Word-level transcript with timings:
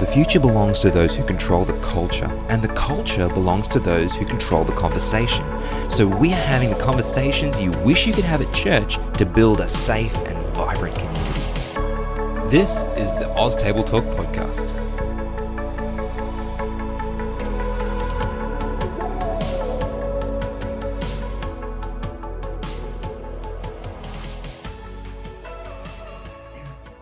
The 0.00 0.06
future 0.06 0.40
belongs 0.40 0.80
to 0.80 0.90
those 0.90 1.14
who 1.14 1.22
control 1.22 1.66
the 1.66 1.78
culture, 1.80 2.24
and 2.48 2.62
the 2.62 2.72
culture 2.72 3.28
belongs 3.28 3.68
to 3.68 3.78
those 3.78 4.16
who 4.16 4.24
control 4.24 4.64
the 4.64 4.72
conversation. 4.72 5.44
So 5.90 6.06
we 6.06 6.32
are 6.32 6.36
having 6.36 6.70
the 6.70 6.76
conversations 6.76 7.60
you 7.60 7.70
wish 7.84 8.06
you 8.06 8.14
could 8.14 8.24
have 8.24 8.40
at 8.40 8.50
church 8.54 8.98
to 9.18 9.26
build 9.26 9.60
a 9.60 9.68
safe 9.68 10.16
and 10.26 10.38
vibrant 10.54 10.94
community. 10.96 12.48
This 12.48 12.84
is 12.96 13.12
the 13.12 13.30
Oz 13.36 13.54
Table 13.54 13.84
Talk 13.84 14.04
podcast. 14.04 14.72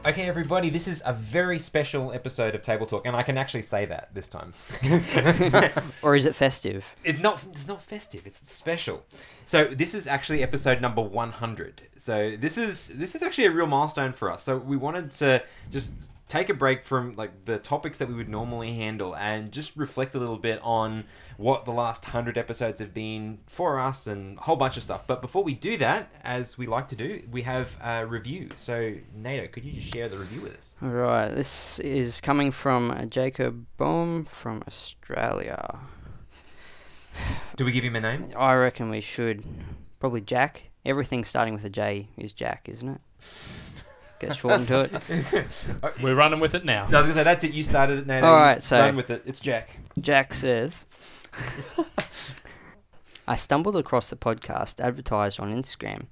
Okay, 0.09 0.27
everybody, 0.27 0.71
this 0.71 0.89
is 0.89 1.03
a 1.05 1.13
very 1.13 1.59
special 1.59 2.15
episode 2.15 2.55
of 2.55 2.63
Table 2.63 2.87
Talk, 2.87 3.05
and 3.05 3.15
I 3.15 3.23
can 3.23 3.37
actually 3.37 3.61
say 3.61 3.85
that 3.85 4.09
this 4.15 4.27
time. 4.27 4.55
Or 6.03 6.17
is 6.17 6.25
it 6.25 6.35
festive? 6.35 6.83
it's 7.05 7.19
not 7.19 7.45
it's 7.51 7.69
not 7.69 7.83
festive, 7.83 8.27
it's 8.27 8.51
special. 8.51 9.05
So 9.45 9.67
this 9.67 9.93
is 9.93 10.07
actually 10.07 10.43
episode 10.43 10.81
number 10.81 11.03
100. 11.03 11.83
So 11.99 12.37
this 12.41 12.57
is 12.57 12.89
this 12.89 13.15
is 13.15 13.23
actually 13.23 13.49
a 13.49 13.51
real 13.51 13.67
milestone 13.67 14.15
for 14.15 14.33
us. 14.33 14.43
So 14.45 14.57
we 14.57 14.79
wanted 14.79 15.11
to 15.11 15.43
just 15.71 16.11
take 16.27 16.49
a 16.49 16.55
break 16.55 16.85
from 16.85 17.15
like 17.17 17.45
the 17.45 17.59
topics 17.59 17.99
that 17.99 18.09
we 18.09 18.15
would 18.15 18.31
normally 18.31 18.73
handle 18.73 19.15
and 19.15 19.53
just 19.53 19.77
reflect 19.77 20.15
a 20.15 20.19
little 20.19 20.39
bit 20.39 20.59
on 20.63 21.05
what 21.39 21.65
the 21.65 21.71
last 21.71 22.05
100 22.05 22.37
episodes 22.37 22.81
have 22.81 22.93
been 22.93 23.39
for 23.47 23.79
us 23.79 24.09
and 24.09 24.37
a 24.39 24.41
whole 24.41 24.57
bunch 24.57 24.77
of 24.77 24.83
stuff. 24.83 25.07
But 25.07 25.23
before 25.23 25.45
we 25.45 25.55
do 25.55 25.77
that, 25.79 26.11
as 26.25 26.59
we 26.59 26.67
like 26.67 26.89
to 26.89 26.97
do, 26.97 27.23
we 27.31 27.43
have 27.43 27.77
a 27.81 28.05
review. 28.05 28.49
So 28.57 28.95
Nato, 29.15 29.47
could 29.47 29.65
you 29.65 29.73
just 29.73 29.87
share 29.95 30.09
the 30.09 30.19
review 30.19 30.41
with 30.41 30.57
us? 30.57 30.75
All 30.83 30.89
right, 30.89 31.29
this 31.33 31.79
is 31.79 32.21
coming 32.21 32.51
from 32.51 32.91
uh, 32.91 33.05
Jacob 33.07 33.67
Bohm 33.77 34.25
from 34.25 34.65
Australia. 34.67 35.79
Do 37.55 37.65
we 37.65 37.71
give 37.71 37.85
him 37.85 37.95
a 37.95 38.01
name? 38.01 38.33
I 38.37 38.55
reckon 38.55 38.91
we 38.91 39.01
should 39.01 39.45
probably 40.01 40.21
Jack. 40.21 40.65
Everything 40.85 41.23
starting 41.23 41.55
with 41.55 41.65
a 41.65 41.71
J 41.71 42.09
is 42.17 42.33
Jack, 42.33 42.69
isn't 42.69 42.89
it? 42.89 43.01
Get 44.21 44.35
shortened 44.37 44.67
to 44.69 44.81
it. 45.09 45.47
We're 46.03 46.17
running 46.17 46.41
with 46.41 46.55
it 46.57 46.65
now. 46.65 46.83
I 46.83 46.87
was 46.87 46.93
gonna 47.03 47.13
say 47.13 47.23
that's 47.23 47.45
it. 47.45 47.53
You 47.53 47.63
started 47.63 48.01
it, 48.01 48.07
Nato. 48.09 48.27
All 48.27 48.37
right, 48.37 48.61
so- 48.61 48.81
run 48.81 48.97
with 48.97 49.11
it. 49.11 49.23
It's 49.25 49.39
Jack. 49.39 49.79
Jack 50.01 50.35
says, 50.35 50.85
I 53.29 53.37
stumbled 53.37 53.77
across 53.77 54.11
the 54.11 54.17
podcast 54.17 54.81
advertised 54.81 55.41
on 55.41 55.53
Instagram 55.53 56.07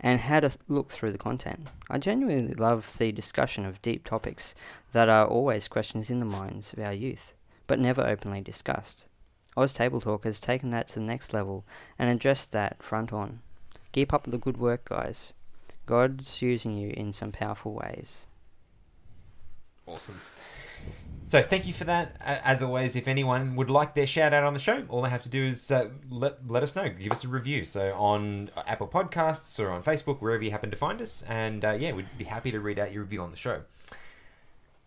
and 0.00 0.20
had 0.20 0.44
a 0.44 0.52
look 0.68 0.90
through 0.90 1.12
the 1.12 1.18
content. 1.18 1.68
I 1.88 1.98
genuinely 1.98 2.54
love 2.54 2.96
the 2.98 3.12
discussion 3.12 3.64
of 3.64 3.82
deep 3.82 4.04
topics 4.04 4.54
that 4.92 5.08
are 5.08 5.26
always 5.26 5.68
questions 5.68 6.10
in 6.10 6.18
the 6.18 6.24
minds 6.24 6.72
of 6.72 6.80
our 6.80 6.92
youth, 6.92 7.32
but 7.66 7.78
never 7.78 8.06
openly 8.06 8.40
discussed. 8.40 9.06
Oz 9.56 9.72
Table 9.72 10.00
Talk 10.00 10.24
has 10.24 10.40
taken 10.40 10.70
that 10.70 10.88
to 10.88 10.94
the 10.94 11.00
next 11.00 11.32
level 11.32 11.64
and 11.98 12.10
addressed 12.10 12.52
that 12.52 12.82
front 12.82 13.12
on. 13.12 13.40
Keep 13.92 14.12
up 14.12 14.24
the 14.24 14.38
good 14.38 14.56
work, 14.56 14.88
guys. 14.88 15.32
God's 15.86 16.40
using 16.42 16.76
you 16.76 16.92
in 16.96 17.12
some 17.12 17.32
powerful 17.32 17.74
ways. 17.74 18.26
Awesome. 19.86 20.20
So 21.26 21.42
thank 21.42 21.66
you 21.66 21.72
for 21.72 21.84
that. 21.84 22.16
As 22.20 22.62
always, 22.62 22.94
if 22.94 23.08
anyone 23.08 23.56
would 23.56 23.70
like 23.70 23.94
their 23.94 24.06
shout 24.06 24.34
out 24.34 24.44
on 24.44 24.52
the 24.52 24.60
show, 24.60 24.84
all 24.88 25.02
they 25.02 25.08
have 25.08 25.22
to 25.22 25.30
do 25.30 25.46
is 25.46 25.70
uh, 25.70 25.88
let 26.10 26.46
let 26.48 26.62
us 26.62 26.76
know. 26.76 26.88
Give 26.90 27.12
us 27.12 27.24
a 27.24 27.28
review. 27.28 27.64
So 27.64 27.94
on 27.94 28.50
Apple 28.66 28.88
Podcasts 28.88 29.58
or 29.58 29.70
on 29.70 29.82
Facebook, 29.82 30.20
wherever 30.20 30.42
you 30.42 30.50
happen 30.50 30.70
to 30.70 30.76
find 30.76 31.00
us, 31.00 31.22
and 31.28 31.64
uh, 31.64 31.72
yeah, 31.72 31.92
we'd 31.92 32.06
be 32.18 32.24
happy 32.24 32.50
to 32.50 32.60
read 32.60 32.78
out 32.78 32.92
your 32.92 33.02
review 33.02 33.22
on 33.22 33.30
the 33.30 33.36
show. 33.36 33.62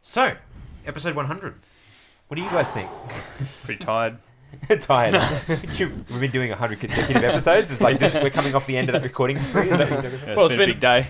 So, 0.04 0.36
episode 0.86 1.16
100. 1.16 1.56
What 2.28 2.36
do 2.36 2.44
you 2.44 2.50
guys 2.50 2.72
think? 2.72 2.90
Pretty 3.64 3.84
tired. 3.84 4.18
Tired. 4.80 5.22
We've 5.50 6.20
been 6.20 6.32
doing 6.32 6.50
100 6.50 6.80
consecutive 6.80 7.24
episodes. 7.24 7.72
It's 7.72 7.82
like 7.82 8.00
just 8.00 8.16
we're 8.16 8.30
coming 8.30 8.56
off 8.56 8.66
the 8.68 8.78
end 8.78 8.88
of 8.88 8.94
that 8.94 9.04
recording 9.04 9.38
spree. 9.40 9.70
Is 9.70 9.78
that 9.78 9.92
what? 9.92 10.04
Yeah, 10.04 10.46
it's 10.46 10.54
been, 10.54 10.62
a 10.62 10.74
big 10.74 10.80
day. 10.80 11.08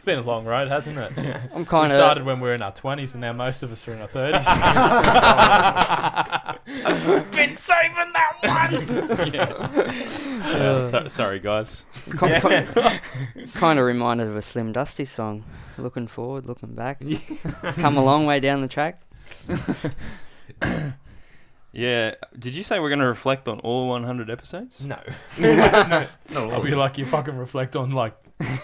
It's 0.00 0.06
been, 0.06 0.18
a 0.18 0.22
long 0.22 0.46
road, 0.46 0.68
hasn't 0.68 0.96
it? 0.96 1.12
I'm 1.54 1.66
kind 1.66 1.92
of. 1.92 1.98
We 1.98 2.00
started 2.00 2.24
when 2.24 2.40
we 2.40 2.48
were 2.48 2.54
in 2.54 2.62
our 2.62 2.72
20s 2.72 3.12
and 3.12 3.20
now 3.20 3.34
most 3.34 3.62
of 3.62 3.70
us 3.70 3.86
are 3.86 3.92
in 3.92 4.00
our 4.00 4.08
30s. 4.08 4.46
been 7.32 7.54
saving 7.54 8.10
that 8.14 8.38
one! 8.40 8.72
Yeah, 9.34 9.42
uh, 10.56 10.88
so, 10.88 11.06
sorry, 11.08 11.38
guys. 11.38 11.84
kind 13.52 13.78
of 13.78 13.84
reminded 13.84 14.28
of 14.28 14.36
a 14.36 14.42
Slim 14.42 14.72
Dusty 14.72 15.04
song. 15.04 15.44
Looking 15.76 16.06
forward, 16.06 16.46
looking 16.46 16.74
back. 16.74 17.02
Come 17.74 17.98
a 17.98 18.02
long 18.02 18.24
way 18.24 18.40
down 18.40 18.62
the 18.62 18.68
track. 18.68 19.02
Yeah. 21.72 22.14
Did 22.38 22.54
you 22.56 22.62
say 22.62 22.78
we're 22.80 22.88
going 22.88 23.00
to 23.00 23.06
reflect 23.06 23.48
on 23.48 23.60
all 23.60 23.88
100 23.88 24.30
episodes? 24.30 24.80
No. 24.80 24.98
I'll 26.34 26.62
be 26.62 26.74
like, 26.74 26.98
you 26.98 27.06
fucking 27.06 27.36
reflect 27.36 27.76
on 27.76 27.92
like 27.92 28.14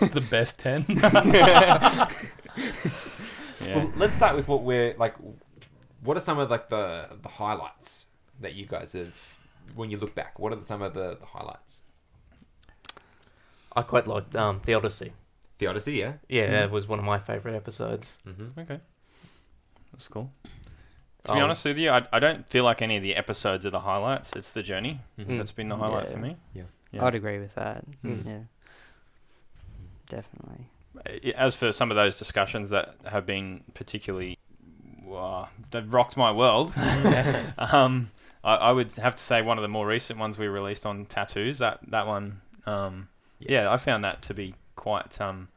the 0.00 0.24
best 0.28 0.58
10. 0.58 0.86
Yeah. 3.64 3.76
Well, 3.76 3.92
let's 3.96 4.14
start 4.14 4.36
with 4.36 4.48
what 4.48 4.62
we're 4.62 4.94
like. 4.96 5.14
What 6.02 6.16
are 6.16 6.20
some 6.20 6.38
of 6.38 6.50
like 6.50 6.68
the 6.68 7.08
the 7.22 7.28
highlights 7.28 8.06
that 8.40 8.54
you 8.54 8.66
guys 8.66 8.92
have 8.92 9.34
when 9.74 9.90
you 9.90 9.98
look 9.98 10.14
back? 10.14 10.38
What 10.38 10.52
are 10.52 10.62
some 10.62 10.82
of 10.82 10.94
the, 10.94 11.16
the 11.16 11.26
highlights? 11.26 11.82
I 13.74 13.82
quite 13.82 14.06
liked 14.06 14.34
um, 14.36 14.60
the 14.64 14.74
Odyssey. 14.74 15.12
The 15.58 15.66
Odyssey, 15.66 15.94
yeah. 15.94 16.14
Yeah, 16.28 16.64
It 16.64 16.70
was 16.70 16.86
one 16.86 16.98
of 16.98 17.04
my 17.04 17.18
favourite 17.18 17.56
episodes. 17.56 18.18
Mm-hmm. 18.26 18.60
okay. 18.60 18.80
That's 19.92 20.08
cool. 20.08 20.30
To 21.26 21.32
be 21.32 21.38
Um, 21.38 21.44
honest 21.44 21.64
with 21.64 21.78
you, 21.78 21.90
I, 21.90 22.06
I 22.12 22.18
don't 22.18 22.48
feel 22.48 22.64
like 22.64 22.82
any 22.82 22.96
of 22.96 23.02
the 23.02 23.14
episodes 23.16 23.66
are 23.66 23.70
the 23.70 23.80
highlights. 23.80 24.34
It's 24.36 24.52
the 24.52 24.62
journey 24.62 25.00
Mhm. 25.18 25.38
that's 25.38 25.52
been 25.52 25.68
the 25.68 25.76
highlight 25.76 26.08
for 26.08 26.18
me. 26.18 26.36
Yeah. 26.54 26.64
Yeah. 26.92 27.04
I'd 27.04 27.14
agree 27.14 27.38
with 27.38 27.54
that. 27.56 27.84
Mm. 28.04 28.24
Yeah. 28.26 28.38
Definitely. 30.08 31.32
As 31.34 31.54
for 31.54 31.72
some 31.72 31.90
of 31.90 31.96
those 31.96 32.18
discussions 32.18 32.70
that 32.70 32.94
have 33.04 33.26
been 33.26 33.64
particularly, 33.74 34.38
wow, 35.04 35.48
they've 35.70 35.92
rocked 35.92 36.16
my 36.16 36.30
world. 36.32 36.72
um, 37.58 38.10
I, 38.44 38.54
I 38.54 38.72
would 38.72 38.92
have 38.94 39.14
to 39.16 39.22
say 39.22 39.42
one 39.42 39.58
of 39.58 39.62
the 39.62 39.68
more 39.68 39.86
recent 39.86 40.18
ones 40.18 40.38
we 40.38 40.46
released 40.46 40.86
on 40.86 41.06
tattoos. 41.06 41.58
That 41.58 41.80
that 41.88 42.06
one, 42.06 42.40
um, 42.66 43.08
yeah, 43.40 43.70
I 43.70 43.76
found 43.76 44.04
that 44.04 44.22
to 44.22 44.34
be 44.34 44.54
quite, 44.76 45.20
um, 45.20 45.48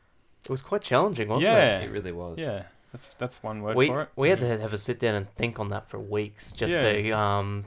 It 0.43 0.49
was 0.49 0.61
quite 0.61 0.81
challenging, 0.81 1.27
wasn't 1.29 1.43
it? 1.53 1.55
yeah, 1.55 1.79
It 1.79 1.91
really 1.91 2.11
was. 2.11 2.39
yeah. 2.39 2.63
That's 2.91 3.13
that's 3.15 3.43
one 3.43 3.61
word? 3.61 3.75
We, 3.75 3.87
for 3.87 4.01
it. 4.03 4.09
we 4.15 4.29
had 4.29 4.39
to 4.39 4.57
have 4.57 4.73
a 4.73 4.77
sit 4.77 4.99
down 4.99 5.15
and 5.15 5.29
think 5.35 5.59
on 5.59 5.69
that 5.69 5.87
for 5.89 5.99
weeks 5.99 6.51
just 6.51 6.73
Yeah. 6.73 6.79
to 6.93 7.11
um, 7.11 7.65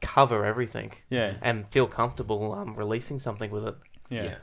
cover 0.00 0.44
everything 0.44 0.92
Yeah, 1.10 1.34
and 1.42 1.66
feel 1.68 1.86
comfortable 1.86 2.52
um, 2.52 2.74
releasing 2.74 3.18
something 3.20 3.50
with 3.50 3.66
it. 3.66 3.74
yeah. 4.08 4.22
Yeah. 4.24 4.34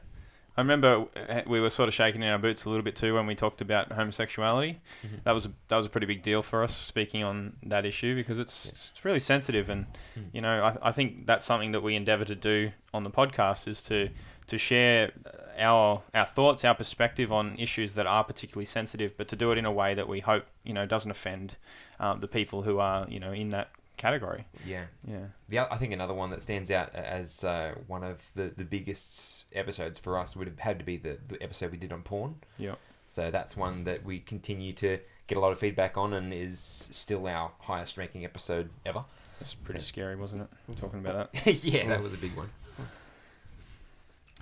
I 0.55 0.61
remember 0.61 1.07
uh, 1.15 1.41
we 1.47 1.59
were 1.59 1.71
sort 1.71 1.87
of 1.87 1.95
shaking 1.95 2.21
in 2.21 2.27
our 2.29 2.37
boots 2.37 2.65
a 2.65 2.69
little 2.69 2.83
bit 2.83 2.95
too 2.95 3.15
when 3.15 3.25
we 3.25 3.33
talked 3.33 3.59
about 3.59 3.91
homosexuality. 3.91 4.81
Mhm. 5.03 5.23
That 5.23 5.31
was 5.31 5.47
a, 5.47 5.51
that 5.69 5.77
was 5.77 5.87
a 5.87 5.89
pretty 5.89 6.05
big 6.05 6.21
deal 6.21 6.43
for 6.43 6.63
us 6.63 6.75
speaking 6.75 7.23
on 7.23 7.53
that 7.63 7.87
issue 7.87 8.13
because 8.15 8.37
it's, 8.37 8.65
Yes. 8.67 8.91
it's 8.93 9.03
really 9.05 9.19
sensitive 9.19 9.67
and 9.69 9.87
Mm. 10.15 10.25
you 10.31 10.41
know 10.41 10.63
I, 10.63 10.89
I 10.89 10.91
think 10.91 11.25
that's 11.25 11.43
something 11.45 11.71
that 11.71 11.81
we 11.81 11.95
endeavour 11.95 12.25
to 12.25 12.35
do 12.35 12.71
on 12.93 13.03
the 13.03 13.09
podcast 13.09 13.67
is 13.67 13.81
to 13.83 14.09
to 14.45 14.57
share 14.59 15.11
our 15.57 16.01
our 16.13 16.25
thoughts, 16.25 16.63
our 16.65 16.75
perspective 16.75 17.31
on 17.31 17.57
issues 17.57 17.93
that 17.93 18.05
are 18.07 18.23
particularly 18.23 18.65
sensitive, 18.65 19.15
but 19.17 19.27
to 19.29 19.35
do 19.35 19.51
it 19.51 19.57
in 19.57 19.65
a 19.65 19.71
way 19.71 19.93
that 19.93 20.07
we 20.07 20.19
hope 20.21 20.45
you 20.63 20.73
know 20.73 20.85
doesn't 20.85 21.11
offend 21.11 21.55
uh, 21.99 22.15
the 22.15 22.27
people 22.27 22.63
who 22.63 22.79
are 22.79 23.07
you 23.09 23.19
know 23.19 23.31
in 23.31 23.49
that 23.49 23.69
category. 23.97 24.45
Yeah. 24.65 24.85
Yeah. 25.07 25.27
The 25.49 25.59
I 25.59 25.77
think 25.77 25.93
another 25.93 26.13
one 26.13 26.29
that 26.31 26.41
stands 26.41 26.71
out 26.71 26.93
as 26.95 27.43
uh, 27.43 27.75
one 27.87 28.03
of 28.03 28.31
the, 28.35 28.51
the 28.55 28.63
biggest 28.65 29.45
episodes 29.53 29.99
for 29.99 30.17
us 30.17 30.35
would 30.35 30.47
have 30.47 30.59
had 30.59 30.79
to 30.79 30.83
be 30.85 30.97
the, 30.97 31.17
the 31.27 31.41
episode 31.41 31.71
we 31.71 31.77
did 31.77 31.93
on 31.93 32.01
porn. 32.01 32.35
Yeah. 32.57 32.75
So 33.07 33.29
that's 33.29 33.55
one 33.55 33.83
that 33.83 34.03
we 34.03 34.19
continue 34.19 34.73
to 34.73 34.99
get 35.27 35.37
a 35.37 35.39
lot 35.39 35.51
of 35.51 35.59
feedback 35.59 35.95
on 35.97 36.13
and 36.13 36.33
is 36.33 36.59
still 36.91 37.27
our 37.27 37.51
highest 37.59 37.97
ranking 37.97 38.25
episode 38.25 38.69
ever. 38.85 39.05
That's 39.39 39.53
pretty 39.53 39.79
So- 39.79 39.85
scary, 39.85 40.15
wasn't 40.15 40.41
it? 40.43 40.47
We're 40.67 40.75
Talking 40.75 40.99
about 40.99 41.31
that. 41.31 41.63
yeah, 41.63 41.87
that 41.87 42.01
was 42.01 42.13
a 42.13 42.17
big 42.17 42.35
one. 42.35 42.49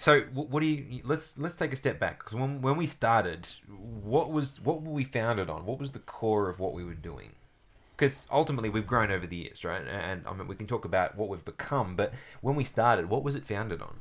So, 0.01 0.21
what 0.33 0.62
do 0.62 0.65
you? 0.65 1.01
Let's 1.03 1.36
let's 1.38 1.56
take 1.56 1.71
a 1.71 1.75
step 1.75 2.00
back 2.00 2.18
because 2.18 2.33
when 2.33 2.59
when 2.63 2.75
we 2.75 2.88
started, 2.88 3.48
what 3.69 4.31
was 4.31 4.59
what 4.59 4.81
were 4.81 4.92
we 4.92 5.03
founded 5.03 5.48
on? 5.48 5.63
What 5.63 5.80
was 5.80 5.92
the 5.92 6.00
core 6.00 6.50
of 6.50 6.59
what 6.59 6.74
we 6.74 6.83
were 6.83 6.95
doing? 6.95 7.33
Because 7.95 8.25
ultimately, 8.31 8.69
we've 8.69 8.88
grown 8.88 9.12
over 9.12 9.27
the 9.27 9.36
years, 9.36 9.63
right? 9.63 9.83
And 9.88 10.25
I 10.25 10.33
mean, 10.33 10.48
we 10.48 10.56
can 10.56 10.65
talk 10.65 10.86
about 10.86 11.15
what 11.15 11.30
we've 11.30 11.45
become, 11.45 11.95
but 11.95 12.13
when 12.42 12.56
we 12.56 12.63
started, 12.63 13.12
what 13.12 13.24
was 13.24 13.36
it 13.36 13.45
founded 13.45 13.80
on? 13.80 14.00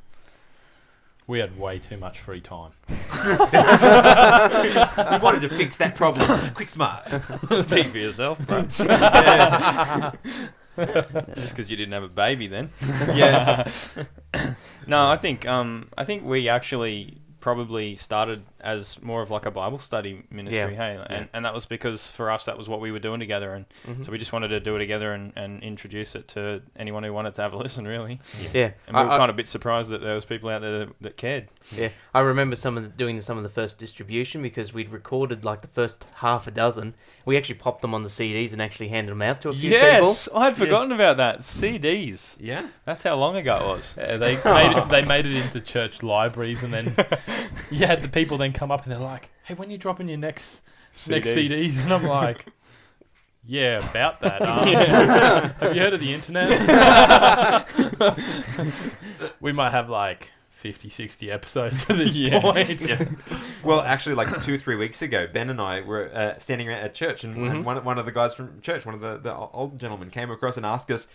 we 1.26 1.38
had 1.38 1.56
way 1.56 1.78
too 1.78 1.96
much 1.96 2.18
free 2.18 2.40
time. 2.40 2.72
we 2.88 2.96
wanted 5.18 5.42
to 5.42 5.48
fix 5.48 5.76
that 5.76 5.94
problem. 5.94 6.52
Quick, 6.54 6.68
smart. 6.68 7.06
Speak 7.52 7.86
for 7.86 7.98
yourself, 7.98 8.38
bro. 8.48 8.66
Just 11.34 11.50
because 11.50 11.70
you 11.70 11.76
didn't 11.76 11.92
have 11.92 12.02
a 12.02 12.08
baby 12.08 12.46
then. 12.46 12.70
Yeah. 13.14 13.70
no, 14.86 15.08
I 15.08 15.16
think 15.16 15.46
um, 15.46 15.88
I 15.96 16.04
think 16.04 16.24
we 16.24 16.48
actually 16.48 17.18
probably 17.40 17.96
started 17.96 18.44
as 18.62 19.00
more 19.02 19.22
of 19.22 19.30
like 19.30 19.46
a 19.46 19.50
Bible 19.50 19.78
study 19.78 20.22
ministry, 20.30 20.74
hey, 20.74 20.96
and, 21.08 21.10
Yeah. 21.10 21.26
and 21.32 21.44
that 21.44 21.54
was 21.54 21.66
because 21.66 22.08
for 22.10 22.30
us 22.30 22.44
that 22.44 22.58
was 22.58 22.68
what 22.68 22.80
we 22.80 22.92
were 22.92 22.98
doing 22.98 23.20
together, 23.20 23.54
and 23.54 23.64
Mhm. 23.88 24.04
so 24.04 24.12
we 24.12 24.18
just 24.18 24.32
wanted 24.32 24.48
to 24.48 24.60
do 24.60 24.76
it 24.76 24.78
together 24.80 25.12
and, 25.12 25.32
and 25.36 25.62
introduce 25.62 26.14
it 26.14 26.28
to 26.28 26.62
anyone 26.76 27.02
who 27.02 27.12
wanted 27.12 27.34
to 27.34 27.42
have 27.42 27.52
a 27.52 27.56
listen, 27.66 27.86
really. 27.86 28.20
yeah. 28.52 28.70
And 28.86 28.96
we 28.96 29.02
I- 29.02 29.04
were 29.04 29.10
I- 29.12 29.16
kind 29.18 29.30
of 29.30 29.34
a 29.34 29.36
bit 29.36 29.48
surprised 29.48 29.90
that 29.90 30.00
there 30.02 30.14
was 30.14 30.24
people 30.24 30.48
out 30.50 30.60
there 30.62 30.80
that, 30.80 30.88
that 31.00 31.16
cared. 31.16 31.48
Yeah, 31.76 31.88
I 32.14 32.20
remember 32.20 32.56
some 32.56 32.76
of 32.76 32.82
the, 32.84 32.88
doing 32.90 33.20
some 33.20 33.36
of 33.36 33.42
the 33.42 33.48
first 33.50 33.78
distribution 33.78 34.42
because 34.42 34.72
we'd 34.74 34.90
recorded 34.90 35.44
like 35.44 35.60
the 35.62 35.68
first 35.68 36.04
half 36.16 36.46
a 36.46 36.50
dozen. 36.50 36.94
We 37.26 37.36
actually 37.36 37.56
popped 37.56 37.82
them 37.82 37.94
on 37.94 38.02
the 38.02 38.08
CDs 38.08 38.52
and 38.52 38.62
actually 38.62 38.88
handed 38.88 39.12
them 39.12 39.22
out 39.22 39.42
to 39.42 39.50
a 39.50 39.52
few 39.52 39.70
people. 39.70 39.78
Yes, 39.86 40.28
I'd 40.34 40.56
forgotten 40.56 40.90
about 40.92 41.18
that. 41.18 41.40
CDs. 41.40 42.36
Yeah. 42.40 42.68
That's 42.86 43.02
how 43.02 43.16
long 43.16 43.36
ago 43.36 43.56
it 43.56 43.62
was. 43.66 43.94
Yeah, 43.96 44.16
they 44.18 44.36
made 44.42 44.76
it, 44.76 44.88
they 44.88 45.02
made 45.02 45.26
it 45.26 45.36
into 45.36 45.60
church 45.60 46.02
libraries, 46.02 46.62
and 46.62 46.72
then 46.72 46.94
you 47.70 47.86
had 47.86 48.02
the 48.02 48.08
people 48.08 48.38
then 48.38 48.49
come 48.52 48.70
up 48.70 48.82
and 48.84 48.92
they're 48.92 48.98
like, 48.98 49.30
"Hey, 49.44 49.54
when 49.54 49.68
are 49.68 49.72
you 49.72 49.78
dropping 49.78 50.08
your 50.08 50.18
next 50.18 50.62
next 51.08 51.32
CD. 51.32 51.68
CDs?" 51.68 51.82
And 51.82 51.92
I'm 51.92 52.04
like, 52.04 52.46
"Yeah, 53.44 53.88
about 53.90 54.20
that. 54.20 54.40
Um, 54.42 55.50
have 55.60 55.74
you 55.74 55.80
heard 55.80 55.94
of 55.94 56.00
the 56.00 56.12
internet? 56.12 56.50
we 59.40 59.52
might 59.52 59.70
have 59.70 59.88
like 59.88 60.30
50, 60.50 60.88
60 60.90 61.30
episodes 61.30 61.88
at 61.88 61.96
this 61.96 62.16
Yeah. 62.16 62.40
point. 62.40 62.82
Well, 63.64 63.80
actually, 63.80 64.14
like 64.14 64.42
two 64.42 64.58
three 64.58 64.76
weeks 64.76 65.02
ago, 65.02 65.26
Ben 65.32 65.50
and 65.50 65.60
I 65.60 65.80
were 65.80 66.10
uh, 66.14 66.38
standing 66.38 66.68
around 66.68 66.80
at 66.80 66.94
church, 66.94 67.24
and, 67.24 67.36
and 67.36 67.56
Mhm. 67.58 67.64
one, 67.64 67.84
one 67.84 67.98
of 67.98 68.06
the 68.06 68.12
guys 68.12 68.34
from 68.34 68.60
church, 68.60 68.84
one 68.86 68.94
of 68.94 69.00
the, 69.00 69.18
the 69.18 69.34
old 69.34 69.78
gentlemen, 69.78 70.10
came 70.10 70.30
across 70.30 70.56
and 70.56 70.66
asked 70.66 70.90
us, 70.90 71.06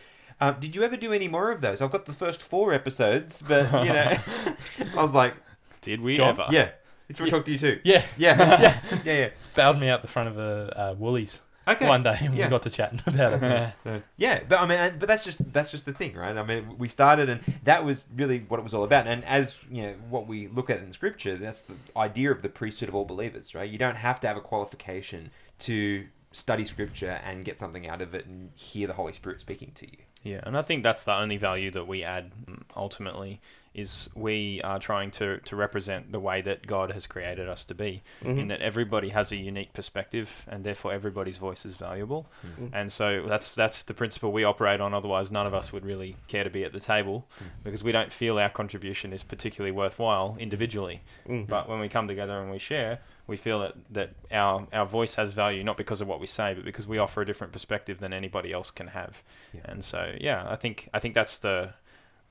um, 0.42 0.56
"Did 0.60 0.76
you 0.76 0.84
ever 0.84 0.98
do 0.98 1.14
any 1.14 1.28
more 1.28 1.52
of 1.52 1.62
those? 1.62 1.82
I've 1.82 1.92
got 1.92 2.06
the 2.06 2.14
first 2.14 2.42
four 2.42 2.74
episodes, 2.74 3.42
but 3.42 3.66
you 3.86 3.94
know." 3.94 4.18
I 4.98 5.02
was 5.02 5.14
like, 5.14 5.36
Did 5.82 6.02
we 6.02 6.16
John? 6.16 6.30
ever? 6.30 6.48
"Yeah, 6.52 6.70
it's 7.10 7.19
for 7.19 7.25
Yeah. 7.25 7.31
talk 7.31 7.46
to 7.46 7.52
you 7.52 7.57
too." 7.60 7.80
Yeah, 7.84 8.04
Yeah, 8.18 8.57
yeah, 8.60 8.80
yeah, 9.04 9.13
yeah. 9.13 9.30
bailed 9.56 9.80
me 9.80 9.90
out 9.90 10.02
the 10.02 10.07
front 10.07 10.30
of 10.30 10.38
a 10.38 10.74
uh, 10.92 10.96
Woolies 10.98 11.42
Okay. 11.68 11.88
one 11.88 12.04
day, 12.04 12.16
and 12.22 12.36
Yeah. 12.36 12.46
we 12.46 12.50
got 12.52 12.62
to 12.63 12.69
chatting 12.69 13.02
about 13.07 13.42
it. 13.42 14.04
Yeah, 14.18 14.42
but 14.48 14.60
I 14.60 14.68
mean, 14.68 15.00
but 15.00 15.07
that's 15.07 15.24
just 15.24 15.52
that's 15.52 15.72
just 15.72 15.86
the 15.86 15.94
thing, 15.94 16.13
right? 16.16 16.38
I 16.38 16.44
mean, 16.44 16.78
we 16.78 16.88
started, 16.88 17.28
and 17.28 17.42
that 17.63 17.84
was 17.84 18.06
really 18.16 18.40
what 18.48 18.60
it 18.60 18.63
was 18.63 18.74
all 18.75 18.84
about. 18.84 19.07
And 19.07 19.25
as 19.25 19.57
you 19.72 19.81
know, 19.81 19.94
what 20.10 20.28
we 20.28 20.48
look 20.48 20.69
at 20.69 20.80
in 20.80 20.92
Scripture, 20.92 21.38
that's 21.38 21.62
the 21.62 21.74
idea 21.98 22.31
of 22.31 22.44
the 22.44 22.50
priesthood 22.50 22.90
of 22.90 22.94
all 22.96 23.06
believers, 23.06 23.56
right? 23.56 23.68
You 23.69 23.80
don't 23.80 23.98
have 23.98 24.19
to 24.19 24.28
have 24.28 24.38
a 24.38 24.42
qualification 24.42 25.31
to 25.60 26.06
study 26.31 26.66
Scripture 26.66 27.19
and 27.25 27.46
get 27.46 27.58
something 27.60 27.88
out 27.88 28.01
of 28.01 28.13
it 28.13 28.25
and 28.28 28.51
hear 28.56 28.86
the 28.88 28.94
Holy 28.94 29.13
Spirit 29.13 29.40
speaking 29.40 29.72
to 29.75 29.88
you. 29.88 29.98
Yeah, 30.22 30.42
and 30.44 30.56
I 30.58 30.62
think 30.62 30.84
that's 30.84 31.01
the 31.04 31.13
only 31.16 31.38
value 31.38 31.72
that 31.72 31.88
we 31.88 32.04
add 32.04 32.31
mm, 32.46 32.62
ultimately 32.75 33.40
is 33.75 34.10
we 34.16 34.62
are 34.63 34.80
trying 34.80 35.12
to, 35.12 35.38
to 35.39 35.56
represent 35.56 36.12
the 36.12 36.19
way 36.19 36.42
that 36.42 36.66
God 36.66 36.92
has 36.92 37.06
created 37.06 37.50
us 37.50 37.63
to 37.66 37.75
be, 37.75 38.01
Mhm. 38.24 38.39
in 38.39 38.48
that 38.48 38.62
everybody 38.62 39.10
has 39.10 39.31
a 39.31 39.36
unique 39.36 39.74
perspective 39.74 40.44
and 40.48 40.63
therefore 40.63 40.94
everybody's 40.94 41.38
voice 41.38 41.66
is 41.66 41.75
valuable. 41.75 42.25
Mhm. 42.45 42.69
And 42.74 42.92
so 42.92 43.25
that's 43.27 43.54
that's 43.54 43.83
the 43.83 43.94
principle 43.94 44.31
we 44.31 44.44
operate 44.44 44.80
on. 44.80 44.94
Otherwise, 44.94 45.30
none 45.31 45.45
of 45.45 45.54
us 45.54 45.74
would 45.74 45.86
really 45.86 46.16
care 46.27 46.44
to 46.45 46.50
be 46.50 46.63
at 46.63 46.72
the 46.74 46.80
table 46.80 47.27
because 47.63 47.83
we 47.83 47.92
don't 47.92 48.12
feel 48.12 48.39
our 48.39 48.50
contribution 48.50 49.12
is 49.13 49.24
particularly 49.24 49.72
worthwhile 49.72 50.38
individually. 50.39 51.01
Mhm. 51.27 51.48
But 51.48 51.68
when 51.69 51.80
we 51.80 51.89
come 51.89 52.07
together 52.07 52.39
and 52.42 52.50
we 52.51 52.60
share, 52.60 53.00
we 53.27 53.36
feel 53.38 53.60
that, 53.60 53.74
that 53.89 54.10
our 54.31 54.68
our 54.72 54.86
voice 54.86 55.16
has 55.16 55.33
value 55.33 55.63
not 55.63 55.75
because 55.77 56.00
of 56.00 56.07
what 56.07 56.19
we 56.19 56.27
say, 56.27 56.54
but 56.54 56.63
because 56.63 56.88
we 56.88 56.98
offer 56.98 57.22
a 57.22 57.25
different 57.25 57.51
perspective 57.51 58.00
than 58.00 58.13
anybody 58.13 58.54
else 58.54 58.72
can 58.72 58.88
have. 58.88 59.22
Yeah. 59.54 59.62
And 59.66 59.83
so, 59.83 60.16
yeah, 60.22 60.45
I 60.48 60.56
think 60.56 60.89
I 60.94 61.00
think 61.00 61.13
that's 61.16 61.38
the 61.38 61.74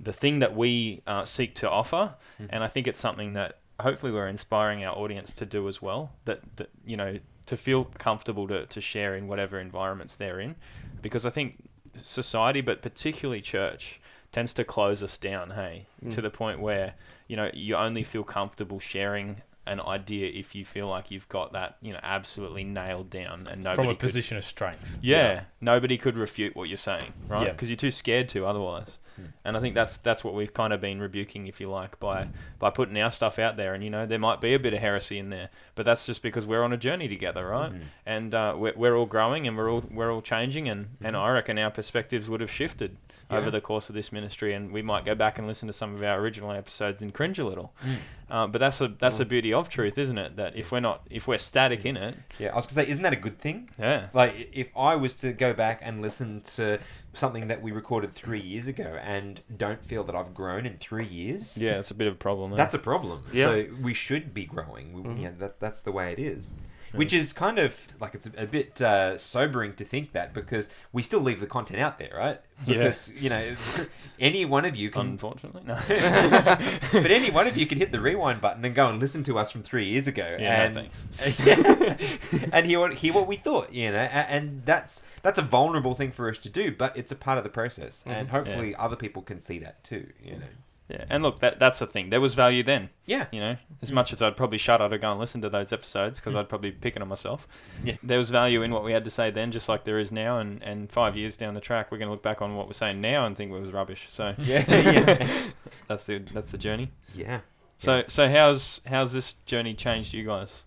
the 0.01 0.13
thing 0.13 0.41
that 0.41 0.55
we 0.57 1.03
uh, 1.07 1.25
seek 1.25 1.55
to 1.57 1.71
offer, 1.71 2.15
Mhm. 2.41 2.47
and 2.51 2.65
I 2.65 2.69
think 2.69 2.87
it's 2.87 2.99
something 2.99 3.33
that 3.35 3.59
hopefully 3.81 4.13
we're 4.13 4.29
inspiring 4.29 4.85
our 4.85 4.95
audience 4.97 5.33
to 5.35 5.47
do 5.47 5.67
as 5.69 5.81
well. 5.83 6.13
That 6.25 6.41
that 6.57 6.71
you 6.85 6.97
know 6.97 7.19
to 7.47 7.57
feel 7.57 7.85
comfortable 7.99 8.49
to 8.49 8.67
to 8.67 8.81
share 8.81 9.15
in 9.17 9.27
whatever 9.29 9.59
environments 9.61 10.17
they're 10.17 10.41
in, 10.41 10.57
because 11.03 11.25
I 11.27 11.31
think 11.31 11.69
society, 12.03 12.61
but 12.61 12.83
particularly 12.83 13.41
church, 13.41 14.01
tends 14.33 14.53
to 14.55 14.65
close 14.65 15.03
us 15.03 15.17
down. 15.19 15.51
Hey, 15.51 15.87
to 16.11 16.19
Mm. 16.19 16.23
the 16.23 16.31
point 16.31 16.61
where 16.61 16.95
you 17.29 17.37
know 17.37 17.51
you 17.55 17.77
only 17.77 18.03
feel 18.03 18.25
comfortable 18.25 18.79
sharing 18.81 19.43
an 19.67 19.81
idea 19.81 20.29
if 20.29 20.55
you 20.55 20.63
feel 20.63 20.87
like 20.89 21.11
you've 21.11 21.29
got 21.31 21.53
that 21.53 21.79
you 21.81 21.91
know 21.93 22.01
absolutely 22.03 22.65
nailed 22.65 23.09
down 23.09 23.47
and 23.51 23.63
nobody 23.63 23.77
From 23.77 23.87
a 23.89 23.91
could- 23.93 24.01
position 24.01 24.37
of 24.37 24.45
strength. 24.45 24.99
yeah, 25.01 25.45
nobody 25.61 25.97
could 25.97 26.17
refute 26.19 26.55
what 26.55 26.69
you're 26.69 26.77
saying, 26.77 27.15
right? 27.29 27.47
Yeah. 27.47 27.53
Because 27.53 27.71
you're 27.71 27.77
too 27.77 27.91
scared 27.91 28.29
to 28.31 28.45
otherwise. 28.45 28.99
And 29.45 29.57
I 29.57 29.61
think 29.61 29.75
that's 29.75 29.99
that's 29.99 30.23
what 30.25 30.35
we've 30.35 30.53
kind 30.53 30.73
of 30.73 30.81
been 30.81 31.01
rebuking, 31.01 31.47
if 31.47 31.61
you 31.61 31.71
like, 31.71 31.99
by 32.01 32.29
by 32.59 32.71
putting 32.71 32.99
our 33.01 33.11
stuff 33.11 33.39
out 33.39 33.57
there. 33.57 33.75
And 33.75 33.83
you 33.85 33.91
know, 33.91 34.07
there 34.07 34.19
might 34.19 34.41
be 34.41 34.55
a 34.55 34.59
bit 34.59 34.75
of 34.75 34.81
heresy 34.81 35.19
in 35.19 35.31
there, 35.31 35.51
but 35.75 35.85
that's 35.87 36.07
just 36.07 36.23
because 36.23 36.47
we're 36.47 36.63
on 36.63 36.73
a 36.73 36.77
journey 36.77 37.09
together, 37.09 37.47
right? 37.49 37.73
Mhm. 37.73 37.81
And 38.07 38.35
uh, 38.35 38.55
we're, 38.57 38.75
we're 38.77 38.97
all 38.97 39.07
growing 39.07 39.47
and 39.47 39.57
we're 39.57 39.71
all 39.71 39.85
we're 39.91 40.13
all 40.13 40.23
changing, 40.23 40.69
and, 40.69 40.89
and 41.03 41.15
Mhm. 41.15 41.21
I 41.21 41.31
reckon 41.31 41.59
our 41.59 41.71
perspectives 41.71 42.29
would 42.29 42.41
have 42.41 42.51
shifted 42.51 42.97
Yeah. 43.35 43.41
over 43.41 43.51
the 43.51 43.61
course 43.61 43.89
of 43.89 43.95
this 43.95 44.11
ministry, 44.13 44.55
and 44.55 44.73
we 44.73 44.83
might 44.83 45.05
go 45.05 45.15
back 45.15 45.39
and 45.39 45.47
listen 45.47 45.67
to 45.67 45.73
some 45.73 45.95
of 45.95 46.03
our 46.03 46.19
original 46.19 46.51
episodes 46.53 47.03
and 47.03 47.13
cringe 47.13 47.39
a 47.39 47.45
little. 47.45 47.73
Mm. 47.85 47.97
Uh, 48.31 48.47
but 48.47 48.59
that's 48.59 48.81
a 48.81 48.89
that's 48.89 49.19
the 49.19 49.25
Mm. 49.27 49.29
beauty 49.29 49.53
of 49.53 49.69
truth, 49.69 49.99
isn't 49.99 50.17
it? 50.19 50.37
That 50.37 50.57
if 50.57 50.73
we're 50.73 50.81
not 50.81 51.03
if 51.11 51.27
we're 51.29 51.39
static 51.39 51.85
in 51.85 51.97
it, 51.97 52.17
Yeah, 52.39 52.53
I 52.53 52.57
was 52.57 52.67
gonna 52.67 52.85
say, 52.87 52.91
isn't 52.91 53.03
that 53.03 53.13
a 53.13 53.17
good 53.17 53.39
thing? 53.39 53.69
yeah, 53.79 54.09
Like, 54.15 54.49
if 54.53 54.69
I 54.77 54.97
was 54.97 55.15
to 55.15 55.33
go 55.33 55.53
back 55.53 55.81
and 55.83 56.01
listen 56.01 56.41
to 56.57 56.79
something 57.13 57.47
that 57.49 57.63
we 57.63 57.71
recorded 57.71 58.13
three 58.15 58.41
years 58.41 58.67
ago 58.67 58.99
and 59.05 59.41
don't 59.57 59.85
feel 59.85 60.03
that 60.05 60.17
I've 60.17 60.35
grown 60.35 60.67
in 60.67 60.79
three 60.79 61.07
years, 61.07 61.59
yeah, 61.61 61.79
it's 61.79 61.91
a 61.91 61.95
bit 61.95 62.09
of 62.09 62.15
a 62.15 62.17
problem. 62.17 62.53
eh? 62.53 62.57
that's 62.57 62.75
a 62.75 62.79
problem. 62.79 63.25
Yeah. 63.33 63.47
So 63.51 63.67
we 63.81 63.95
should 63.95 64.35
be 64.35 64.47
growing. 64.47 64.93
We, 64.95 65.03
Mhm. 65.03 65.21
you 65.23 65.35
that's 65.39 65.57
that's 65.59 65.81
the 65.83 65.93
way 65.93 66.13
it 66.13 66.19
is. 66.19 66.53
Which 66.97 67.13
is 67.13 67.33
kind 67.33 67.59
of 67.59 67.87
like 68.01 68.15
it's 68.15 68.27
a, 68.27 68.33
a 68.43 68.47
bit 68.47 68.81
uh, 68.81 69.19
sobering 69.19 69.75
to 69.75 69.85
think 69.85 70.13
that 70.13 70.33
because 70.33 70.69
we 70.93 71.03
still 71.03 71.21
leave 71.21 71.41
the 71.41 71.47
content 71.47 71.81
out 71.81 71.99
there, 71.99 72.13
right? 72.17 72.41
Yeah. 72.67 72.79
Because 72.79 73.13
you 73.13 73.29
know, 73.31 73.57
any 74.21 74.45
one 74.45 74.65
of 74.65 74.77
you 74.77 74.91
can, 74.91 75.01
unfortunately, 75.03 75.63
no. 75.67 75.75
but 75.89 77.11
any 77.11 77.31
one 77.31 77.47
of 77.47 77.57
you 77.57 77.67
can 77.67 77.79
hit 77.79 77.91
the 77.93 78.01
rewind 78.01 78.41
button 78.41 78.65
and 78.65 78.75
go 78.75 78.89
and 78.89 79.01
listen 79.01 79.25
to 79.25 79.39
us 79.39 79.51
from 79.51 79.63
three 79.63 79.89
years 79.89 80.07
ago. 80.07 80.37
Yeah, 80.39 80.63
and, 80.65 80.75
no, 80.75 80.81
thanks. 80.83 81.05
yeah, 81.47 82.49
and 82.53 82.67
hear 82.67 82.81
what, 82.81 82.95
hear 82.95 83.13
what 83.13 83.27
we 83.27 83.37
thought, 83.37 83.73
you 83.73 83.91
know, 83.91 83.99
a- 83.99 84.31
and 84.31 84.63
that's 84.65 85.03
that's 85.23 85.39
a 85.39 85.43
vulnerable 85.43 85.95
thing 85.95 86.13
for 86.13 86.29
us 86.29 86.39
to 86.39 86.49
do, 86.49 86.71
but 86.73 86.97
it's 86.97 87.11
a 87.13 87.17
part 87.17 87.39
of 87.39 87.45
the 87.45 87.51
process, 87.51 88.05
and 88.07 88.29
Mhm. 88.29 88.31
hopefully 88.31 88.75
other 88.77 88.97
people 88.97 89.23
can 89.23 89.41
see 89.41 89.59
that 89.59 89.83
too, 89.85 90.13
you 90.23 90.33
know. 90.33 90.47
Yeah, 90.89 91.07
and 91.09 91.23
look, 91.23 91.41
that 91.41 91.59
that's 91.59 91.79
the 91.79 91.87
thing. 91.87 92.11
There 92.11 92.21
was 92.21 92.35
value 92.35 92.63
then. 92.63 92.91
Yeah, 93.07 93.27
You 93.33 93.41
know, 93.41 93.57
as 93.81 93.91
Mm. 93.91 93.95
much 93.95 94.13
as 94.13 94.21
I'd 94.21 94.37
probably 94.37 94.59
shut 94.59 94.83
up 94.83 94.91
to 94.91 94.99
go 94.99 95.11
and 95.11 95.19
listen 95.19 95.41
to 95.41 95.49
those 95.49 95.73
episodes 95.73 96.21
because 96.21 96.35
I'd 96.35 96.49
probably 96.49 96.73
be 96.73 96.77
picking 96.77 97.01
on 97.01 97.09
myself. 97.09 97.49
Yeah. 97.83 97.97
There 98.03 98.19
was 98.19 98.29
value 98.29 98.61
in 98.63 98.71
what 98.71 98.85
we 98.85 98.93
had 98.93 99.03
to 99.05 99.11
say 99.11 99.31
then, 99.31 99.51
just 99.51 99.67
like 99.67 99.85
there 99.85 99.99
is 99.99 100.13
now. 100.13 100.39
And, 100.41 100.63
and 100.63 100.93
five 100.93 101.17
years 101.17 101.39
down 101.39 101.55
the 101.55 101.61
track, 101.61 101.91
we're 101.91 101.97
going 101.97 102.09
to 102.09 102.13
look 102.13 102.23
back 102.23 102.43
on 102.43 102.55
what 102.55 102.67
we're 102.67 102.75
saying 102.75 103.01
now 103.01 103.25
and 103.25 103.35
think 103.35 103.51
it 103.51 103.59
was 103.59 103.73
rubbish. 103.73 104.05
So 104.09 104.35
yeah, 104.37 104.65
yeah, 104.69 105.51
that's 105.89 106.05
the 106.05 106.19
that's 106.19 106.51
the 106.51 106.59
journey. 106.59 106.91
yeah. 107.15 107.41
So 107.79 108.05
so 108.09 108.29
how's 108.31 108.83
how's 108.87 109.15
this 109.15 109.33
journey 109.47 109.73
changed 109.75 110.13
you 110.13 110.25
guys? 110.27 110.65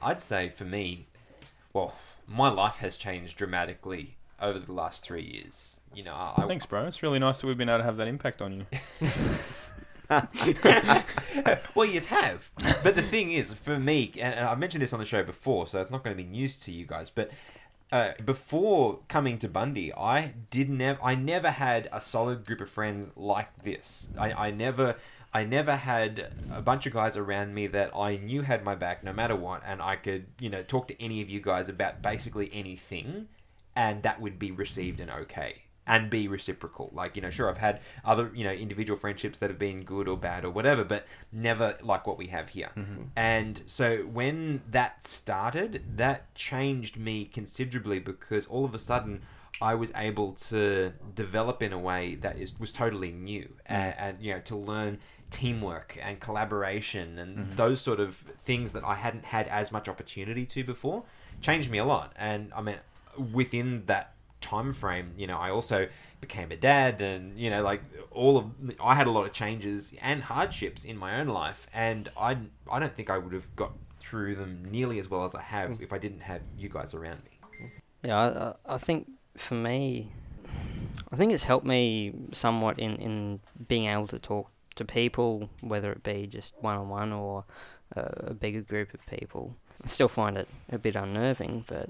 I'd 0.00 0.22
say 0.22 0.48
for 0.48 0.64
me, 0.64 1.06
well, 1.74 1.94
my 2.26 2.48
life 2.48 2.76
has 2.78 2.96
changed 2.96 3.36
dramatically 3.36 4.16
over 4.40 4.58
the 4.58 4.72
last 4.72 5.04
three 5.04 5.22
years. 5.22 5.80
You 5.94 6.04
know, 6.04 6.14
I, 6.14 6.34
I 6.36 6.46
Thanks, 6.46 6.66
bro. 6.66 6.86
It's 6.86 7.02
really 7.02 7.18
nice 7.18 7.40
that 7.40 7.46
we've 7.46 7.58
been 7.58 7.68
able 7.68 7.78
to 7.78 7.84
have 7.84 7.96
that 7.98 8.08
impact 8.08 8.42
on 8.42 8.52
you. 8.52 8.66
well, 11.74 11.86
you 11.86 12.00
have. 12.00 12.50
But 12.82 12.94
the 12.94 13.02
thing 13.02 13.32
is, 13.32 13.52
for 13.52 13.78
me, 13.78 14.12
and 14.20 14.34
and 14.34 14.46
I 14.46 14.54
mentioned 14.54 14.82
this 14.82 14.92
on 14.92 15.00
the 15.00 15.06
show 15.06 15.22
before, 15.22 15.66
so 15.66 15.80
it's 15.80 15.90
not 15.90 16.04
going 16.04 16.16
to 16.16 16.22
be 16.22 16.28
news 16.28 16.56
to 16.58 16.72
you 16.72 16.84
guys. 16.84 17.10
But 17.10 17.30
uh, 17.90 18.12
before 18.24 19.00
coming 19.08 19.38
to 19.38 19.48
Bundy, 19.48 19.94
I 19.94 20.34
did 20.50 20.68
never, 20.68 21.02
I 21.02 21.14
never 21.14 21.50
had 21.50 21.88
a 21.92 22.00
solid 22.00 22.44
group 22.44 22.60
of 22.60 22.68
friends 22.68 23.12
like 23.16 23.62
this. 23.62 24.08
I, 24.18 24.32
I 24.32 24.50
never. 24.50 24.96
I 25.36 25.42
never 25.42 25.74
had 25.74 26.30
a 26.52 26.62
bunch 26.62 26.86
of 26.86 26.92
guys 26.92 27.16
around 27.16 27.54
me 27.54 27.66
that 27.66 27.90
I 27.92 28.14
knew 28.14 28.42
had 28.42 28.62
my 28.62 28.76
back 28.76 29.02
no 29.02 29.12
matter 29.12 29.34
what, 29.34 29.62
and 29.66 29.82
I 29.82 29.96
could, 29.96 30.26
you 30.38 30.48
know, 30.48 30.62
talk 30.62 30.86
to 30.86 31.02
any 31.02 31.22
of 31.22 31.28
you 31.28 31.40
guys 31.40 31.68
about 31.68 32.02
basically 32.02 32.50
anything, 32.52 33.26
and 33.76 34.02
that 34.02 34.20
would 34.20 34.38
be 34.38 34.50
received 34.50 35.00
and 35.00 35.10
okay 35.10 35.62
and 35.86 36.08
be 36.08 36.28
reciprocal. 36.28 36.90
Like, 36.94 37.16
you 37.16 37.22
know, 37.22 37.30
sure, 37.30 37.50
I've 37.50 37.58
had 37.58 37.80
other, 38.04 38.30
you 38.34 38.44
know, 38.44 38.52
individual 38.52 38.98
friendships 38.98 39.38
that 39.40 39.50
have 39.50 39.58
been 39.58 39.84
good 39.84 40.08
or 40.08 40.16
bad 40.16 40.44
or 40.44 40.50
whatever, 40.50 40.84
but 40.84 41.06
never 41.32 41.76
like 41.82 42.06
what 42.06 42.16
we 42.16 42.28
have 42.28 42.48
here. 42.48 42.70
Mm-hmm. 42.76 43.02
And 43.16 43.62
so 43.66 43.98
when 43.98 44.62
that 44.70 45.04
started, 45.04 45.82
that 45.96 46.34
changed 46.34 46.96
me 46.96 47.26
considerably 47.26 47.98
because 47.98 48.46
all 48.46 48.64
of 48.64 48.74
a 48.74 48.78
sudden 48.78 49.22
I 49.60 49.74
was 49.74 49.92
able 49.94 50.32
to 50.32 50.92
develop 51.14 51.62
in 51.62 51.72
a 51.72 51.78
way 51.78 52.16
that 52.16 52.38
is 52.38 52.58
was 52.58 52.72
totally 52.72 53.12
new 53.12 53.42
mm. 53.42 53.48
and, 53.66 53.94
and 53.98 54.20
you 54.20 54.34
know 54.34 54.40
to 54.40 54.56
learn 54.56 54.98
teamwork 55.30 55.96
and 56.02 56.20
collaboration 56.20 57.18
and 57.18 57.36
mm-hmm. 57.38 57.56
those 57.56 57.80
sort 57.80 58.00
of 58.00 58.16
things 58.16 58.72
that 58.72 58.84
I 58.84 58.94
hadn't 58.94 59.24
had 59.24 59.48
as 59.48 59.72
much 59.72 59.88
opportunity 59.88 60.44
to 60.46 60.64
before 60.64 61.04
changed 61.40 61.70
me 61.70 61.78
a 61.78 61.84
lot 61.84 62.12
and 62.16 62.52
I 62.54 62.62
mean 62.62 62.76
within 63.32 63.84
that 63.86 64.14
time 64.40 64.72
frame, 64.72 65.12
you 65.16 65.26
know, 65.26 65.38
I 65.38 65.50
also 65.50 65.88
became 66.20 66.52
a 66.52 66.56
dad, 66.56 67.00
and 67.00 67.38
you 67.38 67.50
know, 67.50 67.62
like 67.62 67.82
all 68.10 68.36
of 68.36 68.46
I 68.82 68.94
had 68.94 69.06
a 69.06 69.10
lot 69.10 69.24
of 69.24 69.32
changes 69.32 69.94
and 70.02 70.22
hardships 70.22 70.84
in 70.84 70.96
my 70.96 71.18
own 71.20 71.28
life, 71.28 71.66
and 71.72 72.10
I 72.18 72.36
I 72.70 72.78
don't 72.78 72.94
think 72.94 73.10
I 73.10 73.18
would 73.18 73.32
have 73.32 73.54
got 73.56 73.72
through 74.00 74.34
them 74.36 74.64
nearly 74.70 74.98
as 74.98 75.08
well 75.08 75.24
as 75.24 75.34
I 75.34 75.40
have 75.42 75.80
if 75.80 75.92
I 75.92 75.98
didn't 75.98 76.20
have 76.20 76.42
you 76.58 76.68
guys 76.68 76.92
around 76.94 77.22
me. 77.24 77.70
Yeah, 78.04 78.54
I, 78.66 78.74
I- 78.74 78.78
think 78.78 79.10
for 79.36 79.54
me, 79.54 80.12
I 81.10 81.16
think 81.16 81.32
it's 81.32 81.44
helped 81.44 81.66
me 81.66 82.12
somewhat 82.32 82.78
in, 82.78 82.96
in 82.96 83.40
being 83.66 83.86
able 83.86 84.06
to 84.08 84.18
talk 84.18 84.50
to 84.74 84.84
people, 84.84 85.48
whether 85.62 85.90
it 85.90 86.02
be 86.02 86.26
just 86.26 86.52
one 86.60 86.76
on 86.76 86.88
one 86.90 87.12
or 87.12 87.44
uh, 87.96 88.02
a 88.18 88.34
bigger 88.34 88.60
group 88.60 88.92
of 88.92 89.00
people. 89.06 89.56
I 89.82 89.88
still 89.88 90.08
find 90.08 90.36
it 90.36 90.48
a 90.70 90.76
bit 90.78 90.96
unnerving, 90.96 91.64
but 91.66 91.88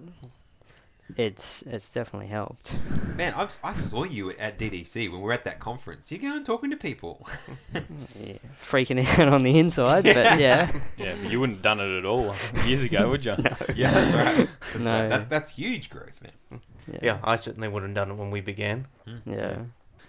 it's 1.16 1.62
it's 1.62 1.90
definitely 1.90 2.28
helped. 2.28 2.74
Man, 3.16 3.34
I've, 3.34 3.56
I 3.62 3.74
saw 3.74 4.04
you 4.04 4.30
at 4.30 4.58
DDC 4.58 5.10
when 5.10 5.20
we 5.20 5.26
were 5.26 5.32
at 5.32 5.44
that 5.44 5.60
conference. 5.60 6.10
You're 6.10 6.20
going 6.20 6.36
and 6.38 6.46
talking 6.46 6.70
to 6.70 6.76
people. 6.76 7.26
yeah, 7.74 8.36
freaking 8.66 9.04
out 9.18 9.28
on 9.28 9.42
the 9.42 9.58
inside, 9.58 10.04
but 10.04 10.38
yeah, 10.40 10.72
Yeah, 10.96 11.16
but 11.22 11.30
you 11.30 11.40
wouldn't 11.40 11.58
have 11.58 11.62
done 11.62 11.80
it 11.80 11.98
at 11.98 12.04
all 12.04 12.34
years 12.66 12.82
ago, 12.82 13.08
would 13.10 13.24
you? 13.24 13.34
yeah, 13.74 13.90
that's 13.90 14.14
right. 14.14 14.48
That's, 14.60 14.78
No. 14.78 15.00
right. 15.00 15.08
That, 15.10 15.30
that's 15.30 15.50
huge 15.50 15.90
growth, 15.90 16.20
man. 16.22 16.60
yeah, 16.90 16.98
Yeah, 17.02 17.18
I 17.22 17.36
certainly 17.36 17.68
wouldn't 17.68 17.96
have 17.96 18.06
done 18.08 18.16
it 18.16 18.18
when 18.20 18.30
we 18.30 18.40
began. 18.40 18.86
yeah. 19.26 19.58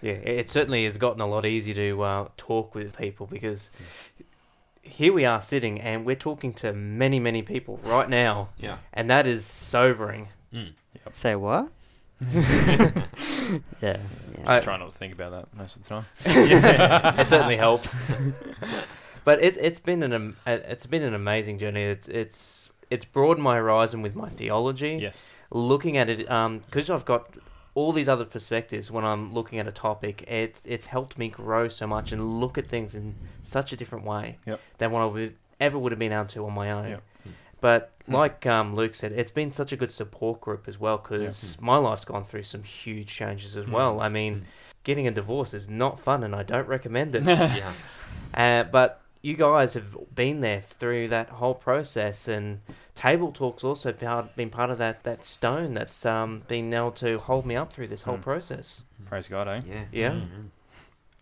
Yeah, 0.02 0.12
it 0.12 0.28
it 0.40 0.50
certainly 0.50 0.84
has 0.84 0.98
gotten 0.98 1.20
a 1.22 1.26
lot 1.26 1.46
easier 1.46 1.74
to 1.74 2.02
uh, 2.02 2.28
talk 2.36 2.74
with 2.74 2.96
people 2.98 3.26
because 3.26 3.70
here 4.82 5.12
we 5.12 5.24
are 5.24 5.40
sitting 5.40 5.80
and 5.80 6.04
we're 6.04 6.14
talking 6.16 6.52
to 6.54 6.72
many, 6.72 7.18
many 7.18 7.42
people 7.42 7.80
right 7.82 8.08
now, 8.08 8.50
Yeah. 8.58 8.78
and 8.92 9.08
that 9.10 9.26
is 9.26 9.44
sobering. 9.46 10.28
Mm. 10.52 10.72
Say 11.14 11.34
what? 11.36 11.68
yeah, 12.32 12.92
yeah. 13.82 13.96
I- 14.46 14.60
Try 14.60 14.76
not 14.78 14.90
to 14.90 14.96
think 14.96 15.12
about 15.12 15.32
that 15.32 15.56
most 15.56 15.76
of 15.76 15.82
the 15.82 15.88
time. 15.88 16.04
it 16.24 17.28
certainly 17.28 17.56
helps. 17.56 17.96
but 19.24 19.42
it's 19.42 19.56
it's 19.58 19.80
been 19.80 20.02
an 20.02 20.12
am- 20.12 20.36
uh, 20.46 20.58
it's 20.66 20.86
been 20.86 21.02
an 21.02 21.14
amazing 21.14 21.58
journey. 21.58 21.82
It's 21.82 22.08
it's 22.08 22.70
it's 22.90 23.04
broadened 23.04 23.44
my 23.44 23.56
horizon 23.56 24.02
with 24.02 24.14
my 24.14 24.28
theology. 24.28 24.98
Yes. 25.00 25.32
Looking 25.50 25.96
at 25.96 26.08
it, 26.08 26.18
because 26.66 26.90
I've 26.90 27.04
got 27.04 27.28
all 27.74 27.92
these 27.92 28.08
other 28.08 28.24
perspectives 28.24 28.90
when 28.90 29.04
I'm 29.04 29.34
looking 29.34 29.58
at 29.58 29.66
a 29.68 29.72
topic. 29.72 30.22
It's 30.28 30.62
it's 30.64 30.86
helped 30.86 31.18
me 31.18 31.28
grow 31.28 31.68
so 31.68 31.86
much 31.86 32.12
and 32.12 32.40
look 32.40 32.56
at 32.56 32.66
things 32.66 32.94
in 32.94 33.14
such 33.42 33.72
a 33.72 33.76
different 33.76 34.04
way 34.04 34.38
Yep. 34.46 34.60
than 34.78 34.90
what 34.92 35.02
I 35.02 35.06
would 35.06 35.36
ever 35.60 35.78
would 35.78 35.92
have 35.92 35.98
been 35.98 36.12
able 36.12 36.26
to 36.26 36.46
on 36.46 36.52
my 36.54 36.70
own. 36.70 36.88
Yep. 36.88 37.02
But 37.60 37.92
Hmm. 38.06 38.14
like 38.14 38.46
um, 38.46 38.76
Luke 38.76 38.94
said, 38.94 39.10
it's 39.12 39.30
been 39.32 39.50
such 39.50 39.72
a 39.72 39.76
good 39.76 39.90
support 39.90 40.40
group 40.40 40.68
as 40.68 40.78
well 40.78 40.98
because 40.98 41.60
my 41.60 41.76
life's 41.76 42.04
gone 42.04 42.24
through 42.24 42.44
some 42.44 42.62
huge 42.62 43.08
changes 43.08 43.56
as 43.56 43.64
Hmm. 43.64 43.72
well. 43.72 44.00
I 44.00 44.08
mean, 44.08 44.44
getting 44.84 45.06
a 45.08 45.10
divorce 45.10 45.52
is 45.54 45.68
not 45.68 45.98
fun, 45.98 46.22
and 46.22 46.34
I 46.34 46.42
don't 46.44 46.68
recommend 46.68 47.14
it. 47.16 47.24
Yeah. 47.26 47.72
Uh, 48.34 48.62
but 48.64 49.00
you 49.22 49.34
guys 49.34 49.74
have 49.74 49.96
been 50.14 50.40
there 50.40 50.60
through 50.60 51.08
that 51.08 51.30
whole 51.30 51.54
process, 51.54 52.28
and 52.28 52.60
Table 52.94 53.32
Talk's 53.32 53.64
also 53.64 53.92
part, 53.92 54.36
been 54.36 54.50
part 54.50 54.70
of 54.70 54.78
that, 54.78 55.02
that 55.02 55.24
stone 55.24 55.74
that's 55.74 56.06
um, 56.06 56.42
been 56.46 56.72
able 56.72 56.92
to 56.92 57.18
hold 57.18 57.44
me 57.46 57.56
up 57.56 57.72
through 57.72 57.88
this 57.88 58.02
whole 58.02 58.18
Mm. 58.18 58.22
process. 58.22 58.84
Praise 59.06 59.26
God, 59.26 59.48
eh? 59.48 59.60
Yeah. 59.66 59.84
Yeah. 59.90 60.10
Mhm. 60.12 60.48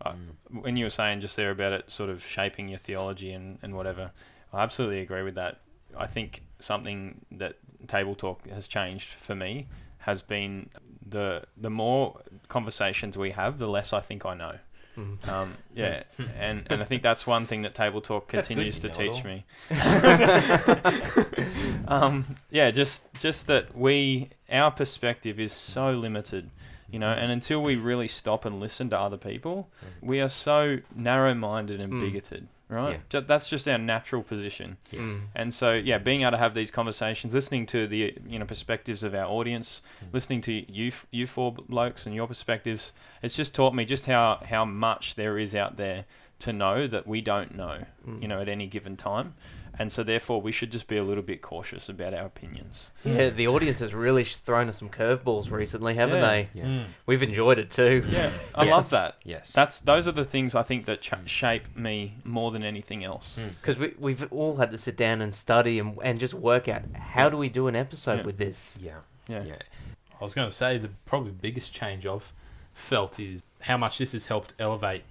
I- 0.01 0.11
Mm. 0.11 0.61
When 0.61 0.77
you 0.77 0.85
were 0.85 0.89
saying 0.91 1.21
just 1.21 1.35
there 1.35 1.49
about 1.49 1.73
it 1.73 1.89
sort 1.89 2.11
of 2.11 2.23
shaping 2.23 2.67
your 2.69 2.77
theology 2.77 3.31
and, 3.31 3.57
and 3.63 3.75
whatever, 3.75 4.11
I 4.53 4.61
absolutely 4.61 4.99
agree 4.99 5.23
with 5.23 5.33
that. 5.35 5.57
I 5.97 6.07
think 6.07 6.43
something 6.59 7.21
that 7.31 7.55
Table 7.87 8.15
Talk 8.15 8.47
has 8.49 8.67
changed 8.67 9.09
for 9.09 9.35
me 9.35 9.67
has 9.99 10.21
been 10.21 10.69
the 11.07 11.43
the 11.57 11.69
more 11.69 12.19
conversations 12.47 13.17
we 13.17 13.31
have, 13.31 13.59
the 13.59 13.67
less 13.67 13.93
I 13.93 14.01
think 14.01 14.25
I 14.25 14.33
know. 14.35 14.55
Mm. 14.97 15.27
Um, 15.27 15.53
yeah, 15.73 16.03
and, 16.39 16.65
and 16.69 16.81
I 16.81 16.85
think 16.85 17.03
that's 17.03 17.27
one 17.27 17.45
thing 17.47 17.63
that 17.63 17.73
Table 17.73 18.01
Talk 18.01 18.27
continues 18.29 18.79
to 18.79 18.89
teach 18.89 19.23
me. 19.23 19.43
um, 21.87 22.25
yeah, 22.49 22.71
just 22.71 23.07
just 23.19 23.47
that 23.47 23.77
we 23.77 24.29
our 24.49 24.71
perspective 24.71 25.39
is 25.39 25.53
so 25.53 25.91
limited, 25.91 26.49
you 26.89 26.99
know, 26.99 27.11
and 27.11 27.31
until 27.31 27.61
we 27.61 27.75
really 27.75 28.07
stop 28.07 28.45
and 28.45 28.59
listen 28.59 28.89
to 28.91 28.99
other 28.99 29.17
people, 29.17 29.69
we 30.01 30.21
are 30.21 30.29
so 30.29 30.77
narrow-minded 30.95 31.79
and 31.81 31.93
Mm. 31.93 32.01
Bigoted, 32.69 32.85
right? 32.85 33.01
Yeah. 33.11 33.19
That's 33.21 33.47
just 33.49 33.67
our 33.67 33.77
natural 33.77 34.23
position. 34.23 34.77
Yeah. 34.91 34.99
Mm. 35.01 35.21
And 35.35 35.53
so, 35.53 35.73
yeah, 35.73 35.97
being 35.97 36.21
able 36.21 36.31
to 36.31 36.37
have 36.37 36.53
these 36.53 36.71
conversations, 36.71 37.33
listening 37.33 37.65
to 37.67 37.87
the 37.87 38.17
you 38.27 38.39
know 38.39 38.45
perspectives 38.45 39.03
of 39.03 39.13
our 39.15 39.25
audience, 39.25 39.81
Mm. 40.03 40.13
listening 40.13 40.41
to 40.41 40.71
you 40.71 40.87
f- 40.87 41.05
you 41.11 41.27
four 41.27 41.53
blokes 41.53 42.05
and 42.05 42.15
your 42.15 42.27
perspectives, 42.27 42.93
it's 43.21 43.35
just 43.35 43.53
taught 43.55 43.73
me 43.75 43.85
just 43.85 44.05
how 44.05 44.41
how 44.49 44.65
much 44.65 45.15
there 45.15 45.37
is 45.37 45.53
out 45.55 45.77
there 45.77 46.05
to 46.39 46.51
know 46.51 46.85
that 46.85 47.07
we 47.07 47.21
don't 47.21 47.55
know, 47.55 47.85
Mm. 48.07 48.21
you 48.21 48.27
know, 48.27 48.41
at 48.41 48.49
any 48.49 48.67
given 48.67 48.97
time. 48.97 49.35
And 49.77 49.91
so, 49.91 50.03
therefore, 50.03 50.41
we 50.41 50.51
should 50.51 50.71
just 50.71 50.87
be 50.87 50.97
a 50.97 51.03
little 51.03 51.23
bit 51.23 51.41
cautious 51.41 51.89
about 51.89 52.13
our 52.13 52.25
opinions. 52.25 52.91
Yeah, 53.03 53.29
the 53.29 53.47
audience 53.47 53.79
has 53.79 53.93
really 53.93 54.23
thrown 54.23 54.69
us 54.69 54.77
some 54.77 54.89
curveballs 54.89 55.51
recently, 55.51 55.95
haven't 55.95 56.19
Yeah. 56.21 56.27
they? 56.29 56.47
Yeah. 56.53 56.63
Mm. 56.65 56.85
We've 57.05 57.23
enjoyed 57.23 57.59
it 57.59 57.71
too. 57.71 58.03
Yeah, 58.09 58.31
I 58.53 58.63
Yes. 58.65 58.71
love 58.71 58.89
that. 58.91 59.15
Yes. 59.23 59.51
That's 59.53 59.79
those 59.81 60.07
are 60.07 60.11
the 60.13 60.23
things 60.25 60.55
I 60.55 60.63
think 60.63 60.85
that 60.85 61.01
ch- 61.01 61.13
shape 61.29 61.75
me 61.75 62.17
more 62.23 62.51
than 62.51 62.63
anything 62.63 63.03
else. 63.03 63.37
Mm. 63.39 63.49
Because 63.61 63.77
we, 63.77 63.93
we've 63.99 64.27
all 64.31 64.57
had 64.57 64.71
to 64.71 64.77
sit 64.77 64.95
down 64.97 65.21
and 65.21 65.35
study 65.35 65.79
and, 65.79 65.97
and 66.03 66.19
just 66.19 66.33
work 66.33 66.67
out 66.67 66.83
how 66.95 67.29
do 67.29 67.37
we 67.37 67.49
do 67.49 67.67
an 67.67 67.75
episode 67.75 68.19
Yeah. 68.19 68.25
with 68.25 68.37
this. 68.37 68.79
Yeah. 68.81 68.99
Yeah. 69.27 69.43
Yeah. 69.43 69.55
I 70.19 70.23
was 70.23 70.33
going 70.33 70.49
to 70.49 70.55
say 70.55 70.77
the 70.77 70.89
probably 71.05 71.31
biggest 71.31 71.73
change 71.73 72.05
I've 72.05 72.31
felt 72.73 73.19
is 73.19 73.43
how 73.61 73.77
much 73.77 73.97
this 73.97 74.13
has 74.13 74.27
helped 74.27 74.53
elevate 74.59 75.03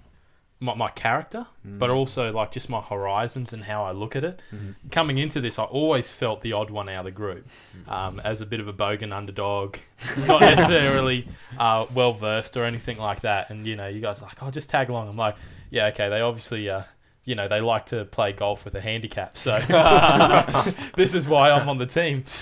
my, 0.59 0.73
my 0.73 0.89
character, 0.89 1.45
but 1.63 1.89
Mm. 1.89 1.95
also 1.95 2.31
like 2.31 2.51
just 2.51 2.69
my 2.69 2.79
horizons 2.81 3.51
and 3.53 3.63
how 3.65 3.83
I 3.83 3.91
look 3.91 4.15
at 4.15 4.23
it. 4.23 4.41
Mhm. 4.53 4.75
Coming 4.91 5.17
into 5.17 5.41
this, 5.41 5.59
I 5.59 5.63
always 5.63 6.09
felt 6.09 6.41
the 6.41 6.53
odd 6.53 6.69
one 6.69 6.87
out 6.89 6.99
of 6.99 7.05
the 7.05 7.11
group 7.11 7.45
Mm. 7.77 7.91
um, 7.91 8.19
as 8.23 8.39
a 8.41 8.45
bit 8.45 8.59
of 8.61 8.67
a 8.67 8.73
bogan 8.73 9.11
underdog, 9.13 9.77
not 10.27 10.41
necessarily 10.41 11.27
uh, 11.59 11.85
well 11.93 12.13
versed 12.13 12.55
or 12.57 12.63
anything 12.63 12.97
like 12.97 13.21
that. 13.21 13.49
And 13.49 13.67
you 13.67 13.75
know, 13.75 13.87
you 13.87 13.99
guys 14.01 14.21
are 14.21 14.25
like, 14.25 14.41
oh, 14.41 14.49
just 14.49 14.69
tag 14.69 14.89
along. 14.89 15.09
I'm 15.09 15.17
like, 15.17 15.35
yeah, 15.71 15.87
okay. 15.87 16.09
They 16.09 16.21
obviously. 16.21 16.69
Uh, 16.69 16.83
you 17.27 17.33
know, 17.33 17.47
they 17.47 17.59
like 17.59 17.87
to 17.87 18.05
play 18.05 18.31
golf 18.33 18.65
with 18.65 18.75
a 18.75 18.79
handicap, 18.81 19.35
so 19.35 19.57
this 20.95 21.15
is 21.15 21.27
why 21.27 21.49
I'm 21.49 21.67
on 21.67 21.79
the 21.79 21.87
team. 21.87 22.23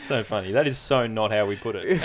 So 0.00 0.22
funny. 0.22 0.52
That 0.52 0.66
is 0.66 0.76
so 0.78 1.06
not 1.06 1.30
how 1.32 1.46
we 1.46 1.56
put 1.56 1.74
it. 1.78 1.98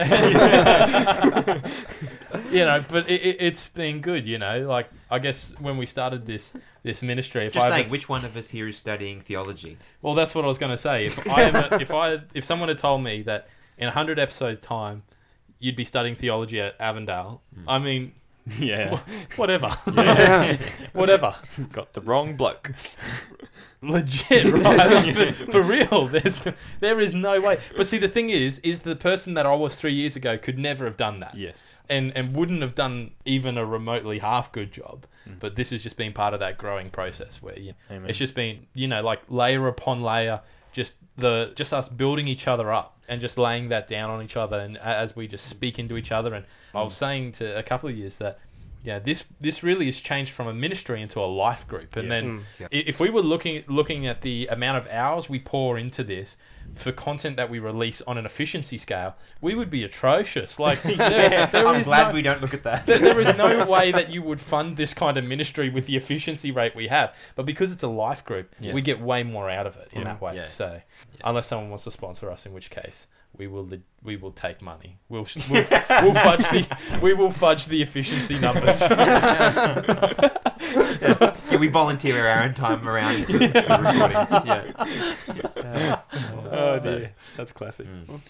You 2.54 2.66
know, 2.66 2.84
but 2.88 3.10
it, 3.10 3.22
it, 3.22 3.38
it's 3.40 3.68
been 3.70 4.00
good. 4.02 4.28
You 4.28 4.38
know, 4.38 4.68
like 4.68 4.90
I 5.12 5.20
guess 5.20 5.54
when 5.60 5.78
we 5.78 5.86
started 5.86 6.26
this 6.26 6.54
this 6.84 7.02
ministry, 7.02 7.46
if 7.48 7.54
Just 7.54 7.66
I 7.66 7.70
saying, 7.70 7.82
ever- 7.86 7.92
which 7.92 8.08
one 8.10 8.24
of 8.26 8.36
us 8.38 8.50
here 8.50 8.68
is 8.68 8.78
studying 8.78 9.22
theology? 9.22 9.78
well, 10.02 10.14
that's 10.16 10.34
what 10.36 10.46
I 10.46 10.48
was 10.48 10.58
going 10.58 10.72
to 10.72 10.78
say. 10.78 11.06
If 11.06 11.28
I 11.38 11.44
ever, 11.44 11.78
if 11.82 11.92
I 11.94 12.20
if 12.34 12.44
someone 12.44 12.70
had 12.70 12.78
told 12.78 13.04
me 13.04 13.22
that 13.24 13.48
in 13.78 13.90
hundred 13.90 14.20
episodes 14.20 14.64
time 14.66 15.04
you'd 15.60 15.76
be 15.76 15.86
studying 15.86 16.16
theology 16.16 16.60
at 16.60 16.76
Avondale, 16.80 17.42
Mm. 17.58 17.64
I 17.68 17.80
mean, 17.80 18.14
yeah. 18.60 19.00
whatever, 19.38 19.72
Yeah. 19.94 20.58
whatever, 20.94 21.36
Got 21.72 21.94
the 21.94 22.02
wrong 22.02 22.36
bloke. 22.36 22.72
legit, 23.84 24.46
right? 24.54 25.16
for, 25.16 25.52
for 25.52 25.62
real, 25.62 26.08
there's 26.08 26.48
there 26.80 27.00
is 27.00 27.14
no 27.14 27.40
way. 27.40 27.60
But 27.76 27.88
see, 27.88 27.98
the 27.98 28.08
thing 28.08 28.30
is, 28.30 28.60
is 28.60 28.80
the 28.80 28.96
person 28.96 29.34
that 29.36 29.46
I 29.46 29.54
was 29.54 29.76
three 29.76 29.94
years 29.94 30.16
ago 30.16 30.38
could 30.38 30.58
never 30.58 30.86
have 30.86 30.98
done 30.98 31.20
that. 31.20 31.36
Yes. 31.36 31.78
and 31.90 32.16
and 32.16 32.36
wouldn't 32.36 32.62
have 32.62 32.76
done 32.76 33.12
even 33.26 33.58
a 33.58 33.66
remotely 33.66 34.20
half 34.20 34.52
good 34.52 34.72
job. 34.72 35.06
Mm. 35.28 35.40
But 35.40 35.56
this 35.56 35.70
has 35.70 35.84
just 35.84 35.98
been 35.98 36.14
part 36.14 36.34
of 36.34 36.40
that 36.40 36.58
growing 36.58 36.90
process 36.90 37.42
where 37.42 37.58
you 37.58 37.74
it's 37.90 38.18
just 38.18 38.36
been 38.36 38.68
you 38.74 38.88
know 38.88 39.02
like 39.02 39.22
layer 39.30 39.68
upon 39.68 40.02
layer, 40.02 40.42
just 40.72 40.94
the 41.18 41.52
just 41.56 41.74
us 41.74 41.90
building 41.90 42.28
each 42.28 42.48
other 42.48 42.72
up 42.72 42.98
and 43.08 43.20
just 43.20 43.38
laying 43.38 43.70
that 43.70 43.88
down 43.88 44.10
on 44.10 44.24
each 44.24 44.38
other, 44.38 44.60
and 44.60 44.78
as 44.78 45.16
we 45.16 45.28
just 45.28 45.46
speak 45.46 45.78
into 45.78 45.98
each 45.98 46.12
other. 46.12 46.34
And 46.34 46.46
I 46.74 46.82
was 46.82 46.96
saying 46.96 47.34
to 47.34 47.58
a 47.58 47.64
couple 47.64 47.90
of 47.90 47.96
years 47.98 48.18
that. 48.20 48.40
Yeah, 48.84 49.00
this 49.00 49.24
this 49.40 49.64
really 49.64 49.86
has 49.86 50.00
changed 50.02 50.32
from 50.34 50.48
a 50.48 50.54
ministry 50.54 51.02
into 51.02 51.20
a 51.22 51.26
life 51.26 51.66
group, 51.68 51.96
and 51.96 52.04
Yeah. 52.10 52.10
then 52.10 52.26
Mm. 52.60 52.64
i- 52.66 52.68
if 52.72 53.00
we 53.00 53.10
were 53.10 53.22
looking 53.22 53.64
looking 53.68 54.06
at 54.06 54.22
the 54.22 54.48
amount 54.48 54.78
of 54.78 54.88
hours 54.92 55.30
we 55.30 55.40
pour 55.40 55.78
into 55.78 56.04
this 56.04 56.36
for 56.76 56.92
content 56.92 57.38
that 57.38 57.50
we 57.50 57.60
release 57.60 58.02
on 58.02 58.18
an 58.18 58.26
efficiency 58.26 58.78
scale, 58.78 59.16
we 59.42 59.54
would 59.56 59.70
be 59.70 59.84
atrocious. 59.84 60.60
Like 60.60 60.82
there, 60.84 61.48
there 61.48 61.68
I'm 61.68 61.82
glad 61.84 62.08
no- 62.10 62.14
we 62.14 62.22
don't 62.22 62.42
look 62.42 62.54
at 62.54 62.64
that. 62.64 62.86
there, 62.86 63.00
there 63.00 63.20
is 63.22 63.38
no 63.38 63.66
way 63.76 63.92
that 63.94 64.10
you 64.10 64.22
would 64.22 64.42
fund 64.42 64.76
this 64.76 64.94
kind 64.94 65.16
of 65.18 65.24
ministry 65.24 65.70
with 65.70 65.86
the 65.88 65.96
efficiency 65.96 66.52
rate 66.52 66.76
we 66.76 66.88
have. 66.88 67.16
But 67.36 67.46
because 67.46 67.72
it's 67.72 67.84
a 67.84 67.88
life 67.88 68.26
group, 68.26 68.54
Yeah. 68.60 68.74
we 68.74 68.82
get 68.82 69.00
way 69.00 69.24
more 69.24 69.50
out 69.50 69.66
of 69.68 69.78
it 69.78 69.90
in 69.94 70.00
Yeah. 70.02 70.08
that 70.10 70.22
way. 70.22 70.36
Yeah. 70.36 70.44
So, 70.46 70.82
unless 71.24 71.48
someone 71.48 71.70
wants 71.70 71.84
to 71.86 71.92
sponsor 71.92 72.30
us, 72.32 72.46
in 72.46 72.54
which 72.54 72.70
case 72.70 73.08
we 73.38 73.48
will 73.48 73.70
we 74.04 74.16
will 74.16 74.32
take 74.32 74.62
money. 74.62 75.00
We'll 75.10 75.28
we'll, 75.50 75.66
we'll 76.02 76.14
fudge 76.14 76.48
the 76.50 76.66
we 77.02 77.14
will 77.14 77.32
fudge 77.32 77.66
the 77.68 77.82
efficiency 77.82 78.38
numbers. 78.40 78.82
yeah, 81.02 81.58
we 81.60 81.68
volunteer 81.68 82.28
our 82.28 82.44
own 82.44 82.54
time 82.54 82.88
around 82.88 83.26
the 83.26 83.38
recordings. 83.40 84.46
Yeah. 85.66 86.00
oh 86.52 86.80
dear. 86.80 87.12
That's 87.38 87.52
classic. 87.52 87.88
Mm. 87.88 88.22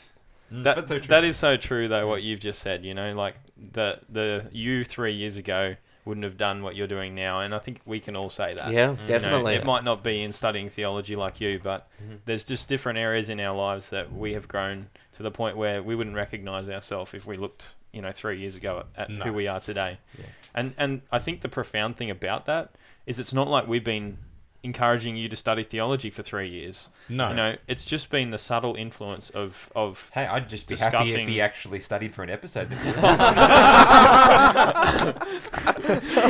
Mm, 0.51 0.63
That, 0.63 0.75
but 0.75 0.88
so 0.88 1.00
true. 1.00 1.07
that 1.07 1.24
is 1.24 1.36
so 1.36 1.57
true 1.57 1.88
though 1.88 2.07
what 2.07 2.22
you've 2.22 2.39
just 2.39 2.62
said 2.62 2.86
you 2.86 2.93
know 2.93 3.13
like 3.13 3.36
the 3.72 4.00
the 4.10 4.48
you 4.51 4.83
three 4.83 5.13
years 5.13 5.36
ago 5.38 5.75
wouldn't 6.05 6.24
have 6.24 6.38
done 6.38 6.62
what 6.63 6.75
you're 6.75 6.88
doing 6.88 7.15
now 7.15 7.39
and 7.41 7.53
i 7.55 7.60
think 7.60 7.79
we 7.86 8.00
can 8.00 8.15
all 8.15 8.29
say 8.29 8.53
that 8.53 8.72
Yeah, 8.72 8.74
Mm. 8.74 8.74
You 8.74 8.86
know, 8.86 8.91
You 8.91 8.98
know, 8.98 9.07
definitely. 9.07 9.55
it 9.55 9.65
might 9.65 9.83
not 9.83 10.03
be 10.03 10.22
in 10.22 10.33
studying 10.33 10.69
theology 10.69 11.15
like 11.15 11.39
you 11.41 11.60
but 11.63 11.88
Mhm. 12.03 12.19
there's 12.25 12.43
just 12.43 12.67
different 12.67 12.98
areas 13.00 13.29
in 13.29 13.39
our 13.39 13.55
lives 13.55 13.89
that 13.91 14.12
we 14.12 14.33
have 14.33 14.48
grown 14.48 14.88
to 15.13 15.24
the 15.24 15.31
point 15.31 15.55
where 15.57 15.81
we 15.81 15.95
wouldn't 15.95 16.15
recognize 16.15 16.69
ourselves 16.69 17.13
if 17.13 17.25
we 17.25 17.38
looked 17.38 17.75
you 17.91 18.01
know 18.01 18.12
three 18.12 18.39
years 18.39 18.55
ago 18.55 18.83
at, 18.98 19.03
at 19.03 19.10
No. 19.10 19.25
who 19.25 19.33
we 19.33 19.48
are 19.48 19.60
today 19.60 19.98
Yeah. 20.17 20.25
and 20.55 20.74
and 20.77 21.01
i 21.12 21.19
think 21.19 21.41
the 21.41 21.50
profound 21.50 21.95
thing 21.98 22.10
about 22.10 22.45
that 22.45 22.72
is 23.05 23.19
it's 23.19 23.33
not 23.33 23.48
like 23.48 23.67
we've 23.67 23.83
been 23.83 24.17
encouraging 24.63 25.15
you 25.17 25.27
to 25.29 25.36
study 25.36 25.62
theology 25.63 26.10
for 26.10 26.24
three 26.24 26.48
years 26.48 26.88
No. 27.10 27.29
you 27.29 27.36
know 27.36 27.55
it's 27.67 27.84
just 27.84 28.10
been 28.10 28.32
the 28.32 28.38
subtle 28.38 28.75
influence 28.75 29.29
of 29.29 29.70
of 29.75 30.10
Hey, 30.13 30.25
I'd 30.25 30.48
just 30.50 30.67
be 30.67 30.75
happy 30.77 31.12
if 31.13 31.27
he 31.27 31.41
actually 31.41 31.82
studied 31.82 32.13
for 32.13 32.24
an 32.24 32.29
episode. 32.29 32.72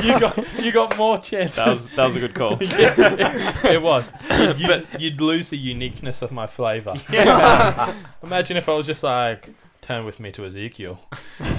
you 0.03 0.19
got 0.19 0.59
you 0.63 0.71
got 0.71 0.97
more 0.97 1.17
chances. 1.17 1.55
that 1.57 1.67
was 1.67 1.89
that 1.89 2.05
was 2.05 2.15
a 2.15 2.19
good 2.19 2.33
call 2.33 2.57
it 2.61 3.81
was. 3.81 4.11
You'd, 4.59 4.87
you'd 4.99 5.21
lose 5.21 5.49
the 5.49 5.57
uniqueness 5.57 6.21
of 6.21 6.31
my 6.31 6.47
flavour. 6.47 6.95
Imagine 8.23 8.57
if 8.57 8.67
I 8.67 8.73
was 8.73 8.85
just 8.87 9.03
like, 9.03 9.49
turn 9.81 10.05
with 10.05 10.19
me 10.19 10.31
to 10.33 10.45
Ezekiel. 10.45 10.99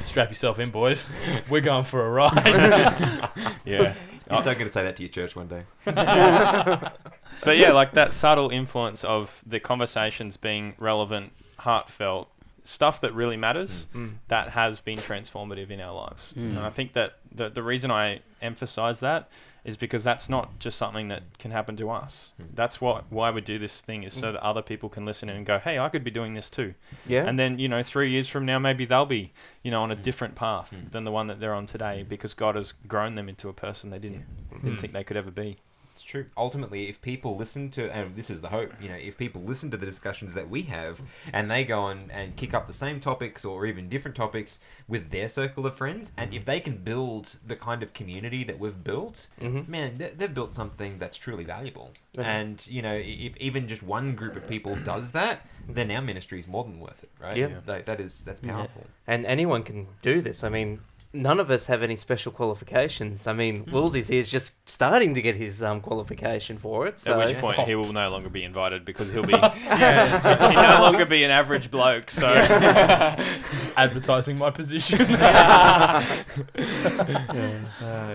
Strap 0.04 0.30
yourself 0.30 0.58
in, 0.58 0.70
boys. 0.70 1.04
We're 1.48 1.60
going 1.60 1.84
for 1.84 2.04
a 2.06 2.10
ride. 2.10 3.30
yeah 3.64 3.94
You're 4.30 4.40
so 4.42 4.54
going 4.54 4.66
to 4.66 4.70
say 4.70 4.84
that 4.84 4.96
to 4.96 5.02
your 5.02 5.10
church 5.10 5.36
one 5.36 5.48
day. 5.48 5.62
but 5.84 7.56
yeah, 7.56 7.72
like 7.72 7.92
that 7.92 8.14
subtle 8.14 8.50
influence 8.50 9.04
of 9.04 9.42
the 9.46 9.60
conversations 9.60 10.36
being 10.36 10.74
relevant, 10.78 11.32
heartfelt, 11.58 12.28
stuff 12.64 13.00
that 13.02 13.12
really 13.12 13.36
matters, 13.36 13.86
Mm. 13.94 14.14
that 14.28 14.50
has 14.50 14.80
been 14.80 14.98
transformative 14.98 15.70
in 15.70 15.80
our 15.80 15.94
lives. 15.94 16.32
Mm. 16.36 16.56
And 16.56 16.58
I 16.60 16.70
think 16.70 16.94
that 16.94 17.18
the, 17.34 17.50
the 17.50 17.62
reason 17.62 17.90
I 17.90 18.20
emphasize 18.40 19.00
that 19.00 19.28
is 19.64 19.76
because 19.78 20.04
that's 20.04 20.28
not 20.28 20.58
just 20.58 20.76
something 20.76 21.08
that 21.08 21.22
can 21.38 21.50
happen 21.50 21.74
to 21.76 21.88
us. 21.90 22.32
Mm. 22.40 22.46
That's 22.54 22.80
what 22.80 23.04
why 23.10 23.30
we 23.30 23.40
do 23.40 23.58
this 23.58 23.80
thing 23.80 24.02
is 24.04 24.12
so 24.12 24.32
that 24.32 24.42
other 24.42 24.60
people 24.62 24.88
can 24.88 25.04
listen 25.06 25.28
and 25.30 25.46
go, 25.46 25.58
"Hey, 25.58 25.78
I 25.78 25.88
could 25.88 26.04
be 26.04 26.10
doing 26.10 26.34
this 26.34 26.50
too." 26.50 26.74
Yeah. 27.06 27.24
And 27.26 27.38
then, 27.38 27.58
you 27.58 27.68
know, 27.68 27.82
3 27.82 28.10
years 28.10 28.28
from 28.28 28.44
now 28.44 28.58
maybe 28.58 28.84
they'll 28.84 29.06
be, 29.06 29.32
you 29.62 29.70
know, 29.70 29.82
on 29.82 29.90
a 29.90 29.96
Mm. 29.96 30.02
different 30.02 30.34
path 30.34 30.74
Mm. 30.74 30.90
than 30.92 31.04
the 31.04 31.10
one 31.10 31.28
that 31.28 31.40
they're 31.40 31.54
on 31.54 31.66
today 31.66 32.04
because 32.06 32.34
God 32.34 32.54
has 32.56 32.72
grown 32.86 33.14
them 33.14 33.28
into 33.28 33.48
a 33.48 33.52
person 33.54 33.90
they 33.90 33.98
didn't 33.98 34.26
didn't 34.62 34.76
Mm. 34.76 34.80
think 34.80 34.92
they 34.92 35.04
could 35.04 35.16
ever 35.16 35.30
be. 35.30 35.56
It's 35.94 36.02
true. 36.02 36.26
Ultimately, 36.36 36.88
if 36.88 37.00
people 37.00 37.36
listen 37.36 37.70
to, 37.70 37.88
and 37.94 38.16
this 38.16 38.28
is 38.28 38.40
the 38.40 38.48
hope, 38.48 38.72
you 38.82 38.88
know, 38.88 38.96
if 38.96 39.16
people 39.16 39.40
listen 39.42 39.70
to 39.70 39.76
the 39.76 39.86
discussions 39.86 40.34
that 40.34 40.50
we 40.50 40.62
have 40.62 41.00
and 41.32 41.48
they 41.48 41.64
go 41.64 41.78
on 41.82 42.10
and 42.12 42.34
kick 42.34 42.52
up 42.52 42.66
the 42.66 42.72
same 42.72 42.98
topics 42.98 43.44
or 43.44 43.64
even 43.64 43.88
different 43.88 44.16
topics 44.16 44.58
with 44.88 45.10
their 45.10 45.28
circle 45.28 45.66
of 45.66 45.76
friends, 45.76 46.10
and 46.16 46.34
if 46.34 46.44
they 46.44 46.58
can 46.58 46.78
build 46.78 47.36
the 47.46 47.54
kind 47.54 47.80
of 47.84 47.92
community 47.94 48.42
that 48.42 48.58
we've 48.58 48.82
built, 48.82 49.28
Mhm. 49.40 49.68
man, 49.68 49.98
they- 49.98 50.10
they've 50.10 50.34
built 50.34 50.52
something 50.52 50.98
that's 50.98 51.16
truly 51.16 51.44
valuable. 51.44 51.92
Yeah. 52.14 52.22
And, 52.22 52.66
you 52.66 52.82
know, 52.82 52.94
if 52.96 53.36
even 53.36 53.68
just 53.68 53.84
one 53.84 54.16
group 54.16 54.34
of 54.34 54.48
people 54.48 54.74
does 54.74 55.12
that, 55.12 55.46
then 55.68 55.92
our 55.92 56.02
ministry 56.02 56.40
is 56.40 56.48
more 56.48 56.64
than 56.64 56.80
worth 56.80 57.04
it, 57.04 57.10
right? 57.20 57.36
Yeah. 57.36 57.60
Like, 57.68 57.86
that 57.86 58.00
is, 58.00 58.24
that's 58.24 58.42
Yeah. 58.42 58.54
powerful. 58.54 58.86
And 59.06 59.24
anyone 59.26 59.62
can 59.62 59.86
do 60.02 60.20
this. 60.20 60.42
I 60.42 60.48
mean, 60.48 60.80
none 61.14 61.38
of 61.40 61.50
us 61.50 61.66
have 61.66 61.82
any 61.82 61.96
special 61.96 62.32
qualifications. 62.32 63.26
I 63.26 63.32
mean, 63.32 63.64
Woolsey's 63.70 64.08
here 64.08 64.20
is 64.20 64.30
just 64.30 64.68
starting 64.68 65.14
to 65.14 65.22
get 65.22 65.36
his 65.36 65.62
um, 65.62 65.80
qualification 65.80 66.58
for 66.58 66.86
it. 66.86 66.98
So 67.00 67.20
At 67.20 67.28
which 67.28 67.38
point 67.38 67.60
he 67.60 67.74
will 67.76 67.92
no 67.92 68.10
longer 68.10 68.28
be 68.28 68.42
invited 68.42 68.84
because 68.84 69.12
he'll 69.12 69.24
be 69.24 69.32
he 69.32 69.38
no 69.38 70.78
longer 70.80 71.06
be 71.06 71.22
an 71.24 71.30
average 71.30 71.70
bloke. 71.70 72.10
So 72.10 72.26
Advertising 73.76 74.36
my 74.36 74.50
position. 74.50 74.98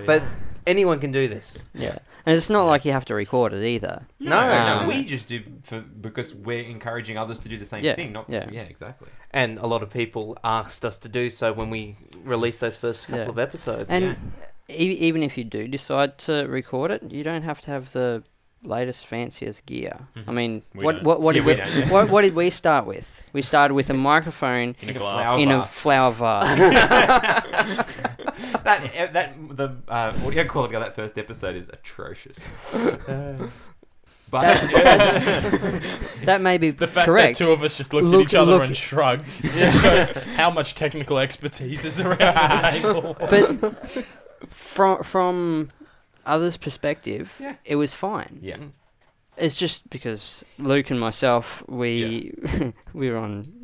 But 0.05 0.23
anyone 0.67 0.99
can 0.99 1.11
do 1.11 1.27
this. 1.27 1.63
Yeah. 1.73 1.99
And 2.29 2.38
it's 2.38 2.50
not 2.50 2.65
like 2.67 2.86
you 2.86 2.91
have 2.91 3.05
to 3.05 3.15
record 3.15 3.53
it 3.53 3.63
either. 3.65 4.05
No, 4.19 4.38
Um, 4.39 4.81
no, 4.83 4.88
we 4.88 5.03
just 5.03 5.27
do 5.27 5.41
for 5.63 5.79
because 5.79 6.36
we're 6.36 6.62
encouraging 6.75 7.17
others 7.17 7.39
to 7.39 7.50
do 7.50 7.57
the 7.57 7.65
same 7.65 7.83
Yeah, 7.83 7.95
thing. 7.95 8.12
Not 8.12 8.25
yeah. 8.29 8.48
yeah, 8.51 8.62
exactly. 8.62 9.09
And 9.31 9.57
a 9.57 9.65
lot 9.65 9.81
of 9.81 9.89
people 9.89 10.38
asked 10.43 10.86
us 10.86 10.99
to 10.99 11.10
do 11.10 11.30
so 11.32 11.51
when 11.53 11.69
we 11.71 11.95
released 12.23 12.60
those 12.60 12.77
first 12.77 13.08
couple 13.08 13.23
Yeah. 13.23 13.30
of 13.30 13.39
episodes. 13.39 13.89
And 13.89 14.15
e- 14.69 14.97
even 15.08 15.23
if 15.23 15.38
you 15.39 15.43
do 15.43 15.67
decide 15.67 16.19
to 16.27 16.34
record 16.47 16.91
it, 16.91 17.01
you 17.12 17.23
don't 17.23 17.41
have 17.43 17.62
to 17.62 17.71
have 17.71 17.93
the 17.93 18.21
latest 18.62 19.08
fanciest 19.08 19.65
gear. 19.65 19.95
I 20.15 20.19
Mhm. 20.19 20.34
mean, 20.34 20.62
We 20.75 20.84
what 20.84 20.91
don't. 20.97 21.03
what 21.06 21.21
what 21.21 21.36
Yeah, 21.36 21.41
did 21.41 21.45
we 21.47 21.53
we, 21.53 21.58
don't, 21.60 21.73
yeah. 21.88 21.89
what 21.93 22.10
what 22.12 22.21
did 22.23 22.36
we 22.36 22.49
start 22.51 22.86
with? 22.86 23.21
We 23.34 23.41
started 23.41 23.73
with 23.73 23.89
a 23.89 23.93
microphone 23.93 24.75
in 24.82 24.89
a 24.89 24.93
glass. 24.93 25.39
in 25.39 25.49
a 25.49 25.60
vase. 25.62 25.80
flower 25.80 26.12
vase. 26.12 27.86
that 28.69 28.91
eh, 28.95 29.05
that 29.08 29.36
the 29.58 29.75
uh, 29.88 30.13
audio 30.25 30.43
quality 30.45 30.75
of 30.75 30.82
that 30.82 30.95
first 30.95 31.17
episode 31.17 31.55
is 31.55 31.67
atrocious. 31.69 32.39
but 34.32 34.43
that 36.25 36.39
may 36.41 36.58
be 36.58 36.69
The 36.71 36.88
fact 36.88 37.05
correct. 37.08 37.38
that 37.39 37.45
two 37.45 37.51
of 37.51 37.63
us 37.63 37.75
just 37.77 37.93
looked 37.93 38.05
Look- 38.08 38.21
at 38.25 38.27
each 38.29 38.36
other 38.36 38.53
look- 38.53 38.63
and 38.63 38.77
shrugged 38.77 39.29
shows 39.82 40.10
how 40.36 40.49
much 40.51 40.75
technical 40.75 41.17
expertise 41.17 41.84
is 41.86 41.99
around 41.99 42.19
the 42.19 42.69
table. 42.79 43.15
but 43.19 44.05
from 44.49 45.03
from 45.03 45.69
others' 46.25 46.58
perspective, 46.58 47.36
Yeah. 47.39 47.55
it 47.65 47.75
was 47.77 47.93
fine. 47.95 48.38
yeah, 48.41 48.58
It's 49.38 49.58
just 49.58 49.89
because 49.89 50.43
Luke 50.60 50.91
and 50.91 50.99
myself, 50.99 51.63
we 51.67 52.34
we 52.93 53.10
were 53.10 53.17
on 53.17 53.59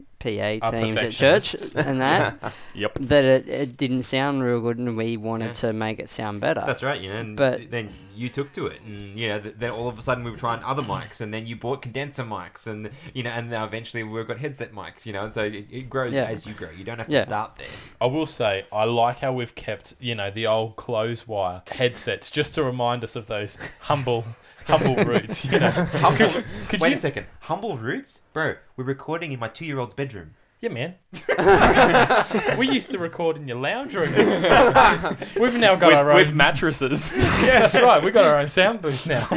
PA 0.59 0.71
teams 0.71 0.97
at 0.97 1.11
church 1.11 1.53
and 1.75 2.01
that 2.01 2.53
Yep. 2.73 2.97
that 3.01 3.23
it, 3.25 3.47
it 3.49 3.77
didn't 3.77 4.03
sound 4.03 4.43
real 4.43 4.59
good, 4.59 4.77
and 4.77 4.97
we 4.97 5.17
wanted 5.17 5.47
Yeah. 5.47 5.53
to 5.53 5.73
make 5.73 5.99
it 5.99 6.09
sound 6.09 6.41
better. 6.41 6.63
that's 6.65 6.83
right. 6.83 6.99
You 6.99 7.09
know, 7.09 7.19
and 7.19 7.37
But- 7.37 7.69
then 7.71 7.89
you 8.17 8.29
took 8.29 8.53
to 8.53 8.67
it, 8.67 8.81
and 8.85 9.19
you 9.19 9.27
know, 9.27 9.39
th- 9.41 9.55
then 9.57 9.71
all 9.71 9.87
of 9.89 9.97
a 9.97 10.01
sudden 10.01 10.23
we 10.23 10.31
were 10.31 10.37
trying 10.37 10.63
other 10.63 10.81
mics, 10.81 11.19
and 11.21 11.33
then 11.33 11.45
you 11.45 11.55
bought 11.57 11.81
condenser 11.81 12.23
mics, 12.23 12.65
and 12.65 12.89
you 13.13 13.23
know, 13.23 13.29
and 13.29 13.49
now 13.49 13.65
eventually 13.65 14.03
we've 14.03 14.27
got 14.27 14.37
headset 14.39 14.73
mics. 14.73 15.05
You 15.05 15.13
know, 15.13 15.23
and 15.25 15.33
so 15.33 15.43
it, 15.43 15.65
it 15.69 15.89
grows 15.89 16.13
Yeah. 16.13 16.23
as 16.25 16.45
you 16.45 16.53
grow. 16.53 16.69
You 16.69 16.83
don't 16.85 16.97
have 16.97 17.07
to 17.07 17.13
Yeah. 17.13 17.25
start 17.25 17.51
there. 17.57 17.67
I 18.01 18.05
will 18.07 18.25
say, 18.25 18.65
I 18.71 18.85
like 18.85 19.19
how 19.19 19.33
we've 19.33 19.53
kept, 19.55 19.95
you 19.99 20.15
know, 20.15 20.31
the 20.31 20.47
old 20.47 20.75
close 20.77 21.27
wire 21.27 21.61
headsets 21.69 22.31
just 22.31 22.55
to 22.55 22.63
remind 22.63 23.03
us 23.03 23.15
of 23.17 23.27
those 23.27 23.57
humble, 23.81 24.23
humble 24.65 24.95
roots. 25.03 25.45
You 25.51 25.59
know, 25.59 25.69
Humble, 25.71 26.43
could 26.69 26.81
wait 26.81 26.89
you- 26.89 26.95
a 26.95 26.99
second. 26.99 27.25
Humble 27.41 27.77
roots, 27.77 28.21
bro. 28.33 28.55
We're 28.77 28.83
recording 28.85 29.31
in 29.31 29.39
my 29.39 29.47
two-year-old's 29.47 29.93
bedroom. 29.93 30.33
yeah, 30.61 30.69
man. 30.69 30.95
we 32.57 32.67
used 32.69 32.89
to 32.91 32.97
record 32.97 33.37
in 33.37 33.47
your 33.47 33.57
lounge 33.57 33.93
room. 33.95 34.09
We've 35.39 35.53
now 35.55 35.75
got 35.75 35.87
With, 35.87 35.97
our 35.97 36.11
own. 36.11 36.15
with 36.17 36.33
mattresses. 36.33 37.11
That's 37.11 37.75
right. 37.75 38.03
We 38.03 38.11
got 38.11 38.25
our 38.25 38.37
own 38.37 38.49
sound 38.49 38.81
booth 38.81 39.05
now. 39.05 39.27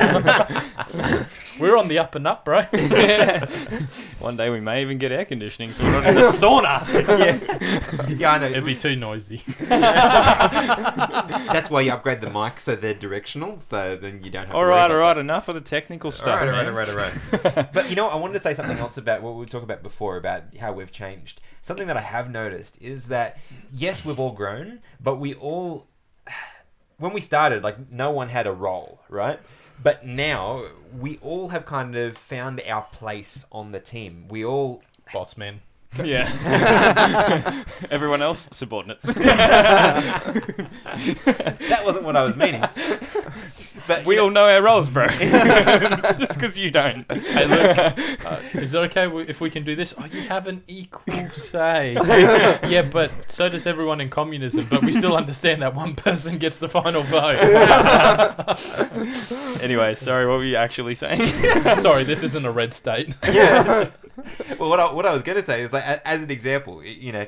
We're 1.59 1.77
on 1.77 1.89
the 1.89 1.99
up 1.99 2.15
and 2.15 2.25
up, 2.27 2.45
bro. 2.45 2.63
One 4.21 4.37
day 4.37 4.51
we 4.51 4.61
may 4.61 4.83
even 4.83 4.99
get 4.99 5.11
air 5.13 5.25
conditioning, 5.25 5.73
so 5.73 5.83
we're 5.85 5.93
not 5.93 6.07
in 6.07 6.15
the 6.15 6.21
sauna. 6.23 6.87
yeah, 8.09 8.11
yeah, 8.17 8.33
I 8.33 8.39
know. 8.39 8.47
It'd 8.47 8.65
be 8.65 8.75
too 8.77 8.95
noisy. 8.97 9.43
That's 9.59 9.69
why 11.71 11.83
you 11.83 11.93
upgrade 11.93 12.21
the 12.21 12.31
mic 12.31 12.61
so 12.61 12.77
they're 12.77 12.95
directional, 12.95 13.59
so 13.59 13.97
then 13.97 14.23
you 14.23 14.31
don't 14.31 14.47
have. 14.47 14.55
all 14.55 14.63
to 14.63 14.67
worry 14.67 14.75
right, 14.77 14.85
about 14.87 14.91
all 14.93 14.99
right. 15.01 15.15
that. 15.15 15.21
Enough 15.21 15.49
of 15.49 15.55
the 15.57 15.61
technical 15.61 16.09
All 16.09 16.13
stuff. 16.13 16.41
right, 16.41 16.49
all 16.49 16.55
right, 16.55 16.67
all 16.89 16.97
right, 16.97 17.09
all 17.35 17.53
right. 17.55 17.73
but 17.73 17.91
you 17.91 17.97
know, 17.97 18.05
what? 18.05 18.13
I 18.15 18.17
wanted 18.17 18.35
to 18.35 18.41
say 18.41 18.55
something 18.55 18.79
else 18.79 18.97
about 18.97 19.23
what 19.23 19.35
we 19.35 19.45
talked 19.47 19.65
about 19.65 19.83
before 19.83 20.17
about 20.17 20.57
how 20.59 20.73
we've 20.73 20.93
changed. 20.93 21.41
Something 21.61 21.89
that 21.89 21.97
I 21.97 22.01
have 22.03 22.31
noticed 22.31 22.81
is 22.81 23.09
that 23.09 23.37
yes, 23.73 24.05
we've 24.05 24.21
all 24.21 24.33
grown, 24.33 24.81
but 25.01 25.17
we 25.17 25.35
all, 25.35 25.87
when 26.99 27.13
we 27.13 27.21
started, 27.21 27.63
like 27.63 27.91
no 27.91 28.11
one 28.11 28.29
had 28.29 28.47
a 28.47 28.53
role, 28.53 29.01
right? 29.09 29.41
But 29.83 30.05
now 30.07 30.65
we 30.99 31.19
all 31.23 31.49
have 31.49 31.65
kind 31.67 31.95
of 31.97 32.17
found 32.17 32.61
our 32.67 32.83
place 32.93 33.47
on 33.53 33.73
the 33.73 33.81
team. 33.81 34.27
We 34.29 34.45
all 34.45 34.83
Boss 35.13 35.37
men. 35.37 35.61
Yeah. 36.05 37.65
Everyone 37.91 38.23
else 38.23 38.49
subordinates. 38.53 39.03
that 39.15 40.35
wasn't 41.85 42.05
what 42.05 42.17
I 42.17 42.23
was 42.23 42.37
meaning. 42.37 42.63
But 43.89 44.05
we 44.05 44.19
all 44.19 44.31
know 44.31 44.45
our 44.45 44.63
roles, 44.63 44.87
bro. 44.87 45.09
Just 45.19 46.35
because 46.35 46.59
you 46.59 46.71
don't. 46.71 47.11
Hey, 47.11 47.47
Luke, 47.47 47.79
uh, 48.27 48.41
is 48.53 48.75
it 48.75 48.79
okay 48.79 49.09
if 49.23 49.41
we 49.41 49.49
can 49.49 49.65
do 49.65 49.75
this? 49.75 49.95
Oh, 49.97 50.05
you 50.05 50.21
have 50.29 50.47
an 50.47 50.63
equal 50.67 51.31
say. 51.31 51.95
yeah, 52.69 52.83
but 52.83 53.11
so 53.33 53.49
does 53.49 53.67
everyone 53.67 54.03
in 54.03 54.11
communism, 54.11 54.67
but 54.69 54.85
we 54.85 54.93
still 54.93 55.17
understand 55.17 55.63
that 55.63 55.75
one 55.75 55.95
person 55.95 56.37
gets 56.37 56.61
the 56.61 56.69
final 56.69 57.03
vote. 57.03 57.39
Anyway, 59.63 59.95
sorry, 59.95 60.27
what 60.27 60.37
were 60.37 60.45
you 60.45 60.57
actually 60.57 60.95
saying? 60.95 61.27
Sorry, 61.81 62.05
this 62.05 62.23
isn't 62.23 62.45
a 62.45 62.53
red 62.53 62.75
state. 62.75 63.17
yeah. 63.25 63.89
well, 64.59 64.69
what 64.69 64.81
I, 64.81 64.93
what 64.93 65.07
I 65.07 65.13
was 65.13 65.23
going 65.23 65.37
to 65.37 65.43
say 65.43 65.63
is 65.63 65.73
like, 65.73 65.85
as 66.05 66.23
an 66.23 66.31
example, 66.31 66.85
you 66.85 67.13
know, 67.13 67.27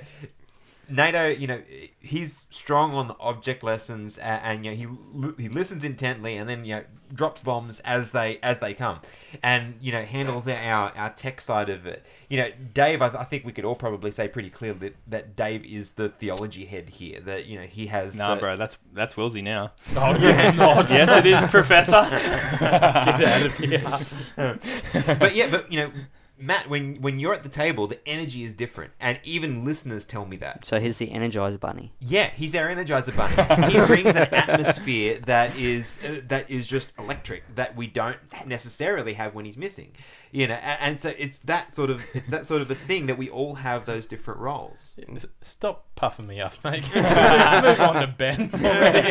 Nato, 0.91 1.29
you 1.29 1.47
know, 1.47 1.63
he's 2.01 2.47
strong 2.51 2.95
on 2.95 3.09
the 3.09 3.17
object 3.21 3.63
lessons, 3.63 4.19
and, 4.19 4.65
and 4.65 4.65
you 4.65 4.71
know, 4.71 5.33
he 5.37 5.43
he 5.45 5.49
listens 5.49 5.85
intently, 5.85 6.37
and 6.37 6.49
then 6.49 6.65
you 6.65 6.77
know 6.77 6.85
drops 7.13 7.43
bombs 7.43 7.81
as 7.81 8.13
they 8.13 8.39
as 8.43 8.59
they 8.61 8.75
come, 8.75 9.01
and 9.43 9.75
you 9.81 9.93
know 9.93 10.03
handles 10.03 10.49
our 10.49 10.93
our 10.97 11.11
tech 11.11 11.41
side 11.41 11.69
of 11.69 11.87
it. 11.87 12.05
You 12.29 12.39
know, 12.39 12.51
Dave, 12.75 13.03
I, 13.03 13.09
th- 13.09 13.21
I 13.21 13.25
think 13.25 13.45
we 13.45 13.53
could 13.53 13.65
all 13.65 13.75
probably 13.75 14.11
say 14.11 14.29
pretty 14.29 14.51
clearly 14.51 14.79
that, 14.79 14.97
that 15.09 15.37
Dave 15.37 15.65
is 15.65 15.93
the 15.93 16.09
theology 16.09 16.65
head 16.65 16.91
here. 16.91 17.21
That 17.21 17.47
you 17.47 17.59
know 17.59 17.67
he 17.67 17.87
has. 17.87 18.17
Nah, 18.17 18.35
the, 18.35 18.41
bro, 18.41 18.57
that's 18.57 18.79
that's 18.93 19.15
Wilsey 19.15 19.43
now. 19.43 19.73
Oh, 19.97 20.17
yes, 20.19 20.57
not. 20.57 20.91
yes, 20.91 21.11
it 21.11 21.27
is, 21.27 21.45
Professor. 21.51 22.03
Get 22.61 23.23
out 23.25 23.47
of 23.47 23.59
here. 23.59 25.17
but 25.19 25.35
yeah, 25.35 25.51
but 25.51 25.73
you 25.73 25.81
know, 25.81 25.93
Matt, 26.41 26.71
when 26.71 27.01
when 27.03 27.21
you're 27.21 27.35
at 27.35 27.43
the 27.43 27.49
table, 27.49 27.87
the 27.87 27.99
energy 28.09 28.43
is 28.43 28.55
different, 28.55 28.93
and 28.99 29.21
even 29.25 29.65
listeners 29.65 30.05
tell 30.05 30.25
me 30.25 30.37
that. 30.39 30.65
So 30.65 30.81
he's 30.81 30.99
the 30.99 31.09
Energizer 31.09 31.61
Bunny. 31.61 31.93
Yeah, 32.01 32.31
he's 32.35 32.55
our 32.57 32.67
Energizer 32.69 33.15
Bunny. 33.15 33.71
he 33.73 33.87
brings 33.87 34.17
an 34.17 34.33
atmosphere 34.33 35.21
that 35.27 35.55
is 35.57 35.99
uh, 36.05 36.21
that 36.29 36.51
is 36.51 36.67
just 36.67 36.93
electric 36.99 37.55
that 37.55 37.77
we 37.77 37.87
don't 37.87 38.17
necessarily 38.47 39.15
have 39.15 39.35
when 39.35 39.45
he's 39.45 39.59
missing. 39.59 39.93
You 40.33 40.47
know, 40.47 40.55
and, 40.55 40.79
and 40.81 41.01
so 41.01 41.13
it's 41.19 41.39
that 41.39 41.73
sort 41.73 41.91
of 41.91 42.05
it's 42.15 42.29
that 42.29 42.47
sort 42.47 42.63
of 42.63 42.71
a 42.71 42.75
thing 42.75 43.07
that 43.07 43.19
we 43.19 43.29
all 43.29 43.57
have 43.57 43.85
those 43.87 44.07
different 44.07 44.41
roles. 44.41 44.95
Stop 45.43 45.87
puffing 45.97 46.27
me 46.29 46.41
up, 46.41 46.55
mate. 46.65 46.85
Move 46.95 47.81
on 47.81 47.95
to 48.01 48.15
Ben. 48.17 48.51
already. 48.55 49.11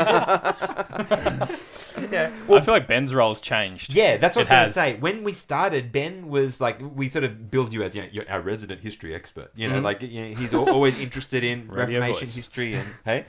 Yeah, 2.12 2.32
I 2.50 2.62
feel 2.62 2.74
like 2.74 2.88
Ben's 2.88 3.14
role's 3.14 3.42
changed. 3.42 3.94
Yeah, 3.94 4.18
that's 4.18 4.36
what 4.36 4.46
It 4.48 4.52
I 4.52 4.64
was 4.64 4.74
going 4.74 4.88
to 4.92 4.94
say. 4.96 5.00
When 5.02 5.24
we 5.24 5.34
started, 5.34 5.92
Ben 5.92 6.30
was 6.30 6.62
like, 6.62 6.80
we 6.96 7.08
sort 7.10 7.26
of 7.26 7.52
build 7.52 7.74
you 7.74 7.84
as 7.84 7.94
you 7.96 8.04
know, 8.04 8.08
you're 8.12 8.30
our 8.30 8.40
resident 8.42 8.82
history 8.82 9.14
expert. 9.14 9.52
You 9.56 9.68
know, 9.68 9.80
Mhm. 9.80 9.84
like 9.84 10.02
you 10.02 10.30
know, 10.30 10.36
he's 10.36 10.54
always 10.54 10.98
interested 10.98 11.44
in 11.44 11.68
Radio 11.70 12.00
Reformation 12.00 12.26
voice. 12.28 12.36
history 12.36 12.74
and 12.76 12.88
hey, 13.06 13.26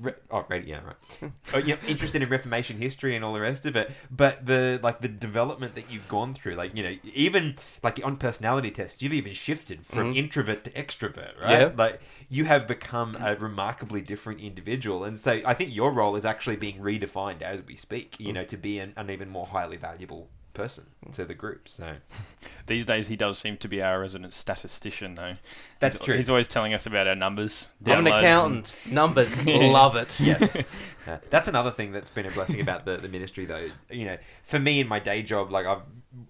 Re- 0.00 0.12
oh, 0.30 0.44
radio, 0.48 0.76
yeah, 0.76 0.80
right. 0.84 1.32
oh, 1.54 1.58
yeah, 1.58 1.76
interested 1.86 2.20
in 2.22 2.28
Reformation 2.28 2.78
history 2.78 3.14
and 3.14 3.24
all 3.24 3.32
the 3.32 3.40
rest 3.40 3.64
of 3.64 3.76
it. 3.76 3.90
But 4.10 4.44
the 4.44 4.80
like 4.82 5.00
the 5.00 5.08
development 5.08 5.74
that 5.76 5.88
you've 5.88 6.08
gone 6.08 6.34
through, 6.34 6.54
like 6.54 6.76
you 6.76 6.82
know, 6.82 6.96
even 7.14 7.56
like 7.82 8.00
on 8.04 8.16
personality 8.16 8.70
tests, 8.70 9.00
you've 9.02 9.12
even 9.12 9.32
shifted 9.32 9.86
from 9.86 10.12
Mhm. 10.12 10.16
introvert 10.16 10.64
to 10.64 10.70
extrovert, 10.72 11.40
right? 11.40 11.50
Yeah. 11.60 11.70
Like 11.76 12.00
you 12.28 12.44
have 12.46 12.66
become 12.66 13.16
a 13.20 13.36
remarkably 13.36 14.00
different 14.00 14.40
individual, 14.40 15.04
and 15.04 15.18
so 15.18 15.40
I 15.46 15.54
think 15.54 15.74
your 15.74 15.92
role 15.92 16.16
is 16.16 16.24
actually 16.24 16.56
being 16.56 16.78
redefined 16.80 17.42
as 17.42 17.62
we 17.62 17.76
speak. 17.76 18.18
You 18.18 18.32
know, 18.32 18.44
to 18.44 18.56
be 18.56 18.78
an, 18.80 18.94
an 18.96 19.10
even 19.10 19.28
more 19.28 19.46
highly 19.46 19.76
valuable 19.76 20.28
person 20.54 20.86
to 21.12 21.24
the 21.24 21.34
group. 21.34 21.68
So 21.68 21.96
These 22.66 22.84
days, 22.84 23.08
he 23.08 23.16
does 23.16 23.38
seem 23.38 23.58
to 23.58 23.68
be 23.68 23.82
our 23.82 24.00
resident 24.00 24.32
statistician, 24.32 25.16
though. 25.16 25.34
that's 25.80 25.98
he's, 25.98 26.04
true. 26.04 26.16
He's 26.16 26.30
always 26.30 26.48
telling 26.48 26.72
us 26.72 26.86
about 26.86 27.06
our 27.06 27.14
numbers. 27.14 27.68
I'm 27.84 28.06
an 28.06 28.12
downloads, 28.12 28.18
accountant. 28.18 28.74
Numbers. 28.90 29.46
Love 29.46 29.96
it. 29.96 30.18
yes. 30.20 30.64
Uh, 31.06 31.18
that's 31.28 31.46
another 31.48 31.70
thing 31.70 31.92
that's 31.92 32.08
been 32.08 32.24
a 32.24 32.30
blessing 32.30 32.62
about 32.62 32.86
the, 32.86 32.96
the 32.96 33.08
ministry, 33.08 33.44
though. 33.44 33.68
You 33.90 34.06
know, 34.06 34.16
for 34.42 34.58
me 34.58 34.80
in 34.80 34.88
my 34.88 35.00
day 35.00 35.22
job, 35.22 35.50
like 35.52 35.66
I've 35.66 35.82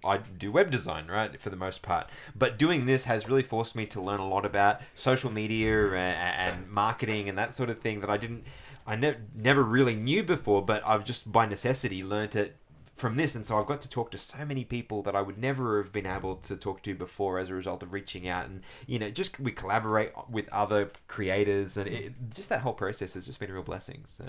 I 0.04 0.16
do 0.18 0.50
web 0.50 0.72
design, 0.72 1.06
right, 1.06 1.40
for 1.40 1.50
the 1.50 1.56
most 1.56 1.80
part. 1.80 2.10
But 2.34 2.58
doing 2.58 2.86
this 2.86 3.04
has 3.04 3.28
really 3.28 3.44
forced 3.44 3.76
me 3.76 3.86
to 3.86 4.00
learn 4.00 4.18
a 4.18 4.26
lot 4.26 4.44
about 4.44 4.80
social 4.94 5.30
media 5.30 5.90
and, 5.94 6.56
and 6.56 6.68
marketing 6.68 7.28
and 7.28 7.38
that 7.38 7.54
sort 7.54 7.70
of 7.70 7.80
thing 7.80 8.00
that 8.00 8.10
I 8.10 8.16
didn't, 8.16 8.44
I 8.84 8.96
ne- 8.96 9.16
never 9.34 9.62
really 9.62 9.94
knew 9.94 10.24
before. 10.24 10.60
But 10.60 10.82
I've 10.84 11.04
just 11.04 11.30
by 11.30 11.46
necessity 11.46 12.02
learnt 12.02 12.34
it 12.34 12.56
from 12.96 13.16
this, 13.16 13.34
and 13.34 13.46
so 13.46 13.58
I've 13.58 13.66
got 13.66 13.80
to 13.82 13.88
talk 13.88 14.10
to 14.12 14.18
so 14.18 14.44
many 14.44 14.64
people 14.64 15.02
that 15.02 15.16
I 15.16 15.22
would 15.22 15.38
never 15.38 15.82
have 15.82 15.92
been 15.92 16.06
able 16.06 16.36
to 16.36 16.56
talk 16.56 16.82
to 16.82 16.94
before 16.94 17.38
as 17.38 17.48
a 17.48 17.54
result 17.54 17.82
of 17.82 17.92
reaching 17.92 18.28
out. 18.28 18.46
And 18.46 18.62
you 18.86 18.98
know, 18.98 19.10
just 19.10 19.40
we 19.40 19.52
collaborate 19.52 20.12
with 20.30 20.48
other 20.50 20.90
creators, 21.08 21.76
and 21.76 21.88
it, 21.88 22.12
just 22.34 22.48
that 22.48 22.60
whole 22.60 22.72
process 22.72 23.14
has 23.14 23.26
just 23.26 23.40
been 23.40 23.50
a 23.50 23.54
real 23.54 23.62
blessing. 23.62 24.02
So. 24.06 24.24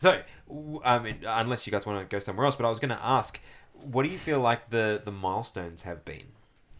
So, 0.00 0.22
I 0.84 1.00
mean, 1.00 1.24
unless 1.26 1.66
you 1.66 1.72
guys 1.72 1.84
want 1.84 2.08
to 2.08 2.14
go 2.14 2.20
somewhere 2.20 2.46
else, 2.46 2.54
but 2.54 2.64
I 2.64 2.70
was 2.70 2.78
going 2.78 2.90
to 2.90 3.04
ask, 3.04 3.40
what 3.72 4.04
do 4.04 4.08
you 4.08 4.18
feel 4.18 4.38
like 4.38 4.70
the 4.70 5.02
the 5.04 5.10
milestones 5.10 5.82
have 5.82 6.04
been? 6.04 6.26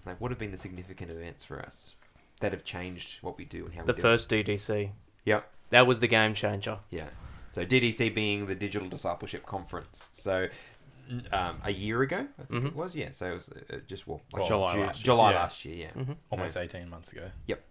Like, 0.06 0.20
what 0.20 0.30
have 0.30 0.38
been 0.38 0.52
the 0.52 0.58
significant 0.58 1.12
events 1.12 1.42
for 1.42 1.60
us 1.60 1.96
that 2.40 2.52
have 2.52 2.64
changed 2.64 3.18
what 3.22 3.36
we 3.36 3.44
do 3.44 3.64
and 3.64 3.74
how 3.74 3.84
The 3.84 3.92
we 3.92 3.96
do 3.96 4.02
first 4.02 4.30
DDC. 4.30 4.90
Yep. 5.24 5.50
That 5.70 5.86
was 5.86 6.00
the 6.00 6.06
game 6.06 6.34
changer. 6.34 6.78
Yeah. 6.90 7.08
So 7.50 7.64
DDC 7.64 8.14
being 8.14 8.46
the 8.46 8.54
Digital 8.54 8.88
Discipleship 8.88 9.46
Conference. 9.46 10.10
So. 10.12 10.48
N- 11.08 11.28
Um, 11.32 11.60
a 11.64 11.70
year 11.72 12.02
ago, 12.02 12.26
I 12.38 12.42
think 12.44 12.64
it 12.66 12.76
was. 12.76 12.94
Yeah, 12.94 13.10
so 13.10 13.30
it 13.30 13.34
was 13.34 13.48
uh, 13.48 13.76
just 13.86 14.06
well, 14.06 14.20
like 14.32 14.40
Well, 14.40 14.48
July 14.48 14.72
June- 14.72 14.80
last 14.86 14.98
year. 14.98 15.04
July 15.04 15.30
Yeah. 15.32 15.38
last 15.38 15.64
year. 15.64 15.76
Yeah. 15.76 16.02
Mhm. 16.02 16.16
Almost 16.30 16.56
18 16.56 16.88
months 16.88 17.12
ago. 17.12 17.30
Yep. 17.46 17.64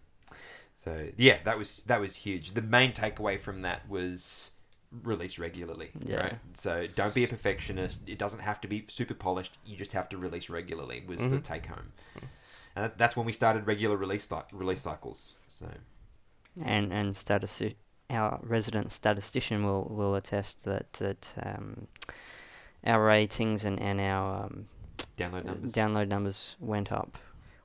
So 0.83 1.09
yeah, 1.17 1.39
that 1.43 1.57
was 1.57 1.83
that 1.83 1.99
was 1.99 2.15
huge. 2.17 2.53
The 2.53 2.61
main 2.61 2.93
takeaway 2.93 3.39
from 3.39 3.61
that 3.61 3.87
was 3.89 4.51
release 5.03 5.37
regularly. 5.37 5.91
Yeah. 6.05 6.15
Right. 6.17 6.39
So 6.53 6.87
don't 6.87 7.13
be 7.13 7.23
a 7.23 7.27
perfectionist. 7.27 8.07
It 8.07 8.17
doesn't 8.17 8.39
have 8.39 8.61
to 8.61 8.67
be 8.67 8.85
super 8.87 9.13
polished. 9.13 9.57
You 9.65 9.75
just 9.75 9.93
have 9.93 10.07
to 10.09 10.17
release 10.17 10.49
regularly. 10.49 11.03
Was 11.05 11.19
the 11.19 11.25
Mhm. 11.27 11.43
take 11.43 11.65
home, 11.65 11.91
and 12.75 12.85
that, 12.85 12.97
that's 12.97 13.17
when 13.17 13.25
we 13.25 13.33
started 13.33 13.67
regular 13.67 13.97
release 13.97 14.27
cy- 14.27 14.43
release 14.53 14.81
cycles. 14.81 15.35
So 15.47 15.69
and 16.63 16.93
and 16.93 17.13
statisti- 17.13 17.75
our 18.09 18.39
resident 18.43 18.91
statistician 18.93 19.63
will 19.65 19.83
will 19.89 20.15
attest 20.15 20.63
that 20.63 20.93
that 20.93 21.33
um, 21.43 21.87
our 22.87 23.03
ratings 23.03 23.63
and 23.65 23.79
and 23.79 23.99
our 24.01 24.45
um, 24.45 24.67
download 25.17 25.45
numbers. 25.45 25.71
download 25.73 26.07
numbers 26.07 26.55
went 26.59 26.91
up. 26.91 27.17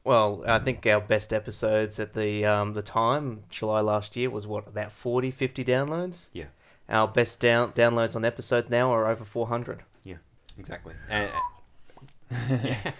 Well, 0.05 0.43
I 0.47 0.59
think 0.59 0.85
our 0.87 1.01
best 1.01 1.33
episodes 1.33 2.01
at 2.01 2.13
the 2.15 2.45
um, 2.45 2.73
the 2.75 2.83
time, 2.83 3.45
July 3.49 3.81
last 3.81 4.17
year, 4.17 4.29
was 4.31 4.47
what 4.49 4.67
about 4.67 4.91
40, 4.93 5.31
50 5.31 5.65
downloads. 5.65 6.29
Yeah. 6.33 6.47
Our 6.89 7.07
best 7.07 7.39
down 7.41 7.73
downloads 7.73 8.17
on 8.17 8.25
episode 8.25 8.69
now 8.69 8.93
are 8.93 9.07
over 9.09 9.25
four 9.25 9.47
hundred. 9.47 9.85
Yeah, 10.03 10.17
exactly. 10.59 10.95
And, 11.09 11.31
yeah. 12.65 12.93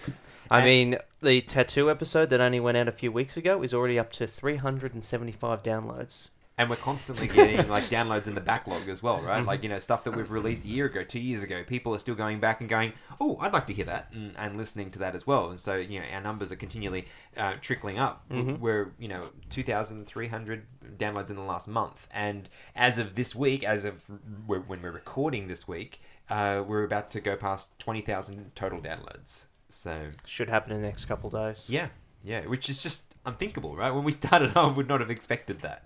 I 0.49 0.59
And- 0.59 0.65
mean, 0.65 0.97
the 1.21 1.41
tattoo 1.41 1.91
episode 1.91 2.29
that 2.29 2.39
only 2.39 2.59
went 2.61 2.77
out 2.77 2.87
a 2.87 2.91
few 2.93 3.11
weeks 3.11 3.35
ago 3.37 3.61
is 3.63 3.73
already 3.73 3.99
up 3.99 4.11
to 4.13 4.25
three 4.25 4.55
hundred 4.55 4.93
and 4.93 5.03
seventy 5.03 5.33
five 5.33 5.61
downloads. 5.61 6.29
And 6.57 6.69
we're 6.69 6.75
constantly 6.75 7.27
getting 7.27 7.67
like 7.67 7.85
downloads 7.85 8.27
in 8.27 8.35
the 8.35 8.41
backlog 8.41 8.87
as 8.87 9.01
well, 9.01 9.21
right? 9.21 9.43
Like 9.45 9.63
you 9.63 9.69
know 9.69 9.79
stuff 9.79 10.03
that 10.03 10.15
we've 10.15 10.29
released 10.29 10.65
a 10.65 10.67
year 10.67 10.85
ago, 10.85 11.03
two 11.03 11.19
years 11.19 11.41
ago. 11.43 11.63
People 11.65 11.95
are 11.95 11.99
still 11.99 12.15
going 12.15 12.39
back 12.39 12.61
and 12.61 12.69
going, 12.69 12.93
"Oh, 13.19 13.37
I'd 13.41 13.53
like 13.53 13.65
to 13.67 13.73
hear 13.73 13.85
that," 13.85 14.09
and, 14.13 14.35
and 14.37 14.57
listening 14.57 14.91
to 14.91 14.99
that 14.99 15.15
as 15.15 15.25
well. 15.25 15.49
And 15.49 15.59
so 15.59 15.75
you 15.75 15.99
know 15.99 16.05
our 16.13 16.21
numbers 16.21 16.51
are 16.51 16.55
continually 16.55 17.07
uh, 17.35 17.53
trickling 17.61 17.97
up. 17.97 18.27
Mhm. 18.29 18.59
We're 18.59 18.93
you 18.99 19.07
know 19.07 19.23
two 19.49 19.63
thousand 19.63 20.05
three 20.05 20.27
hundred 20.27 20.65
downloads 20.97 21.29
in 21.29 21.35
the 21.35 21.41
last 21.41 21.67
month, 21.67 22.07
and 22.11 22.47
as 22.75 22.97
of 22.97 23.15
this 23.15 23.33
week, 23.33 23.63
as 23.63 23.83
of 23.85 24.03
when 24.45 24.81
we're 24.81 24.91
recording 24.91 25.47
this 25.47 25.67
week, 25.67 26.01
uh, 26.29 26.63
we're 26.67 26.83
about 26.83 27.09
to 27.11 27.19
go 27.21 27.35
past 27.35 27.77
twenty 27.79 28.01
thousand 28.01 28.55
total 28.55 28.79
downloads. 28.79 29.45
So 29.69 30.09
Should 30.27 30.49
happen 30.49 30.71
in 30.71 30.81
the 30.81 30.87
next 30.87 31.05
couple 31.05 31.27
of 31.27 31.33
days. 31.33 31.67
yeah, 31.67 31.87
yeah, 32.23 32.41
which 32.41 32.69
is 32.69 32.81
just 32.81 33.15
unthinkable, 33.25 33.75
right? 33.75 33.91
When 33.91 34.03
we 34.03 34.11
started, 34.21 34.55
I 34.57 34.65
would 34.67 34.87
not 34.87 34.99
have 34.99 35.09
expected 35.11 35.59
that. 35.61 35.85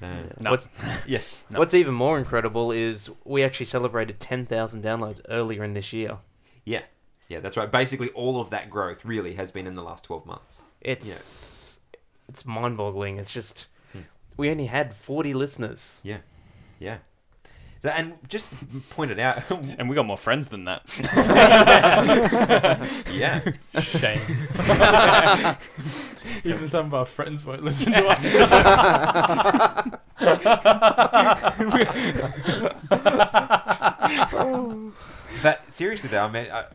Uh, 0.00 0.22
No. 0.40 0.50
What's 0.50 0.68
Yeah. 1.06 1.20
No. 1.50 1.58
What's 1.58 1.74
even 1.74 1.94
more 1.94 2.18
incredible 2.18 2.72
is 2.72 3.10
we 3.24 3.42
actually 3.42 3.66
celebrated 3.66 4.20
ten 4.20 4.46
thousand 4.46 4.82
downloads 4.82 5.20
earlier 5.28 5.62
in 5.64 5.74
this 5.74 5.92
year. 5.92 6.18
Yeah, 6.64 6.82
yeah, 7.28 7.40
that's 7.40 7.56
right. 7.56 7.70
Basically, 7.70 8.08
all 8.10 8.40
of 8.40 8.50
that 8.50 8.70
growth 8.70 9.04
really 9.04 9.34
has 9.34 9.50
been 9.50 9.66
in 9.66 9.74
the 9.74 9.82
last 9.82 10.04
twelve 10.04 10.24
months. 10.26 10.62
It's 10.80 11.80
it's 12.28 12.44
mind 12.46 12.76
boggling. 12.76 13.18
It's 13.18 13.32
just 13.32 13.66
Hmm. 13.92 14.00
we 14.36 14.50
only 14.50 14.66
had 14.66 14.94
forty 14.96 15.34
listeners. 15.34 16.00
Yeah. 16.02 16.18
Yeah. 16.78 16.98
So, 17.82 17.88
and 17.88 18.14
just 18.28 18.50
to 18.50 18.56
point 18.90 19.10
it 19.10 19.18
out, 19.18 19.42
And 19.50 19.88
we 19.88 19.96
got 19.96 20.06
more 20.06 20.16
friends 20.16 20.46
than 20.46 20.66
that. 20.66 20.82
yeah, 23.12 23.40
Shame. 23.80 24.20
Even 26.44 26.68
some 26.68 26.86
of 26.86 26.94
our 26.94 27.04
friends 27.04 27.44
won't 27.44 27.64
listen 27.64 27.92
to 27.92 28.06
us. 28.06 28.32
but 35.42 35.72
seriously 35.72 36.08
though, 36.08 36.24
I 36.24 36.30
mean, 36.30 36.52
I, 36.52 36.66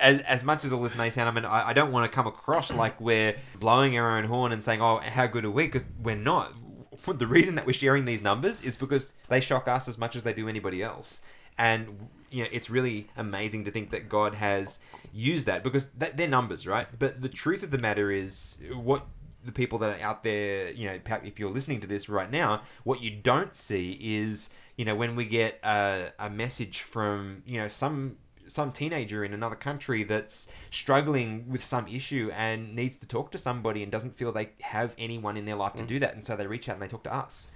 as 0.00 0.22
as 0.22 0.42
much 0.42 0.64
as 0.64 0.72
all 0.72 0.82
this 0.82 0.96
may 0.96 1.10
sound, 1.10 1.28
I 1.28 1.32
mean, 1.32 1.44
I, 1.44 1.68
I 1.68 1.72
don't 1.74 1.92
want 1.92 2.10
to 2.10 2.14
come 2.14 2.26
across 2.26 2.72
like 2.72 2.98
we're 2.98 3.36
blowing 3.60 3.98
our 3.98 4.16
own 4.16 4.24
horn 4.24 4.52
and 4.52 4.64
saying, 4.64 4.80
"Oh, 4.80 5.00
how 5.04 5.26
good 5.26 5.44
are 5.44 5.50
we?" 5.50 5.64
Because 5.64 5.84
we're 6.02 6.16
not. 6.16 6.54
The 7.04 7.26
reason 7.26 7.54
that 7.56 7.66
we're 7.66 7.72
sharing 7.72 8.04
these 8.04 8.20
numbers 8.20 8.62
is 8.62 8.76
because 8.76 9.12
they 9.28 9.40
shock 9.40 9.68
us 9.68 9.88
as 9.88 9.98
much 9.98 10.16
as 10.16 10.22
they 10.22 10.32
do 10.32 10.48
anybody 10.48 10.82
else, 10.82 11.20
and 11.58 12.08
you 12.30 12.42
know, 12.42 12.50
it's 12.52 12.68
really 12.68 13.08
amazing 13.16 13.64
to 13.64 13.70
think 13.70 13.90
that 13.90 14.08
God 14.08 14.34
has 14.34 14.78
used 15.12 15.46
that 15.46 15.62
because 15.62 15.88
that, 15.98 16.16
they're 16.16 16.28
numbers, 16.28 16.66
right? 16.66 16.86
But 16.98 17.22
the 17.22 17.28
truth 17.28 17.62
of 17.62 17.70
the 17.70 17.78
matter 17.78 18.10
is, 18.10 18.58
what 18.74 19.06
the 19.44 19.52
people 19.52 19.78
that 19.78 19.98
are 19.98 20.02
out 20.02 20.24
there, 20.24 20.70
you 20.72 20.86
know, 20.86 20.98
if 21.22 21.38
you're 21.38 21.50
listening 21.50 21.80
to 21.80 21.86
this 21.86 22.08
right 22.08 22.30
now, 22.30 22.62
what 22.84 23.00
you 23.00 23.10
don't 23.10 23.54
see 23.54 23.98
is, 24.00 24.50
you 24.76 24.84
know, 24.84 24.94
when 24.94 25.16
we 25.16 25.24
get 25.24 25.58
a, 25.62 26.08
a 26.18 26.28
message 26.28 26.80
from, 26.80 27.42
you 27.46 27.58
know, 27.60 27.68
some 27.68 28.16
some 28.48 28.72
teenager 28.72 29.24
in 29.24 29.32
another 29.34 29.56
country 29.56 30.04
that's 30.04 30.48
struggling 30.70 31.48
with 31.48 31.62
some 31.64 31.86
issue 31.88 32.30
and 32.34 32.74
needs 32.76 32.96
to 32.98 33.06
talk 33.06 33.30
to 33.32 33.38
somebody 33.38 33.82
and 33.82 33.90
doesn't 33.90 34.16
feel 34.16 34.30
they 34.32 34.50
have 34.60 34.94
anyone 34.98 35.36
in 35.36 35.44
their 35.44 35.56
life 35.56 35.74
to 35.74 35.82
do 35.84 35.98
that, 36.00 36.14
and 36.14 36.24
so 36.24 36.36
they 36.36 36.46
reach 36.46 36.68
out 36.68 36.74
and 36.74 36.82
they 36.82 36.88
talk 36.88 37.02
to 37.04 37.14
us. 37.14 37.48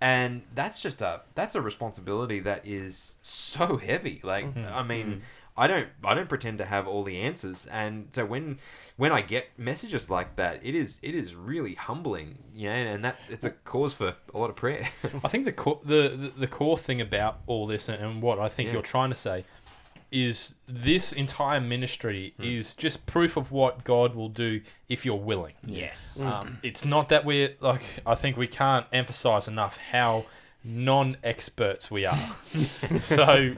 and 0.00 0.42
that's 0.54 0.80
just 0.80 1.02
a 1.02 1.22
that's 1.34 1.54
a 1.56 1.60
responsibility 1.60 2.38
that 2.40 2.64
is 2.64 3.16
so 3.22 3.76
heavy. 3.78 4.20
Like 4.22 4.46
Mhm. 4.54 4.72
I 4.72 4.82
mean. 4.82 5.06
Mm. 5.06 5.20
I 5.60 5.66
don't 5.66 5.88
I 6.04 6.14
don't 6.14 6.28
pretend 6.28 6.58
to 6.58 6.64
have 6.64 6.86
all 6.86 7.02
the 7.02 7.18
answers 7.20 7.66
and 7.66 8.06
so 8.12 8.24
when 8.24 8.60
when 8.96 9.10
I 9.10 9.22
get 9.22 9.48
messages 9.58 10.08
like 10.08 10.36
that 10.36 10.60
it 10.64 10.76
is 10.76 11.00
it 11.02 11.16
is 11.16 11.34
really 11.34 11.74
humbling 11.74 12.38
you 12.54 12.68
know 12.68 12.76
and 12.76 13.04
that 13.04 13.16
it's 13.28 13.44
a 13.44 13.50
cause 13.50 13.92
for 13.92 14.14
a 14.32 14.38
lot 14.38 14.50
of 14.50 14.54
prayer 14.54 14.88
I 15.24 15.26
think 15.26 15.46
the 15.46 15.52
core, 15.52 15.80
the, 15.84 16.10
the 16.22 16.32
the 16.42 16.46
core 16.46 16.78
thing 16.78 17.00
about 17.00 17.40
all 17.48 17.66
this 17.66 17.88
and, 17.88 18.00
and 18.00 18.22
what 18.22 18.38
I 18.38 18.48
think 18.48 18.68
Yeah. 18.68 18.74
you're 18.74 18.82
trying 18.82 19.10
to 19.10 19.16
say 19.16 19.44
is 20.10 20.56
this 20.66 21.12
entire 21.12 21.60
ministry 21.60 22.34
Hmm. 22.38 22.44
is 22.44 22.72
just 22.74 23.04
proof 23.06 23.36
of 23.36 23.52
what 23.52 23.84
God 23.84 24.14
will 24.14 24.28
do 24.30 24.60
if 24.88 25.04
you're 25.04 25.16
willing. 25.16 25.54
yes 25.66 26.18
Um, 26.20 26.58
it's 26.62 26.84
not 26.84 27.08
that 27.10 27.24
we're 27.24 27.54
like 27.60 27.82
I 28.06 28.14
think 28.14 28.36
we 28.36 28.46
can't 28.46 28.86
emphasize 28.92 29.48
enough 29.48 29.76
how 29.92 30.24
non-experts 30.64 31.90
we 31.90 32.04
are. 32.06 32.18
so 33.00 33.54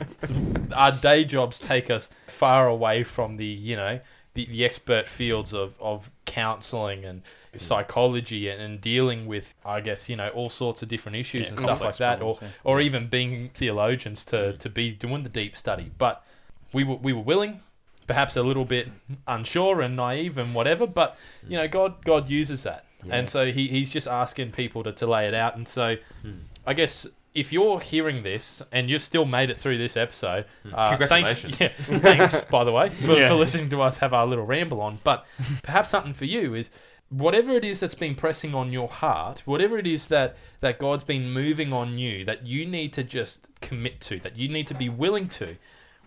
our 0.75 0.93
day 0.93 1.25
jobs 1.25 1.59
take 1.59 1.91
us 1.91 2.09
far 2.27 2.67
away 2.69 3.05
from 3.05 3.37
the 3.37 3.47
you 3.47 3.77
know 3.77 4.01
the, 4.35 4.47
the 4.47 4.65
expert 4.65 5.09
fields 5.09 5.53
of, 5.53 5.75
of 5.81 6.09
counseling 6.25 7.05
and 7.05 7.23
psychology 7.57 8.49
and, 8.49 8.61
and 8.63 8.81
dealing 8.81 9.27
with 9.27 9.55
I 9.65 9.81
guess 9.81 10.09
you 10.09 10.17
know 10.17 10.29
all 10.31 10.51
sorts 10.51 10.83
of 10.83 10.89
different 10.89 11.17
issues 11.17 11.47
Yeah, 11.49 11.51
and 11.53 11.59
stuff 11.61 11.81
like 11.81 11.97
complex 11.97 11.99
that 11.99 12.23
or 12.23 12.35
problems, 12.35 12.55
or 12.65 12.81
even 12.81 13.09
being 13.09 13.51
theologians 13.55 14.25
to, 14.27 14.57
to 14.59 14.69
be 14.69 14.91
doing 14.93 15.23
the 15.25 15.29
deep 15.29 15.57
study 15.57 15.91
but 15.99 16.25
we 16.73 16.85
were 16.85 16.97
we 16.97 17.13
were 17.13 17.23
willing 17.23 17.61
perhaps 18.07 18.37
a 18.37 18.43
little 18.43 18.65
bit 18.65 18.89
unsure 19.29 19.81
and 19.81 19.95
naive 19.97 20.37
and 20.39 20.55
whatever 20.55 20.87
but 20.87 21.17
you 21.49 21.57
know 21.57 21.69
God 21.69 22.05
God 22.05 22.29
uses 22.29 22.63
that 22.65 22.85
Yeah. 23.05 23.17
and 23.17 23.29
so 23.29 23.53
he, 23.53 23.69
he's 23.69 23.91
just 23.91 24.09
asking 24.09 24.51
people 24.53 24.83
to, 24.85 24.93
to 24.93 25.07
lay 25.07 25.27
it 25.29 25.35
out 25.35 25.57
and 25.57 25.67
so 25.69 25.97
Hmm. 26.23 26.33
I 26.67 26.75
guess 26.75 27.07
if 27.33 27.53
you're 27.53 27.79
hearing 27.81 28.23
this 28.25 28.61
and 28.73 28.91
you've 28.91 29.03
still 29.03 29.25
made 29.25 29.51
it 29.51 29.57
through 29.57 29.79
this 29.79 29.97
episode, 29.97 30.45
Hmm. 30.65 30.75
uh, 30.75 30.97
thank- 30.97 30.99
Congratulations. 31.27 31.61
yeah, 31.61 31.69
thanks, 31.99 32.45
by 32.45 32.65
the 32.65 32.73
way, 32.73 32.91
for, 32.91 33.17
Yeah. 33.17 33.29
for 33.29 33.35
listening 33.35 33.71
to 33.71 33.81
us 33.83 33.99
have 33.99 34.13
our 34.13 34.27
little 34.27 34.45
ramble 34.45 34.81
on. 34.81 34.99
But 35.05 35.25
perhaps 35.63 35.91
something 35.91 36.13
for 36.13 36.25
you 36.25 36.55
is 36.55 36.71
whatever 37.09 37.53
it 37.53 37.65
is 37.65 37.79
that's 37.81 37.95
been 37.95 38.17
pressing 38.17 38.53
on 38.55 38.73
your 38.73 38.89
heart, 38.89 39.43
whatever 39.47 39.79
it 39.79 39.87
is 39.87 40.09
that, 40.09 40.37
that 40.61 40.79
God's 40.81 41.05
been 41.05 41.31
moving 41.31 41.73
on 41.73 41.99
you, 41.99 42.25
that 42.25 42.45
you 42.47 42.67
need 42.67 42.93
to 42.95 43.05
just 43.05 43.47
commit 43.61 44.01
to, 44.03 44.19
that 44.21 44.37
you 44.37 44.49
need 44.49 44.67
to 44.67 44.75
be 44.75 44.89
willing 44.89 45.29
to, 45.31 45.57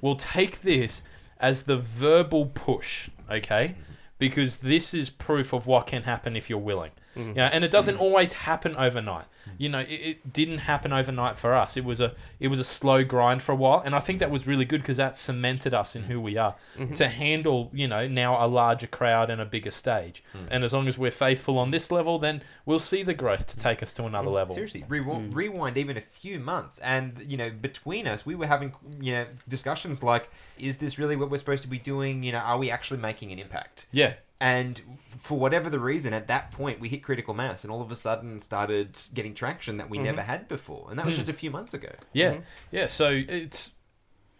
we'll 0.03 0.17
take 0.17 0.61
this 0.61 1.01
as 1.39 1.63
the 1.63 1.77
verbal 1.77 2.47
push, 2.47 3.09
okay? 3.31 3.75
Because 4.19 4.57
this 4.57 4.93
is 4.93 5.09
proof 5.09 5.53
of 5.53 5.65
what 5.65 5.87
can 5.87 6.03
happen 6.03 6.35
if 6.35 6.49
you're 6.49 6.59
willing. 6.59 6.91
Mm-hmm. 7.15 7.37
Yeah, 7.37 7.49
and 7.51 7.63
it 7.63 7.71
doesn't 7.71 7.95
mm-hmm. 7.95 8.03
always 8.03 8.33
happen 8.33 8.75
overnight. 8.75 9.25
You 9.57 9.69
know, 9.69 9.79
it, 9.79 9.85
it 9.91 10.33
didn't 10.33 10.59
happen 10.59 10.91
overnight 10.93 11.37
for 11.37 11.53
us. 11.53 11.77
It 11.77 11.83
was 11.85 11.99
a 12.01 12.13
it 12.39 12.47
was 12.47 12.59
a 12.59 12.63
slow 12.63 13.03
grind 13.03 13.41
for 13.41 13.51
a 13.51 13.55
while, 13.55 13.81
and 13.85 13.93
I 13.95 13.99
think 13.99 14.19
that 14.19 14.31
was 14.31 14.47
really 14.47 14.65
good 14.65 14.81
because 14.81 14.97
that 14.97 15.17
cemented 15.17 15.73
us 15.73 15.95
in 15.95 16.03
who 16.03 16.19
we 16.21 16.37
are 16.37 16.55
Mhm. 16.77 16.95
to 16.95 17.07
handle 17.09 17.69
you 17.73 17.87
know 17.87 18.07
now 18.07 18.43
a 18.43 18.47
larger 18.47 18.87
crowd 18.87 19.29
and 19.29 19.39
a 19.41 19.45
bigger 19.45 19.71
stage. 19.71 20.23
Mm. 20.35 20.47
And 20.51 20.63
as 20.63 20.73
long 20.73 20.87
as 20.87 20.97
we're 20.97 21.11
faithful 21.11 21.57
on 21.59 21.71
this 21.71 21.91
level, 21.91 22.19
then 22.19 22.41
we'll 22.65 22.79
see 22.79 23.03
the 23.03 23.13
growth 23.13 23.47
to 23.47 23.57
take 23.57 23.83
us 23.83 23.93
to 23.95 24.05
another 24.05 24.29
level. 24.29 24.55
Seriously, 24.55 24.83
rewind, 24.87 25.31
Mm. 25.33 25.35
rewind 25.35 25.77
even 25.77 25.97
a 25.97 26.01
few 26.01 26.39
months, 26.39 26.79
and 26.79 27.23
you 27.27 27.37
know, 27.37 27.49
between 27.49 28.07
us, 28.07 28.25
we 28.25 28.35
were 28.35 28.47
having 28.47 28.73
you 28.99 29.13
know 29.13 29.25
discussions 29.49 30.01
like, 30.03 30.29
"Is 30.57 30.77
this 30.77 30.97
really 30.97 31.15
what 31.15 31.29
we're 31.29 31.37
supposed 31.37 31.63
to 31.63 31.69
be 31.69 31.79
doing? 31.79 32.23
You 32.23 32.31
know, 32.31 32.39
are 32.39 32.57
we 32.57 32.71
actually 32.71 32.99
making 32.99 33.31
an 33.31 33.39
impact?" 33.39 33.85
Yeah, 33.91 34.13
And 34.41 34.81
for 35.19 35.39
whatever 35.39 35.69
the 35.69 35.79
reason, 35.79 36.13
at 36.13 36.27
that 36.27 36.51
point, 36.51 36.81
we 36.81 36.89
hit 36.89 37.01
critical 37.01 37.33
mass, 37.33 37.63
and 37.63 37.71
all 37.71 37.81
of 37.81 37.89
a 37.91 37.95
sudden 37.95 38.41
started 38.41 38.97
getting 39.13 39.32
traction 39.33 39.77
that 39.77 39.89
we 39.89 39.97
Mhm. 39.97 40.03
never 40.03 40.21
had 40.21 40.47
before, 40.47 40.87
and 40.89 40.97
that 40.99 41.05
was 41.05 41.15
Mm. 41.15 41.17
just 41.17 41.29
a 41.29 41.33
few 41.33 41.51
months 41.51 41.73
ago. 41.73 41.89
Yeah, 42.13 42.33
Mhm. 42.33 42.43
yeah. 42.71 42.87
So 42.87 43.09
it's 43.27 43.71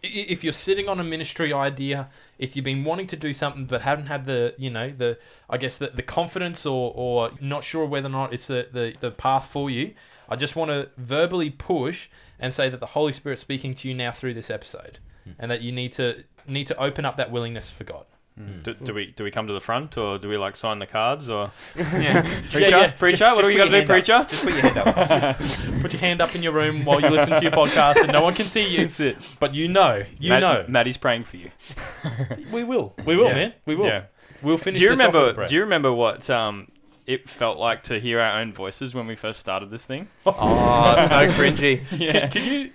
if 0.06 0.44
you're 0.44 0.52
sitting 0.52 0.86
on 0.86 1.00
a 1.00 1.04
ministry 1.04 1.50
idea, 1.50 2.10
if 2.38 2.54
you've 2.54 2.64
been 2.64 2.84
wanting 2.84 3.06
to 3.06 3.16
do 3.16 3.32
something 3.32 3.64
but 3.64 3.80
haven't 3.80 4.06
had 4.06 4.26
the 4.26 4.54
you 4.58 4.68
know 4.68 4.90
the 4.90 5.18
I 5.48 5.56
guess 5.56 5.78
the, 5.78 5.86
the 5.88 6.02
confidence 6.02 6.66
or 6.66 6.92
or 6.94 7.30
not 7.40 7.64
sure 7.64 7.86
whether 7.86 8.08
or 8.08 8.10
not 8.10 8.34
it's 8.34 8.46
the, 8.48 8.68
the 8.70 8.94
the 9.00 9.10
path 9.10 9.48
for 9.50 9.70
you, 9.70 9.94
I 10.28 10.36
just 10.36 10.56
want 10.56 10.70
to 10.70 10.90
verbally 10.98 11.48
push 11.50 12.08
and 12.38 12.52
say 12.52 12.68
that 12.68 12.80
the 12.80 12.86
Holy 12.86 13.12
Spirit's 13.12 13.40
speaking 13.40 13.72
to 13.76 13.88
you 13.88 13.94
now 13.94 14.12
through 14.12 14.34
this 14.34 14.50
episode, 14.50 14.98
Hmm. 15.24 15.30
and 15.38 15.50
that 15.50 15.62
you 15.62 15.72
need 15.72 15.92
to 15.92 16.24
need 16.46 16.66
to 16.66 16.76
open 16.78 17.06
up 17.06 17.16
that 17.16 17.30
willingness 17.30 17.70
for 17.70 17.84
God. 17.84 18.04
Mm. 18.40 18.64
Do, 18.64 18.74
do 18.74 18.92
we 18.92 19.06
do 19.12 19.22
we 19.22 19.30
come 19.30 19.46
to 19.46 19.52
the 19.52 19.60
front 19.60 19.96
or 19.96 20.18
do 20.18 20.28
we 20.28 20.36
like 20.36 20.56
sign 20.56 20.80
the 20.80 20.86
cards 20.88 21.30
or 21.30 21.52
Yeah, 21.76 22.22
preacher 22.50 22.68
yeah. 22.68 22.90
preacher 22.90 23.16
Just- 23.18 23.36
what 23.36 23.42
do 23.42 23.46
we 23.46 23.54
put 23.54 23.58
got 23.58 23.70
to 23.70 23.80
do 23.82 23.86
preacher? 23.86 24.12
up. 24.14 24.28
Just 24.28 24.44
put 24.44 24.54
your 24.54 24.62
hand 24.62 24.76
up. 24.78 25.38
Put 25.82 25.92
your 25.92 26.00
hand 26.00 26.20
up 26.20 26.34
in 26.34 26.42
your 26.42 26.52
room 26.52 26.84
while 26.84 27.00
you 27.00 27.10
listen 27.10 27.36
to 27.36 27.42
your 27.42 27.52
podcast, 27.52 28.02
and 28.02 28.10
no 28.10 28.22
one 28.22 28.34
can 28.34 28.46
see 28.46 28.66
you. 28.68 28.78
That's 28.78 28.98
it. 28.98 29.18
But 29.38 29.54
you 29.54 29.68
know, 29.68 30.02
you 30.18 30.30
Matt- 30.30 30.40
know, 30.40 30.64
Maddie's 30.66 30.96
praying 30.96 31.24
for 31.24 31.36
you. 31.36 31.50
we 32.52 32.64
will, 32.64 32.94
we 33.06 33.16
will, 33.16 33.28
Yeah. 33.28 33.34
man, 33.34 33.52
we 33.66 33.76
will. 33.76 33.86
Yeah. 33.86 34.04
We'll 34.42 34.56
finish. 34.58 34.78
Do 34.80 34.84
you 34.84 34.90
this 34.90 35.00
off 35.00 35.12
with 35.12 35.14
remember? 35.22 35.46
Do 35.46 35.54
you 35.54 35.60
remember 35.60 35.92
what 35.92 36.28
um 36.30 36.72
it 37.06 37.28
felt 37.28 37.58
like 37.58 37.82
to 37.84 38.00
hear 38.00 38.18
our 38.18 38.40
own 38.40 38.52
voices 38.52 38.94
when 38.94 39.06
we 39.06 39.14
first 39.14 39.38
started 39.38 39.70
this 39.70 39.84
thing? 39.84 40.08
Oh, 40.26 40.32
so 41.08 41.28
cringy. 41.28 41.86
Can, 41.88 42.30
can 42.30 42.44
you? 42.52 42.70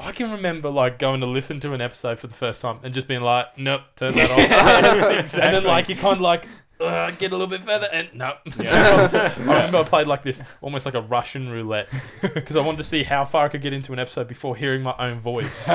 I 0.00 0.12
can 0.12 0.30
remember 0.30 0.70
like 0.70 0.98
going 0.98 1.20
to 1.20 1.26
listen 1.26 1.60
to 1.60 1.72
an 1.72 1.80
episode 1.80 2.18
for 2.18 2.26
the 2.26 2.34
first 2.34 2.62
time 2.62 2.78
and 2.82 2.92
just 2.94 3.08
being 3.08 3.22
like, 3.22 3.56
"Nope, 3.58 3.82
turn 3.96 4.12
that 4.14 4.30
off." 4.30 4.38
Yes, 5.10 5.34
And 5.34 5.54
then 5.54 5.64
like 5.64 5.88
you 5.88 5.96
kind 5.96 6.16
of 6.16 6.20
like 6.20 6.46
uh, 6.80 7.10
get 7.12 7.32
a 7.32 7.36
little 7.36 7.46
bit 7.46 7.62
further 7.62 7.88
and 7.92 8.08
nope. 8.14 8.36
Yeah. 8.60 9.08
I 9.38 9.40
remember 9.40 9.78
I 9.78 9.82
played 9.84 10.06
like 10.06 10.22
this, 10.22 10.42
almost 10.60 10.84
like 10.86 10.94
a 10.94 11.00
Russian 11.00 11.48
roulette, 11.48 11.88
because 12.34 12.56
I 12.56 12.60
wanted 12.60 12.78
to 12.78 12.84
see 12.84 13.02
how 13.02 13.24
far 13.24 13.46
I 13.46 13.48
could 13.48 13.62
get 13.62 13.72
into 13.72 13.92
an 13.92 13.98
episode 13.98 14.28
before 14.28 14.56
hearing 14.56 14.82
my 14.82 14.94
own 14.98 15.20
voice, 15.20 15.66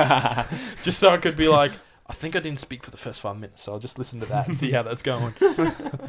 just 0.82 0.98
so 0.98 1.10
I 1.10 1.16
could 1.18 1.36
be 1.36 1.48
like. 1.48 1.72
I 2.04 2.14
think 2.14 2.34
I 2.36 2.40
didn't 2.40 2.58
speak 2.58 2.82
for 2.82 2.90
the 2.90 2.96
first 2.98 3.20
five 3.20 3.36
minutes, 3.36 3.62
so 3.62 3.72
I'll 3.72 3.78
just 3.78 3.96
listen 3.96 4.18
to 4.20 4.26
that 4.26 4.46
and 4.46 4.56
see 4.58 4.72
how 4.72 4.82
that's 4.82 5.02
going. 5.02 5.32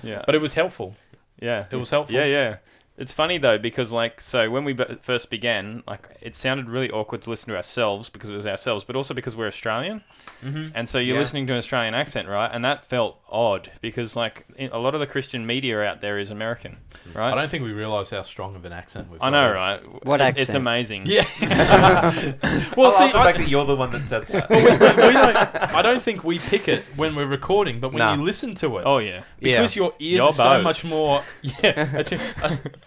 yeah. 0.02 0.23
But 0.26 0.34
it 0.36 0.41
was 0.41 0.54
helpful. 0.56 0.95
yeah. 1.39 1.67
It 1.71 1.76
was 1.78 1.91
helpful. 1.91 2.15
Yeah, 2.15 2.26
yeah. 2.26 2.58
It's 2.95 3.12
funny 3.12 3.39
though 3.39 3.58
because 3.58 3.91
like 3.91 4.21
so 4.21 4.51
when 4.51 4.65
we 4.65 4.73
b- 4.73 4.86
first 5.01 5.32
began, 5.32 5.82
like 5.88 6.08
it 6.21 6.36
sounded 6.36 6.69
really 6.69 6.91
awkward 6.91 7.23
to 7.23 7.29
listen 7.32 7.49
to 7.49 7.56
ourselves 7.56 8.08
because 8.10 8.29
it 8.29 8.36
was 8.36 8.45
ourselves, 8.45 8.84
but 8.84 8.95
also 8.95 9.15
because 9.15 9.36
we're 9.36 9.47
Australian, 9.47 10.03
mm-hmm. 10.43 10.67
and 10.75 10.88
so 10.88 10.99
you're 10.99 11.15
Yeah. 11.15 11.21
listening 11.21 11.47
to 11.47 11.53
an 11.53 11.58
Australian 11.60 11.95
accent, 11.95 12.27
right? 12.29 12.51
And 12.53 12.63
that 12.63 12.86
felt 12.86 13.17
odd 13.32 13.71
because 13.82 14.15
like 14.15 14.45
in, 14.58 14.69
a 14.71 14.77
lot 14.77 14.93
of 14.93 14.99
the 14.99 15.08
Christian 15.08 15.43
media 15.47 15.82
out 15.82 16.01
there 16.01 16.19
is 16.19 16.29
American, 16.29 16.77
right? 17.15 17.32
I 17.32 17.36
don't 17.36 17.49
think 17.49 17.63
we 17.63 17.71
realise 17.71 18.12
how 18.12 18.21
strong 18.21 18.56
of 18.56 18.63
an 18.63 18.73
accent 18.73 19.10
we've 19.10 19.19
I 19.23 19.32
got. 19.32 19.41
know, 19.47 19.53
right? 19.53 20.06
What 20.06 20.21
It- 20.21 20.25
accent? 20.25 20.49
It's 20.49 20.53
amazing. 20.56 21.03
Yeah. 21.08 21.25
Well, 22.75 22.89
well, 22.91 22.95
I 22.95 23.06
see, 23.08 23.12
the 23.13 23.19
I, 23.19 23.23
fact 23.23 23.38
that 23.39 23.47
you're 23.47 23.65
the 23.65 23.75
one 23.75 23.91
that 23.91 24.08
said 24.08 24.25
that. 24.27 24.49
well, 24.49 24.60
we, 24.60 24.71
we, 24.71 25.08
we 25.08 25.13
don't, 25.13 25.36
I 25.75 25.82
don't 25.84 26.01
think 26.01 26.23
we 26.23 26.39
pick 26.39 26.67
it 26.67 26.84
when 26.95 27.15
we're 27.15 27.27
recording, 27.27 27.79
but 27.79 27.89
when 27.93 27.99
Nah. 27.99 28.15
you 28.15 28.23
listen 28.23 28.56
to 28.56 28.77
it, 28.77 28.84
Oh 28.86 28.97
yeah. 28.97 29.23
because 29.39 29.75
your 29.75 29.93
ears 29.99 30.17
Your 30.17 30.27
are 30.29 30.34
so 30.34 30.62
much 30.62 30.84
more. 30.84 31.21
Yeah, 31.41 31.89
actually, 31.93 32.21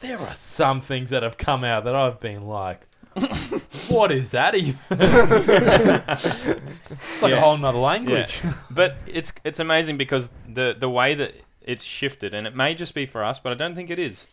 there 0.01 0.19
are 0.19 0.35
some 0.35 0.81
things 0.81 1.11
that 1.11 1.23
have 1.23 1.39
come 1.39 1.65
out 1.65 1.85
that 1.85 1.95
I've 1.95 2.21
been 2.21 2.47
like, 2.47 2.87
what 3.89 4.13
is 4.13 4.33
that 4.33 4.55
even? 4.55 4.79
it's 4.91 5.03
like 7.23 7.31
Yeah. 7.31 7.39
a 7.39 7.41
whole 7.41 7.57
nother 7.57 7.79
language. 7.79 8.41
But 8.71 8.97
it's 9.07 9.33
it's 9.45 9.59
amazing 9.61 9.97
because 9.97 10.29
the 10.49 10.75
the 10.79 10.91
way 10.91 11.15
that 11.15 11.35
it's 11.63 11.83
shifted, 11.83 12.35
and 12.35 12.47
it 12.47 12.55
may 12.55 12.75
just 12.75 12.95
be 12.95 13.07
for 13.07 13.25
us, 13.25 13.39
but 13.39 13.53
I 13.53 13.55
don't 13.55 13.75
think 13.75 13.91
it 13.91 13.99
is. 13.99 14.27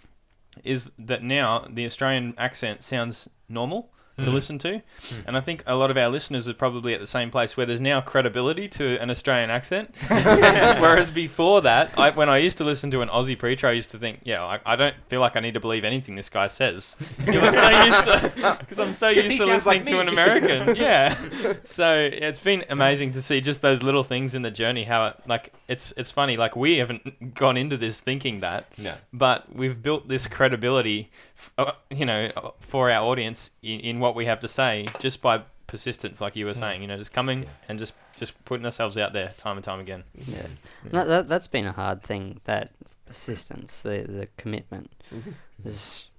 Is 0.63 0.91
that 0.99 1.23
now 1.23 1.67
the 1.69 1.85
Australian 1.85 2.35
accent 2.37 2.83
sounds 2.83 3.29
normal 3.49 3.89
to 4.17 4.25
Mm. 4.29 4.33
listen 4.33 4.57
to, 4.59 4.81
Hmm. 5.09 5.15
and 5.27 5.35
I 5.37 5.41
think 5.41 5.63
a 5.65 5.75
lot 5.75 5.89
of 5.89 5.97
our 5.97 6.07
listeners 6.09 6.47
are 6.47 6.53
probably 6.53 6.93
at 6.93 6.99
the 6.99 7.07
same 7.07 7.31
place 7.31 7.57
where 7.57 7.65
there's 7.65 7.81
now 7.81 7.99
credibility 7.99 8.67
to 8.69 8.99
an 9.01 9.09
Australian 9.09 9.49
accent. 9.49 9.93
Whereas 10.07 11.09
before 11.09 11.61
that, 11.61 11.93
I, 11.97 12.11
when 12.11 12.29
I 12.29 12.37
used 12.37 12.57
to 12.59 12.63
listen 12.63 12.91
to 12.91 13.01
an 13.01 13.09
Aussie 13.09 13.37
preacher, 13.37 13.67
I 13.67 13.71
used 13.71 13.89
to 13.91 13.97
think, 13.97 14.19
yeah, 14.23 14.43
I, 14.43 14.59
I 14.65 14.75
don't 14.75 14.95
feel 15.09 15.19
like 15.19 15.35
I 15.35 15.39
need 15.39 15.55
to 15.55 15.59
believe 15.59 15.83
anything 15.83 16.15
this 16.15 16.29
guy 16.29 16.45
says 16.47 16.95
because 17.25 17.43
I'm 17.43 17.53
so 17.53 17.69
used 17.85 18.03
to 18.05 18.81
I'm 18.83 18.93
so 18.93 19.13
'Cause 19.13 19.25
used 19.25 19.39
to 19.39 19.45
listening 19.45 19.65
like 19.65 19.85
to 19.85 19.99
an. 19.99 20.07
American. 20.09 20.75
Yeah. 20.75 21.15
So 21.63 21.95
it's 22.11 22.39
been 22.39 22.65
amazing 22.69 23.11
to 23.13 23.21
see 23.21 23.41
just 23.41 23.61
those 23.61 23.81
little 23.81 24.03
things 24.03 24.35
in 24.35 24.41
the 24.43 24.51
journey. 24.51 24.83
How 24.83 25.07
it, 25.07 25.15
like 25.27 25.53
it's 25.67 25.91
it's 25.97 26.11
funny. 26.11 26.37
Like 26.37 26.55
we 26.55 26.77
haven't 26.77 27.33
gone 27.33 27.57
into 27.57 27.77
this 27.77 27.99
thinking 27.99 28.39
that, 28.39 28.65
No. 28.77 28.93
but 29.11 29.53
we've 29.55 29.81
built 29.81 30.07
this 30.07 30.27
credibility, 30.27 31.09
you 31.89 32.05
know, 32.05 32.29
uh, 32.37 32.51
for 32.59 32.89
our 32.91 33.03
audience 33.05 33.51
in, 33.61 33.79
in 33.79 33.99
what 33.99 34.15
we 34.15 34.25
have 34.25 34.39
to 34.41 34.47
say 34.47 34.87
just 34.99 35.21
by 35.21 35.41
persistence, 35.67 36.21
like 36.21 36.35
you 36.35 36.45
were 36.45 36.53
Mm. 36.53 36.59
saying. 36.59 36.81
You 36.81 36.87
know, 36.87 36.97
just 36.97 37.13
coming 37.13 37.45
and 37.67 37.79
just 37.79 37.93
just 38.17 38.43
putting 38.45 38.65
ourselves 38.65 38.97
out 38.97 39.13
there 39.13 39.33
time 39.37 39.57
and 39.57 39.63
time 39.63 39.79
again. 39.79 40.03
Yeah. 40.15 40.45
That, 40.91 41.07
that, 41.07 41.27
that's 41.27 41.47
been 41.47 41.65
a 41.65 41.71
hard 41.71 42.03
thing, 42.03 42.39
that 42.43 42.71
persistence, 43.07 43.81
the, 43.81 44.03
the 44.07 44.27
commitment. 44.37 44.91
Mhm. 45.11 45.33
Is, 45.65 46.09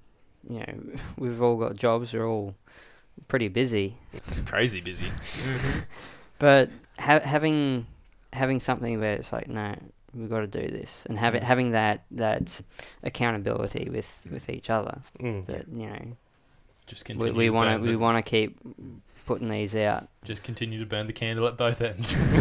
you 0.49 0.59
know, 0.61 0.99
we've 1.17 1.41
all 1.41 1.57
got 1.57 1.77
jobs, 1.77 2.13
we're 2.13 2.27
all 2.27 2.55
pretty 3.29 3.49
busy. 3.49 3.97
Crazy 4.47 4.81
busy. 4.81 5.07
Mm-hmm. 5.07 5.79
But 6.41 6.71
ha- 6.99 7.21
having 7.21 7.87
having 8.33 8.59
something 8.59 8.99
where 9.01 9.15
it's 9.15 9.33
like, 9.33 9.47
no, 9.49 9.77
we've 10.15 10.31
got 10.31 10.41
to 10.41 10.47
do 10.47 10.69
this, 10.69 11.07
and 11.09 11.19
have 11.19 11.35
it, 11.35 11.43
having 11.43 11.71
that 11.73 12.05
that 12.11 12.61
accountability 13.03 13.89
with 13.91 14.27
with 14.31 14.49
each 14.49 14.71
other. 14.71 15.01
Mm. 15.21 15.47
That 15.47 15.67
you 15.69 15.87
know, 15.87 16.17
Just 16.87 17.09
We, 17.09 17.15
continue. 17.15 17.35
we 17.35 17.51
want 17.51 17.83
to 17.83 17.89
we 17.89 17.97
want 17.97 18.25
to 18.25 18.29
keep 18.29 18.59
putting 19.27 19.49
these 19.49 19.75
out. 19.75 20.09
just 20.23 20.43
continue 20.43 20.79
to 20.79 20.87
burn 20.87 21.07
the 21.07 21.13
candle 21.13 21.47
at 21.47 21.57
both 21.57 21.81
ends. 21.81 22.15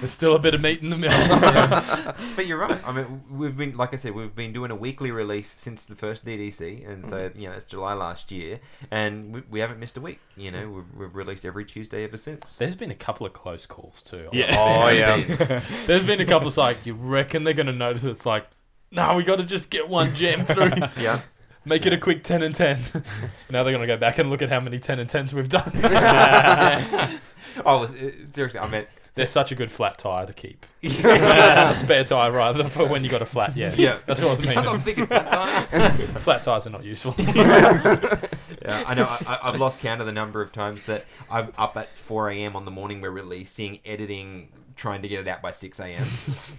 There's 0.00 0.12
still 0.12 0.36
a 0.36 0.38
bit 0.38 0.54
of 0.54 0.60
meat 0.60 0.82
in 0.82 0.90
the 0.90 0.98
middle. 0.98 2.14
But 2.36 2.46
you're 2.46 2.58
right. 2.58 2.78
I 2.86 2.92
mean, 2.92 3.22
we've 3.30 3.56
been, 3.56 3.76
like 3.76 3.92
I 3.92 3.96
said, 3.96 4.14
we've 4.14 4.34
been 4.34 4.52
doing 4.52 4.70
a 4.70 4.76
weekly 4.76 5.10
release 5.10 5.54
since 5.56 5.86
the 5.86 5.96
first 5.96 6.24
DDC, 6.24 6.88
and 6.88 7.04
so 7.04 7.28
mm-hmm. 7.28 7.40
you 7.40 7.48
know 7.48 7.54
it's 7.54 7.64
July 7.64 7.94
last 7.94 8.30
year, 8.30 8.60
and 8.90 9.34
we, 9.34 9.42
we 9.50 9.60
haven't 9.60 9.80
missed 9.80 9.96
a 9.96 10.00
week. 10.00 10.20
You 10.36 10.50
know, 10.50 10.66
mm. 10.66 10.74
we've, 10.74 10.94
we've 10.96 11.14
released 11.16 11.44
every 11.44 11.64
Tuesday 11.64 12.04
ever 12.04 12.16
since. 12.16 12.56
There's 12.56 12.76
been 12.76 12.90
a 12.90 12.96
couple 12.96 13.26
of 13.26 13.32
close 13.32 13.66
calls 13.66 14.02
too. 14.02 14.28
Yeah. 14.32 14.54
Oh, 14.56 14.84
oh 14.84 14.88
yeah. 14.88 15.60
There's 15.86 16.04
been 16.04 16.20
a 16.20 16.26
couple 16.26 16.48
of 16.48 16.56
like, 16.56 16.86
you 16.86 16.94
reckon 16.94 17.44
they're 17.44 17.54
gonna 17.54 17.72
notice? 17.72 18.04
It's 18.04 18.26
like, 18.26 18.46
no, 18.92 19.14
we 19.14 19.24
got 19.24 19.38
to 19.38 19.44
just 19.44 19.70
get 19.70 19.88
one 19.88 20.14
gem 20.14 20.44
through. 20.44 20.70
Yeah. 21.00 21.20
Make 21.64 21.84
it 21.86 21.92
a 21.92 21.98
quick 21.98 22.22
ten 22.24 22.42
and 22.42 22.54
ten. 22.54 22.78
now 23.50 23.62
they're 23.62 23.72
gonna 23.72 23.86
go 23.86 23.96
back 23.96 24.18
and 24.18 24.30
look 24.30 24.42
at 24.42 24.48
how 24.48 24.60
many 24.60 24.78
ten 24.78 24.98
and 24.98 25.08
tens 25.08 25.32
we've 25.32 25.48
done. 25.48 25.72
Oh, 27.64 27.84
uh, 27.84 27.88
seriously, 28.32 28.60
I 28.60 28.68
meant 28.68 28.88
They're 29.14 29.26
such 29.26 29.52
a 29.52 29.54
good 29.54 29.72
flat 29.72 29.96
tire 29.98 30.26
to 30.26 30.32
keep. 30.32 30.66
a 30.82 31.72
spare 31.74 32.04
tire 32.04 32.30
rather 32.30 32.68
for 32.68 32.86
when 32.86 33.04
you 33.04 33.10
got 33.10 33.22
a 33.22 33.26
flat. 33.26 33.56
Yeah, 33.56 33.74
yeah. 33.76 33.98
that's 34.06 34.20
what 34.20 34.28
I 34.28 34.30
was 34.32 34.56
I'm 34.56 34.80
thinking 34.82 35.06
flat 35.06 35.30
tire. 35.30 35.98
flat 36.18 36.42
tires 36.42 36.66
are 36.66 36.70
not 36.70 36.84
useful. 36.84 37.14
Yeah, 37.18 38.84
I 38.86 38.94
know. 38.94 39.04
I, 39.04 39.18
I- 39.26 39.48
I've 39.48 39.58
lost 39.60 39.80
count 39.80 40.00
of 40.00 40.06
the 40.06 40.12
number 40.12 40.42
of 40.42 40.52
times 40.52 40.82
that 40.84 41.06
I'm 41.30 41.52
up 41.56 41.76
at 41.76 41.96
4 41.96 42.30
a.m. 42.30 42.54
on 42.56 42.64
the 42.64 42.70
morning 42.70 43.00
we're 43.00 43.10
releasing, 43.10 43.78
editing, 43.84 44.50
trying 44.76 45.02
to 45.02 45.08
get 45.08 45.20
it 45.20 45.28
out 45.28 45.40
by 45.40 45.52
6 45.52 45.80
a.m. 45.80 46.06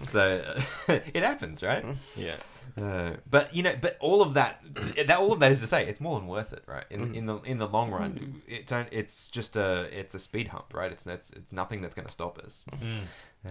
so 0.08 0.60
it 0.88 1.22
happens, 1.22 1.62
right? 1.62 1.84
Yeah. 2.16 2.36
Uh, 2.76 3.12
but 3.28 3.54
you 3.54 3.62
know, 3.62 3.74
but 3.80 3.96
all 4.00 4.22
of 4.22 4.34
that, 4.34 4.62
that 5.06 5.18
all 5.18 5.32
of 5.32 5.40
that 5.40 5.50
is 5.52 5.60
to 5.60 5.66
say, 5.66 5.86
it's 5.86 6.00
more 6.00 6.18
than 6.18 6.28
worth 6.28 6.52
it, 6.52 6.62
right? 6.66 6.84
In 6.90 7.14
in 7.14 7.26
the 7.26 7.36
in 7.42 7.58
the 7.58 7.66
long 7.68 7.90
run, 7.90 8.42
it's 8.46 8.70
on- 8.72 8.86
it's 8.90 9.28
just 9.28 9.56
a 9.56 9.82
it's 9.98 10.14
a 10.14 10.18
speed 10.18 10.48
hump, 10.48 10.72
right? 10.74 10.90
It's 10.92 11.06
it's 11.06 11.30
it's 11.30 11.52
nothing 11.52 11.80
that's 11.82 11.94
going 11.94 12.06
to 12.06 12.12
stop 12.12 12.38
us. 12.38 12.66
Mm. 12.72 12.98
Uh, 13.46 13.50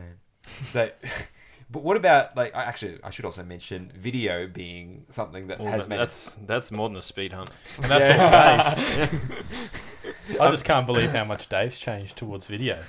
so, 0.71 0.89
but 1.71 1.83
what 1.83 1.97
about 1.97 2.35
like? 2.37 2.55
I- 2.55 2.63
Actually, 2.63 2.99
I 3.03 3.09
should 3.09 3.25
also 3.25 3.43
mention 3.43 3.91
video 3.95 4.47
being 4.47 5.05
something 5.09 5.47
that 5.47 5.59
Well, 5.59 5.71
has 5.71 5.81
that- 5.83 5.89
made 5.89 5.99
that's 5.99 6.37
that's 6.45 6.71
more 6.71 6.87
than 6.89 6.97
a 6.97 7.01
speed 7.01 7.33
hump. 7.33 7.51
And 7.81 7.85
that's 7.91 9.11
what 9.11 9.11
Dave. 9.11 10.39
I 10.39 10.51
just 10.51 10.63
can't 10.65 10.85
believe 10.85 11.11
how 11.11 11.25
much 11.25 11.49
Dave's 11.49 11.79
changed 11.79 12.15
towards 12.17 12.45
video. 12.45 12.79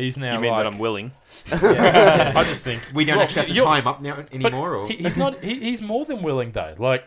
He's 0.00 0.16
now 0.16 0.34
you 0.34 0.40
mean 0.40 0.50
like, 0.50 0.64
that 0.64 0.72
I'm 0.72 0.78
willing? 0.78 1.12
Yeah, 1.50 2.32
I 2.36 2.44
just 2.44 2.64
think 2.64 2.82
we 2.94 3.04
don't 3.04 3.16
Well, 3.16 3.22
actually 3.24 3.40
have 3.42 3.48
to 3.48 3.54
you're- 3.54 3.66
time 3.66 3.86
up 3.86 4.00
now 4.02 4.24
anymore. 4.32 4.74
Or 4.74 4.88
he, 4.88 4.96
he's 4.96 5.16
not. 5.16 5.42
He, 5.42 5.54
he's 5.60 5.80
more 5.82 6.04
than 6.04 6.22
willing 6.22 6.52
though. 6.52 6.74
Like 6.78 7.04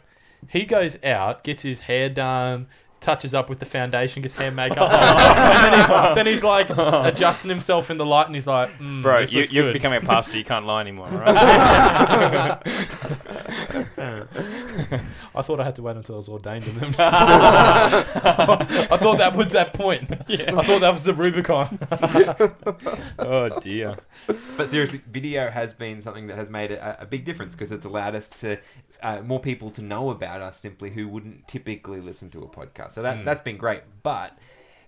he 0.50 0.66
goes 0.66 1.02
out, 1.04 1.44
gets 1.44 1.64
his 1.64 1.82
hair 1.82 2.10
done, 2.10 2.68
touches 3.00 3.34
up 3.34 3.48
with 3.50 3.60
the 3.60 3.66
foundation, 3.66 4.22
gets 4.22 4.34
hair 4.36 4.50
makeup, 4.52 4.92
and 4.92 5.74
then 5.74 5.78
he's, 5.80 5.88
then 6.16 6.26
he's 6.26 6.44
like 6.44 6.70
adjusting 6.70 7.50
himself 7.50 7.90
in 7.92 7.98
the 7.98 8.06
light, 8.06 8.26
and 8.28 8.36
he's 8.36 8.48
like, 8.48 8.70
mm, 8.80 9.02
Bro, 9.04 9.22
this 9.22 9.34
you, 9.34 9.40
looks 9.42 9.52
you're 9.54 9.66
good. 9.66 9.74
becoming 9.74 10.02
a 10.02 10.06
pastor. 10.06 10.38
You 10.38 10.44
can't 10.44 10.66
lie 10.66 10.82
anymore, 10.82 11.08
all 11.12 11.18
right? 11.20 12.60
I 15.36 15.42
thought 15.42 15.60
I 15.60 15.64
had 15.64 15.76
to 15.78 15.82
wait 15.84 15.96
until 15.96 16.16
I 16.16 16.18
was 16.18 16.30
ordained 16.30 16.66
in 16.68 16.80
them. 16.80 16.96
I 17.00 18.98
thought 18.98 19.18
that 19.18 19.36
was 19.36 19.52
that 19.54 19.74
point. 19.74 20.12
I 20.12 20.62
thought 20.64 20.82
that 20.82 20.94
was 20.94 21.04
the 21.04 21.14
Rubicon. 21.14 21.80
oh 23.20 23.60
dear. 23.60 23.98
But 24.58 24.70
seriously, 24.70 25.02
video 25.10 25.50
has 25.50 25.74
been 25.74 26.02
something 26.02 26.28
that 26.28 26.38
has 26.38 26.50
made 26.50 26.72
a, 26.72 27.02
a 27.02 27.06
big 27.06 27.26
difference 27.26 27.54
because 27.56 27.72
it's 27.72 27.86
allowed 27.86 28.16
us 28.16 28.30
to 28.42 28.58
uh, 29.02 29.22
more 29.22 29.40
people 29.40 29.70
to 29.72 29.82
know 29.82 30.10
about 30.10 30.42
us 30.42 30.58
simply 30.60 30.90
who 30.92 31.08
wouldn't 31.08 31.48
typically 31.48 32.02
listen 32.02 32.30
to 32.32 32.40
a 32.44 32.48
podcast. 32.48 32.92
So 32.92 33.02
that 33.02 33.14
Mm. 33.14 33.26
that's 33.26 33.42
been 33.42 33.58
great, 33.58 33.82
but 34.02 34.38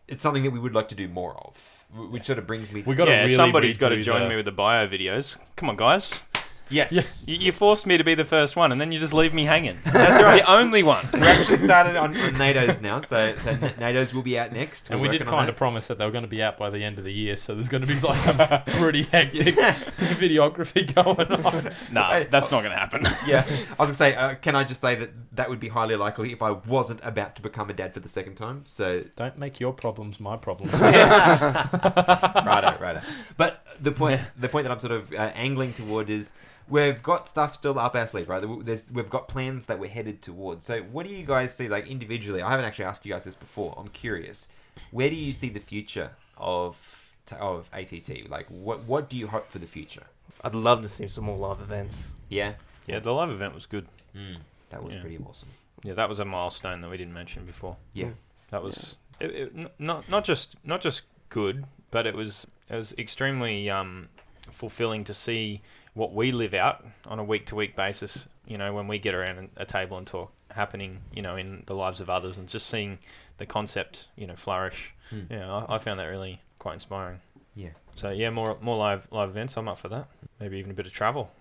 it's 0.08 0.24
something 0.24 0.44
that 0.44 0.52
we 0.52 0.60
would 0.60 0.74
like 0.74 0.90
to 0.90 0.96
do 0.96 1.08
more 1.08 1.36
of, 1.46 1.86
wh- 1.94 2.12
which 2.12 2.24
sort 2.26 2.40
of 2.40 2.48
brings 2.48 2.72
me. 2.72 2.82
We 2.86 2.96
got 2.96 3.08
yeah, 3.08 3.22
really 3.22 3.36
somebody's 3.36 3.78
got 3.78 3.90
to 3.90 4.02
join 4.02 4.24
the- 4.24 4.30
me 4.30 4.36
with 4.36 4.46
the 4.46 4.52
bio 4.52 4.88
videos. 4.88 5.38
Come 5.56 5.70
on, 5.70 5.76
guys. 5.76 6.22
Yes, 6.70 7.24
You, 7.28 7.36
you 7.36 7.52
forced 7.52 7.86
me 7.86 7.98
to 7.98 8.04
be 8.04 8.16
the 8.16 8.26
first 8.26 8.56
one, 8.56 8.72
and 8.72 8.82
then 8.82 8.92
you 8.92 9.00
just 9.00 9.14
leave 9.14 9.34
me 9.34 9.46
hanging. 9.46 9.78
that's 9.86 10.24
right. 10.24 10.42
the 10.42 10.52
only 10.52 10.84
one. 10.84 11.08
we 11.14 11.22
actually 11.22 11.58
started 11.58 11.96
on, 11.96 12.16
on 12.18 12.38
Nato's 12.38 12.82
now, 12.82 13.02
so 13.02 13.36
so 13.36 13.56
Nato's 13.80 14.14
will 14.14 14.22
be 14.22 14.38
out 14.38 14.52
next. 14.52 14.90
And 14.90 15.00
We're 15.00 15.10
we 15.10 15.18
did 15.18 15.28
kind 15.28 15.50
of 15.50 15.56
promise 15.56 15.88
that 15.88 15.98
they 15.98 16.06
were 16.06 16.12
going 16.12 16.24
to 16.24 16.30
be 16.30 16.42
out 16.42 16.58
by 16.58 16.70
the 16.70 16.84
end 16.84 16.98
of 16.98 17.06
the 17.06 17.14
year, 17.14 17.38
so 17.38 17.54
there's 17.54 17.70
going 17.70 17.82
to 17.82 17.88
be 17.88 17.98
like 18.00 18.20
some 18.20 18.38
pretty 18.80 19.04
hectic 19.04 19.56
videography 19.56 20.94
going 20.94 21.32
on. 21.32 21.72
Nah, 21.92 22.24
that's 22.30 22.52
not 22.52 22.64
going 22.64 22.74
to 22.74 22.80
happen. 22.80 23.06
Yeah, 23.28 23.46
I 23.48 23.84
was 23.84 23.90
gonna 23.90 23.94
say, 23.94 24.16
uh, 24.16 24.36
can 24.36 24.56
I 24.56 24.64
just 24.64 24.82
say 24.82 24.96
that 24.96 25.12
that 25.36 25.50
would 25.50 25.60
be 25.60 25.70
highly 25.70 25.96
likely 25.96 26.32
if 26.32 26.42
I 26.42 26.52
wasn't 26.52 27.00
about 27.04 27.36
to 27.36 27.42
become 27.42 27.70
a 27.70 27.74
dad 27.74 27.94
for 27.94 28.00
the 28.00 28.10
second 28.10 28.36
time. 28.36 28.62
So 28.66 29.04
Don't 29.16 29.38
make 29.38 29.60
your 29.60 29.74
problems 29.74 30.20
my 30.20 30.38
problems. 30.38 30.74
righto, 30.74 32.78
righto. 32.80 33.02
But 33.38 33.64
the 33.80 33.92
point, 33.92 34.22
the 34.38 34.50
point 34.50 34.66
that 34.66 34.72
I'm 34.72 34.80
sort 34.80 34.94
of 34.94 35.14
uh, 35.14 35.32
angling 35.36 35.74
toward 35.74 36.10
is 36.10 36.34
we've 36.70 37.02
got 37.04 37.28
stuff 37.30 37.56
still 37.56 37.78
up 37.80 37.96
our 37.96 38.08
sleeve, 38.08 38.28
right? 38.30 38.44
There's, 38.66 38.90
we've 38.92 39.10
got 39.10 39.28
plans 39.28 39.66
that 39.68 39.80
we're 39.80 39.90
headed 39.90 40.22
towards. 40.22 40.66
So 40.66 40.82
what 40.84 41.06
do 41.08 41.14
you 41.14 41.26
guys 41.26 41.54
see, 41.56 41.68
like 41.70 41.88
individually? 41.88 42.42
I 42.42 42.50
haven't 42.50 42.66
actually 42.66 42.86
asked 42.86 43.06
you 43.06 43.12
guys 43.14 43.24
this 43.24 43.36
before. 43.36 43.76
I'm 43.78 43.90
curious. 43.90 44.48
Where 44.92 45.10
do 45.10 45.16
you 45.16 45.32
see 45.32 45.50
the 45.50 45.60
future 45.60 46.12
of 46.38 47.02
of 47.40 47.70
ATT? 47.74 48.30
Like, 48.30 48.48
what 48.50 48.84
what 48.84 49.10
do 49.10 49.18
you 49.18 49.28
hope 49.28 49.50
for 49.50 49.60
the 49.60 49.68
future? 49.68 50.04
I'd 50.44 50.54
love 50.56 50.82
to 50.82 50.90
see 50.90 51.08
some 51.08 51.24
more 51.26 51.38
live 51.38 51.62
events. 51.62 52.12
Yeah, 52.30 52.54
yeah, 52.88 53.00
the 53.00 53.14
live 53.14 53.32
event 53.32 53.54
was 53.56 53.66
good. 53.66 53.88
mm, 54.16 54.38
that 54.70 54.84
was 54.84 54.94
Yeah. 54.94 55.02
pretty 55.02 55.18
awesome. 55.18 55.50
Yeah, 55.84 55.94
that 55.94 56.10
was 56.10 56.20
a 56.20 56.26
milestone 56.26 56.82
that 56.82 56.90
we 56.92 56.98
didn't 56.98 57.14
mention 57.14 57.46
before. 57.46 57.78
Yeah. 57.94 58.10
That 58.50 58.64
was 58.64 58.96
it, 59.20 59.32
it, 59.32 59.80
not 59.80 60.10
not 60.10 60.24
just 60.26 60.56
not 60.66 60.82
just 60.82 61.04
good, 61.30 61.66
but 61.92 62.06
it 62.06 62.16
was 62.16 62.46
it 62.70 62.76
was 62.76 62.94
extremely 62.98 63.70
um, 63.70 64.10
fulfilling 64.52 65.04
to 65.06 65.14
see 65.14 65.62
what 65.96 66.14
we 66.14 66.32
live 66.32 66.54
out 66.54 66.86
on 67.08 67.18
a 67.18 67.24
week 67.24 67.48
to 67.48 67.56
week 67.56 67.76
basis. 67.76 68.28
You 68.46 68.60
know, 68.60 68.74
when 68.74 68.88
we 68.88 69.00
get 69.00 69.16
around 69.16 69.50
a 69.58 69.66
table 69.66 69.98
and 69.98 70.06
talk, 70.06 70.32
happening. 70.52 71.00
You 71.14 71.22
know, 71.22 71.36
in 71.36 71.64
the 71.66 71.74
lives 71.74 72.00
of 72.02 72.10
others, 72.10 72.38
and 72.38 72.48
just 72.48 72.68
seeing 72.68 73.00
the 73.38 73.46
concept, 73.46 74.08
you 74.16 74.28
know, 74.28 74.36
flourish. 74.36 74.94
Hmm. 75.10 75.22
Yeah, 75.30 75.52
I, 75.52 75.76
I 75.76 75.78
found 75.80 76.00
that 76.00 76.06
really 76.06 76.42
quite 76.60 76.76
inspiring. 76.76 77.20
Yeah. 77.56 77.70
So 77.96 78.10
yeah, 78.10 78.30
more 78.30 78.58
more 78.62 78.78
live 78.78 79.08
live 79.12 79.30
events. 79.30 79.58
I'm 79.58 79.68
up 79.68 79.80
for 79.80 79.90
that. 79.90 80.08
Maybe 80.40 80.58
even 80.58 80.72
a 80.72 80.74
bit 80.74 80.86
of 80.86 80.94
travel. 80.94 81.32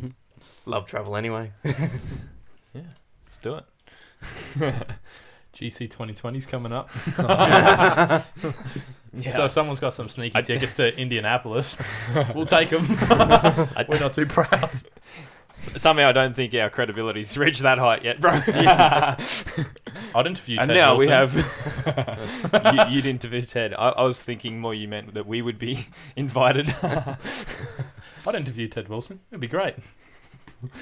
Love 0.66 0.86
travel 0.86 1.16
anyway. 1.16 1.52
Yeah, 2.74 2.82
let's 3.22 3.38
do 3.38 3.54
it. 3.56 3.64
GC 5.58 5.88
2020's 5.88 6.46
coming 6.46 6.72
up. 6.72 6.90
Yeah. 9.18 9.30
So 9.32 9.46
if 9.46 9.52
someone's 9.52 9.80
got 9.80 9.94
some 9.94 10.10
sneaky 10.10 10.42
tickets 10.42 10.74
to 10.74 10.96
Indianapolis, 10.96 11.78
we'll 12.34 12.44
take 12.44 12.68
them. 12.68 12.86
We're 13.88 13.98
not 13.98 14.12
too 14.12 14.26
proud. 14.26 14.70
Somehow 15.76 16.08
I 16.10 16.12
don't 16.12 16.36
think 16.36 16.54
our 16.54 16.68
credibility's 16.68 17.36
reached 17.38 17.62
that 17.62 17.78
height 17.78 18.04
yet, 18.04 18.20
bro. 18.20 18.32
I'd 18.32 20.26
interview 20.26 20.58
and 20.60 20.68
Ted 20.68 20.76
now 20.76 20.96
we 20.96 21.06
Wilson. 21.06 21.40
have 21.40 22.90
you, 22.90 22.96
you'd 22.96 23.06
interview 23.06 23.42
Ted. 23.42 23.72
I, 23.72 23.88
I 23.88 24.02
was 24.02 24.20
thinking 24.20 24.60
more 24.60 24.74
you 24.74 24.86
meant 24.86 25.14
that 25.14 25.26
we 25.26 25.40
would 25.40 25.58
be 25.58 25.86
invited. 26.14 26.72
I'd 26.82 28.34
interview 28.34 28.68
Ted 28.68 28.88
Wilson. 28.88 29.20
It'd 29.30 29.40
be 29.40 29.48
great. 29.48 29.74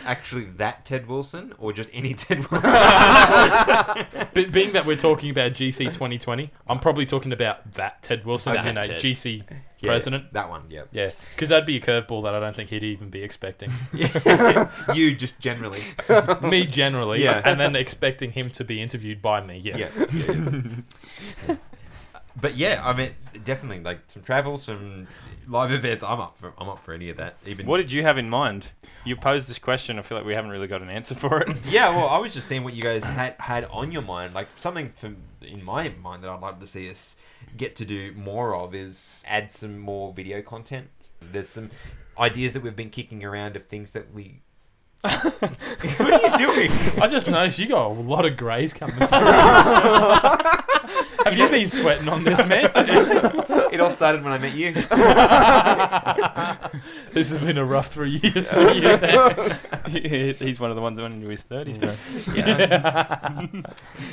Actually, 0.06 0.44
that 0.56 0.84
Ted 0.86 1.06
Wilson 1.06 1.52
or 1.58 1.72
just 1.72 1.90
any 1.92 2.14
Ted 2.14 2.38
Wilson? 2.50 2.70
Being 4.50 4.72
that 4.72 4.84
we're 4.86 4.96
talking 4.96 5.30
about 5.30 5.52
GC 5.52 5.84
2020, 5.86 6.50
I'm 6.66 6.78
probably 6.78 7.04
talking 7.04 7.32
about 7.32 7.72
that 7.72 8.02
Ted 8.02 8.24
Wilson, 8.24 8.54
That 8.54 8.64
you 8.64 8.72
know, 8.72 8.80
Ted. 8.80 9.00
GC 9.00 9.42
Yeah, 9.48 9.56
president. 9.88 10.32
That 10.32 10.48
one, 10.48 10.62
yeah. 10.70 10.84
Yeah, 10.92 11.10
because 11.34 11.50
that'd 11.50 11.66
be 11.66 11.76
a 11.76 11.80
curveball 11.80 12.22
that 12.22 12.34
I 12.34 12.40
don't 12.40 12.56
think 12.56 12.70
he'd 12.70 12.82
even 12.84 13.10
be 13.10 13.22
expecting. 13.22 13.70
you 14.94 15.14
just 15.14 15.38
generally. 15.40 15.80
me 16.42 16.64
generally, 16.66 17.22
Yeah. 17.22 17.42
and 17.44 17.60
then 17.60 17.76
expecting 17.76 18.32
him 18.32 18.48
to 18.50 18.64
be 18.64 18.80
interviewed 18.80 19.20
by 19.20 19.42
me. 19.42 19.58
Yeah. 19.58 19.76
Yeah. 19.76 19.88
yeah. 21.48 21.56
But 22.38 22.56
yeah, 22.56 22.82
I 22.84 22.94
mean, 22.94 23.12
definitely 23.44 23.82
like 23.82 24.00
some 24.08 24.22
travel, 24.22 24.58
some 24.58 25.06
live 25.48 25.72
events. 25.72 26.04
I'm 26.04 26.20
up 26.20 26.36
for. 26.38 26.52
I'm 26.58 26.68
up 26.68 26.80
for 26.80 26.92
any 26.92 27.08
of 27.08 27.16
that. 27.16 27.36
Even 27.46 27.66
what 27.66 27.78
did 27.78 27.90
you 27.90 28.02
have 28.02 28.18
in 28.18 28.28
mind? 28.28 28.68
You 29.04 29.16
posed 29.16 29.48
this 29.48 29.58
question. 29.58 29.98
I 29.98 30.02
feel 30.02 30.18
like 30.18 30.26
we 30.26 30.34
haven't 30.34 30.50
really 30.50 30.66
got 30.66 30.82
an 30.82 30.90
answer 30.90 31.14
for 31.14 31.40
it. 31.40 31.56
Yeah, 31.66 31.88
well, 31.88 32.08
I 32.08 32.18
was 32.18 32.34
just 32.34 32.46
seeing 32.48 32.62
what 32.62 32.74
you 32.74 32.82
guys 32.82 33.04
had 33.04 33.34
had 33.38 33.64
on 33.66 33.90
your 33.90 34.02
mind. 34.02 34.34
Like 34.34 34.48
something 34.56 34.90
from 34.90 35.16
in 35.40 35.64
my 35.64 35.88
mind 36.02 36.22
that 36.24 36.30
I'd 36.30 36.40
like 36.40 36.60
to 36.60 36.66
see 36.66 36.90
us 36.90 37.16
get 37.56 37.76
to 37.76 37.84
do 37.84 38.12
more 38.12 38.54
of 38.54 38.74
is 38.74 39.24
add 39.26 39.50
some 39.50 39.78
more 39.78 40.12
video 40.12 40.42
content. 40.42 40.88
There's 41.20 41.48
some 41.48 41.70
ideas 42.18 42.52
that 42.52 42.62
we've 42.62 42.76
been 42.76 42.90
kicking 42.90 43.24
around 43.24 43.56
of 43.56 43.64
things 43.64 43.92
that 43.92 44.12
we 44.12 44.42
what 45.08 46.12
are 46.12 46.20
you 46.30 46.38
doing? 46.38 46.70
I 47.02 47.08
just 47.08 47.28
noticed 47.28 47.58
you 47.58 47.66
got 47.68 47.86
a 47.86 47.88
lot 47.88 48.24
of 48.26 48.36
greys 48.36 48.72
coming 48.72 48.96
through. 48.96 49.06
Have 51.24 51.36
you 51.36 51.48
been 51.48 51.68
sweating 51.68 52.08
on 52.08 52.22
this, 52.24 52.44
man? 52.46 52.70
It 53.66 53.80
all 53.80 53.90
started 53.90 54.22
when 54.22 54.32
I 54.32 54.38
met 54.38 54.54
you. 54.54 54.72
this 57.12 57.30
has 57.30 57.42
been 57.44 57.58
a 57.58 57.64
rough 57.64 57.88
three 57.92 58.12
years 58.22 58.50
for 58.52 58.70
you. 58.70 58.96
There. 58.96 59.58
He- 59.88 60.32
He's 60.32 60.58
one 60.60 60.70
of 60.70 60.76
the 60.76 60.82
ones 60.82 60.96
that 60.96 61.02
went 61.02 61.14
into 61.16 61.28
his 61.28 61.42
thirties, 61.42 61.76
bro. 61.76 61.94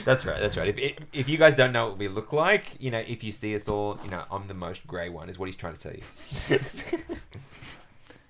That's 0.05 0.25
right. 0.25 0.39
That's 0.39 0.57
right. 0.57 0.67
If, 0.67 0.77
if 0.77 0.97
if 1.13 1.29
you 1.29 1.37
guys 1.37 1.55
don't 1.55 1.71
know 1.71 1.89
what 1.89 1.97
we 1.99 2.07
look 2.09 2.33
like, 2.33 2.75
you 2.79 2.91
know, 2.91 2.99
if 2.99 3.23
you 3.23 3.31
see 3.31 3.55
us 3.55 3.69
all, 3.69 3.99
you 4.03 4.09
know, 4.09 4.23
I'm 4.31 4.47
the 4.47 4.53
most 4.55 4.85
grey 4.87 5.07
one, 5.09 5.29
is 5.29 5.37
what 5.39 5.45
he's 5.45 5.55
trying 5.55 5.75
to 5.75 5.79
tell 5.79 5.93
you. 5.93 6.03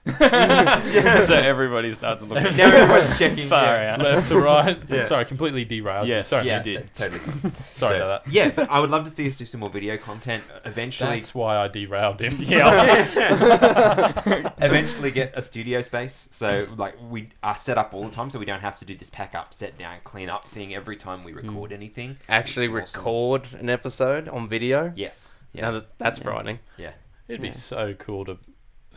so 0.18 1.34
everybody 1.34 1.96
starts 1.96 2.22
looking. 2.22 2.58
now 2.58 2.66
everyone's 2.66 3.18
checking. 3.18 3.48
Far 3.48 3.64
yeah. 3.78 3.94
out. 3.94 4.00
Left 4.02 4.28
to 4.30 4.40
right. 4.40 4.78
Yeah. 4.90 5.06
Sorry, 5.06 5.24
completely 5.24 5.64
derailed. 5.64 6.08
Yeah, 6.10 6.24
Sorry, 6.24 6.46
yeah, 6.46 6.58
you 6.58 6.64
did. 6.80 6.94
totally. 6.94 7.20
sorry 7.74 7.98
So, 8.00 8.06
about 8.06 8.26
that. 8.26 8.32
Yeah, 8.34 8.50
but 8.50 8.70
I 8.70 8.82
would 8.82 8.92
love 8.92 9.06
to 9.06 9.10
see 9.10 9.28
us 9.30 9.38
do 9.38 9.46
some 9.46 9.62
more 9.62 9.70
video 9.70 9.98
content. 9.98 10.44
Eventually, 10.66 11.22
That's 11.22 11.34
why 11.34 11.56
I 11.56 11.70
derailed 11.70 12.20
him. 12.20 12.38
Yeah. 12.42 14.12
eventually 14.58 15.12
get 15.12 15.32
a 15.38 15.42
studio 15.42 15.82
space. 15.82 16.28
So 16.32 16.68
like 16.76 16.96
we 17.10 17.30
are 17.42 17.56
set 17.56 17.78
up 17.78 17.94
all 17.94 18.04
the 18.04 18.12
time, 18.12 18.30
so 18.30 18.40
we 18.40 18.46
don't 18.46 18.60
have 18.62 18.78
to 18.80 18.86
do 18.86 18.96
this 18.96 19.10
pack 19.10 19.34
up, 19.34 19.54
set 19.54 19.78
down, 19.78 20.00
clean 20.04 20.30
up 20.30 20.46
thing 20.46 20.76
every 20.76 20.98
time 20.98 21.24
we 21.24 21.32
hmm. 21.32 21.48
record 21.48 21.72
anything. 21.72 22.18
Actually, 22.28 22.68
Awesome. 22.68 22.76
record 22.76 23.48
an 23.58 23.70
episode 23.70 24.28
on 24.28 24.50
video. 24.50 24.92
Yes. 24.98 25.44
Yeah, 25.54 25.72
that, 25.72 25.98
that's 25.98 26.20
frightening. 26.20 26.60
Yeah. 26.78 26.92
It'd 27.28 27.42
be 27.42 27.48
Yeah. 27.48 27.54
so 27.54 27.94
cool 27.94 28.26
to 28.26 28.38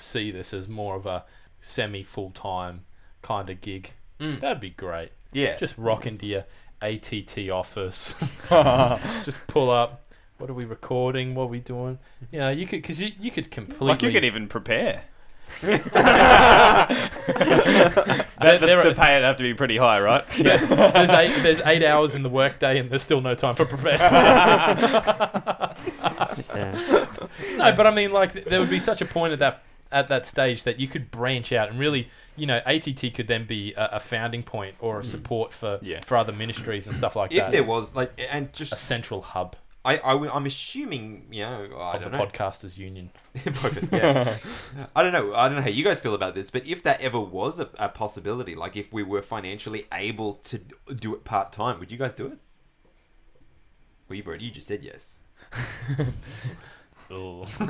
see 0.00 0.30
this 0.30 0.52
as 0.54 0.68
more 0.68 0.94
of 0.96 1.06
a 1.06 1.24
semi 1.60 2.02
full 2.02 2.30
time 2.30 2.84
kind 3.22 3.50
of 3.50 3.60
gig. 3.60 3.92
Mm. 4.20 4.40
That'd 4.40 4.60
be 4.60 4.70
great. 4.70 5.10
Yeah. 5.32 5.56
Just 5.56 5.76
rock 5.76 6.06
into 6.06 6.26
your 6.26 6.44
ATT 6.82 7.50
office. 7.50 8.14
Just 9.24 9.38
pull 9.46 9.70
up. 9.70 10.02
What 10.38 10.50
are 10.50 10.54
we 10.54 10.64
recording? 10.66 11.34
What 11.34 11.44
are 11.44 11.46
we 11.48 11.60
doing? 11.60 11.98
You 12.30 12.40
know, 12.40 12.50
you 12.50 12.66
could 12.66 12.82
because 12.82 13.00
you, 13.00 13.10
you 13.18 13.30
could 13.30 13.50
completely. 13.50 13.88
like 13.88 14.02
you 14.02 14.10
could 14.12 14.24
even 14.24 14.48
prepare. 14.48 15.04
There- 15.62 15.78
The, 18.58 18.66
there 18.66 18.82
the 18.82 18.94
pay 18.94 19.14
would 19.14 19.24
have 19.24 19.36
to 19.38 19.42
be 19.42 19.54
pretty 19.54 19.76
high, 19.76 20.00
right? 20.00 20.24
Yeah, 20.38 20.56
there's 20.56 21.10
eight 21.10 21.42
there's 21.42 21.60
eight 21.62 21.82
hours 21.82 22.14
in 22.14 22.22
the 22.22 22.28
workday 22.28 22.78
and 22.78 22.90
there's 22.90 23.02
still 23.02 23.20
no 23.20 23.34
time 23.34 23.54
for 23.54 23.64
prepare. 23.64 23.96
Yeah. 26.54 27.06
no, 27.56 27.72
but 27.74 27.86
I 27.86 27.90
mean, 27.92 28.12
like 28.12 28.44
there 28.44 28.60
would 28.60 28.70
be 28.70 28.80
such 28.80 29.00
a 29.00 29.06
point 29.06 29.32
at 29.32 29.38
that 29.40 29.62
at 29.92 30.08
that 30.08 30.26
stage 30.26 30.64
that 30.64 30.80
you 30.80 30.88
could 30.88 31.10
branch 31.10 31.52
out 31.52 31.68
and 31.68 31.78
really, 31.78 32.08
you 32.36 32.46
know, 32.46 32.60
ATT 32.66 33.14
could 33.14 33.28
then 33.28 33.46
be 33.46 33.72
a, 33.74 33.90
a 33.92 34.00
founding 34.00 34.42
point 34.42 34.74
or 34.80 35.00
a 35.00 35.02
mm. 35.02 35.06
support 35.06 35.52
for 35.52 35.78
Yeah. 35.82 36.00
for 36.06 36.16
other 36.16 36.32
ministries 36.32 36.86
and 36.86 36.96
stuff 36.96 37.16
like 37.16 37.32
if 37.32 37.38
that. 37.38 37.46
If 37.46 37.52
there 37.52 37.64
was 37.64 37.94
like, 37.94 38.12
and 38.30 38.52
just 38.52 38.72
a 38.72 38.76
central 38.76 39.22
hub 39.22 39.56
I, 39.86 39.98
I 39.98 40.36
am 40.36 40.46
assuming 40.46 41.26
you 41.30 41.42
know 41.42 41.68
I 41.78 41.94
of 41.94 42.02
don't 42.02 42.12
know. 42.12 42.24
A 42.24 42.26
podcasters 42.26 42.76
union. 42.76 43.12
yeah. 43.92 44.36
I 44.96 45.04
don't 45.04 45.12
know. 45.12 45.32
I 45.32 45.46
don't 45.46 45.54
know 45.54 45.62
how 45.62 45.68
you 45.68 45.84
guys 45.84 46.00
feel 46.00 46.14
about 46.14 46.34
this, 46.34 46.50
but 46.50 46.66
if 46.66 46.82
that 46.82 47.00
ever 47.00 47.20
was 47.20 47.60
a, 47.60 47.68
a 47.78 47.88
possibility, 47.88 48.56
like 48.56 48.74
if 48.74 48.92
we 48.92 49.04
were 49.04 49.22
financially 49.22 49.86
able 49.92 50.34
to 50.34 50.58
do 50.92 51.14
it 51.14 51.22
part 51.22 51.52
time, 51.52 51.78
would 51.78 51.92
you 51.92 51.98
guys 51.98 52.14
do 52.14 52.26
it? 52.26 52.38
Well, 54.08 54.16
you 54.16 54.24
bro, 54.24 54.34
you 54.34 54.50
just 54.50 54.66
said 54.66 54.82
yes. 54.82 55.20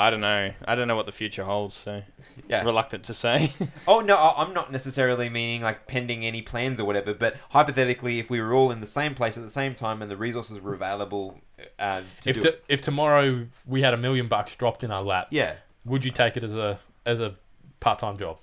I 0.00 0.10
don't 0.10 0.20
know. 0.20 0.52
I 0.64 0.74
don't 0.76 0.86
know 0.86 0.94
what 0.94 1.06
the 1.06 1.12
future 1.12 1.42
holds, 1.44 1.74
so 1.74 2.02
Yeah. 2.48 2.62
reluctant 2.62 3.02
to 3.04 3.14
say. 3.14 3.52
Oh 3.88 4.00
no, 4.00 4.14
I- 4.16 4.42
I'm 4.44 4.52
not 4.54 4.70
necessarily 4.70 5.28
meaning 5.28 5.62
like 5.62 5.86
pending 5.88 6.24
any 6.24 6.40
plans 6.40 6.78
or 6.78 6.84
whatever, 6.84 7.14
but 7.14 7.36
hypothetically, 7.50 8.20
if 8.20 8.30
we 8.30 8.40
were 8.40 8.54
all 8.54 8.70
in 8.70 8.80
the 8.80 8.86
same 8.86 9.14
place 9.16 9.36
at 9.36 9.42
the 9.42 9.50
same 9.50 9.74
time 9.74 10.00
and 10.00 10.08
the 10.10 10.16
resources 10.16 10.60
were 10.60 10.72
available, 10.74 11.40
uh, 11.80 12.02
to 12.20 12.30
If 12.30 12.36
do 12.36 12.42
to, 12.42 12.48
it. 12.50 12.64
if 12.68 12.80
tomorrow 12.80 13.48
we 13.66 13.82
had 13.82 13.92
a 13.92 13.96
million 13.96 14.28
bucks 14.28 14.54
dropped 14.54 14.84
in 14.84 14.92
our 14.92 15.02
lap, 15.02 15.28
yeah, 15.30 15.56
would 15.84 16.04
you 16.04 16.12
take 16.12 16.36
it 16.36 16.44
as 16.44 16.54
a 16.54 16.78
as 17.04 17.20
a 17.20 17.34
part 17.80 17.98
time 17.98 18.18
job? 18.18 18.38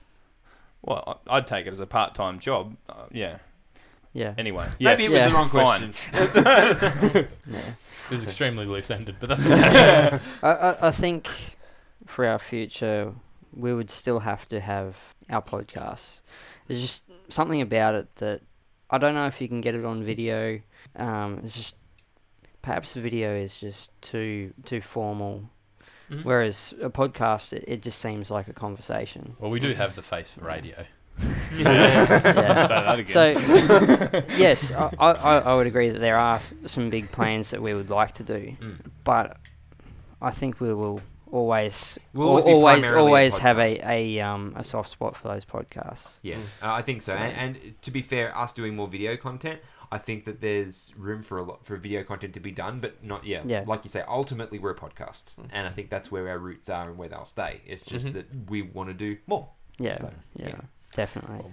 well, 0.82 1.22
I- 1.28 1.38
I'd 1.38 1.48
take 1.48 1.66
it 1.68 1.72
as 1.72 1.80
a 1.80 1.88
part-time 1.88 2.40
job. 2.40 2.76
Uh, 2.88 3.06
yeah. 3.12 3.38
Yeah. 4.16 4.34
Anyway, 4.38 4.66
maybe 4.80 5.06
it 5.06 5.12
was 5.12 5.18
Yeah. 5.20 5.28
the 5.30 5.36
wrong 5.36 5.50
Fine. 5.50 5.94
question. 6.14 6.44
yeah. 7.52 7.60
It 8.10 8.12
was 8.12 8.24
extremely 8.24 8.66
loose 8.66 8.90
ended, 8.90 9.18
but 9.20 9.28
that's 9.30 9.46
okay. 9.46 10.20
I, 10.42 10.50
I, 10.50 10.88
I 10.88 10.92
think 10.92 11.30
for 12.08 12.26
our 12.26 12.40
future, 12.40 13.14
we 13.54 13.74
would 13.74 13.90
still 13.92 14.20
have 14.20 14.48
to 14.50 14.60
have 14.62 14.96
our 15.30 15.42
podcasts. 15.42 16.22
There's 16.68 16.82
just 16.82 17.04
something 17.28 17.60
about 17.62 17.96
it 17.96 18.16
that 18.16 18.42
I 18.90 18.98
don't 19.00 19.16
know 19.16 19.28
if 19.28 19.42
you 19.42 19.48
can 19.50 19.60
get 19.60 19.76
it 19.76 19.84
on 19.84 20.04
video. 20.04 20.62
Um, 20.96 21.42
it's 21.44 21.56
just 21.56 21.76
perhaps 22.62 22.94
the 22.94 23.02
video 23.02 23.36
is 23.36 23.58
just 23.58 23.92
too 24.02 24.54
too 24.64 24.80
formal, 24.82 25.50
Mhm. 26.10 26.24
whereas 26.24 26.74
a 26.82 26.90
podcast 26.90 27.52
it, 27.54 27.66
it 27.68 27.82
just 27.82 28.00
seems 28.00 28.32
like 28.32 28.48
a 28.48 28.54
conversation. 28.54 29.36
well, 29.40 29.52
we 29.52 29.60
do 29.60 29.74
have 29.74 29.96
the 29.96 30.02
face 30.04 30.30
for 30.32 30.46
radio. 30.46 30.86
Say 31.56 31.62
Yeah. 31.62 33.06
So 33.06 34.24
yes, 34.38 34.72
I, 34.72 34.90
I, 35.00 35.38
I 35.40 35.56
would 35.56 35.68
agree 35.68 35.90
that 35.90 36.00
there 36.00 36.18
are 36.18 36.40
some 36.66 36.90
big 36.90 37.12
plans 37.12 37.52
that 37.52 37.62
we 37.62 37.74
would 37.74 37.90
like 37.90 38.14
to 38.16 38.24
do, 38.24 38.56
Mm. 38.60 38.78
but 39.04 39.38
I 40.22 40.32
think 40.32 40.60
we 40.60 40.74
will 40.74 41.02
always 41.32 41.98
We'll 42.14 42.40
al- 42.40 42.48
always 42.48 42.92
always 42.92 43.38
a 43.38 43.42
have 43.42 43.60
a, 43.60 43.80
a 43.90 44.20
um 44.22 44.54
a 44.56 44.64
soft 44.64 44.90
spot 44.90 45.16
for 45.16 45.28
those 45.30 45.46
podcasts. 45.46 46.18
Yeah, 46.22 46.38
uh, 46.62 46.74
I 46.74 46.82
think 46.82 47.02
so. 47.02 47.14
So- 47.14 47.18
And, 47.20 47.58
and 47.58 47.82
to 47.82 47.92
be 47.92 48.02
fair, 48.02 48.36
us 48.38 48.54
doing 48.54 48.76
more 48.76 48.88
video 48.88 49.18
content, 49.18 49.60
I 49.92 49.98
think 49.98 50.26
that 50.26 50.42
there's 50.42 50.94
room 50.98 51.22
for 51.24 51.38
a 51.38 51.44
lot 51.44 51.66
for 51.66 51.76
video 51.78 52.04
content 52.04 52.34
to 52.36 52.40
be 52.40 52.52
done, 52.52 52.80
but 52.80 53.04
not 53.04 53.26
yeah. 53.26 53.42
Yeah. 53.46 53.64
Like 53.66 53.84
you 53.84 53.90
say, 53.90 54.04
ultimately 54.08 54.60
we're 54.60 54.72
a 54.72 54.76
podcast, 54.76 55.36
and 55.52 55.68
I 55.68 55.72
think 55.72 55.90
that's 55.90 56.12
where 56.12 56.28
our 56.30 56.38
roots 56.40 56.70
are 56.70 56.90
and 56.90 56.98
where 56.98 57.10
they'll 57.10 57.26
stay. 57.26 57.62
It's 57.66 57.82
just 57.82 58.08
Mhm. 58.08 58.14
that 58.14 58.50
we 58.50 58.62
want 58.62 58.90
to 58.90 58.94
do 58.94 59.18
more. 59.28 59.50
Yeah, 59.78 59.98
So, 59.98 60.12
yeah, 60.38 60.48
yeah. 60.50 60.62
Definitely. 60.96 61.52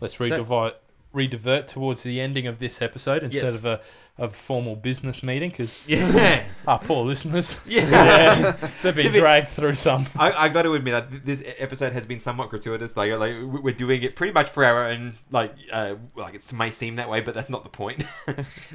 Let's 0.00 0.16
redivert, 0.16 0.74
redivert 1.14 1.66
towards 1.66 2.02
the 2.02 2.20
ending 2.20 2.46
of 2.46 2.58
this 2.58 2.80
episode 2.82 3.22
instead 3.22 3.44
Yes. 3.44 3.54
of 3.56 3.64
a, 3.66 3.80
a 4.18 4.28
formal 4.28 4.76
business 4.76 5.22
meeting 5.22 5.50
because 5.50 5.76
Yeah, 5.86 6.44
our 6.66 6.78
poor 6.78 7.04
listeners, 7.04 7.58
yeah. 7.66 8.52
they've 8.82 8.94
To 8.96 9.02
been 9.02 9.12
be- 9.12 9.18
dragged 9.20 9.48
through 9.48 9.74
some. 9.74 10.06
I, 10.18 10.32
I 10.32 10.48
got 10.48 10.62
to 10.62 10.74
admit, 10.74 10.94
uh, 10.94 11.02
this 11.24 11.42
episode 11.58 11.92
has 11.92 12.04
been 12.06 12.20
somewhat 12.20 12.50
gratuitous. 12.50 12.96
Like, 12.96 13.12
like 13.12 13.32
we- 13.34 13.44
we're 13.60 13.74
doing 13.74 14.02
it 14.02 14.16
pretty 14.16 14.32
much 14.32 14.48
for 14.50 14.64
our 14.64 14.86
own. 14.88 15.14
Like, 15.30 15.54
uh, 15.72 15.94
like 16.16 16.34
it 16.34 16.50
may 16.52 16.70
seem 16.70 16.96
that 16.96 17.08
way, 17.10 17.20
but 17.20 17.34
that's 17.34 17.50
not 17.50 17.62
the 17.62 17.70
point. 17.70 18.04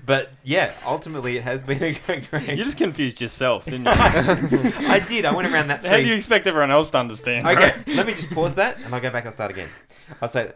but 0.06 0.32
yeah, 0.44 0.74
ultimately, 0.86 1.38
it 1.38 1.44
has 1.44 1.64
been 1.64 1.82
a 1.84 1.94
great. 1.94 2.48
you 2.58 2.64
just 2.64 2.78
confused 2.78 3.20
yourself, 3.22 3.66
didn't 3.66 3.86
you? 3.86 3.92
I 3.94 5.00
did. 5.08 5.26
I 5.26 5.34
went 5.36 5.52
around 5.52 5.68
that. 5.70 5.86
How 5.86 5.98
do 5.98 6.04
you 6.04 6.14
expect 6.16 6.48
everyone 6.48 6.72
else 6.72 6.90
to 6.92 6.98
understand? 7.00 7.48
Okay, 7.48 7.74
let 7.96 8.06
me 8.08 8.14
just 8.14 8.32
pause 8.32 8.56
that 8.56 8.78
and 8.84 8.94
I'll 8.94 9.02
go 9.02 9.10
back 9.12 9.26
and 9.26 9.34
start 9.34 9.52
again. 9.52 9.70
I'll 10.22 10.30
say, 10.30 10.52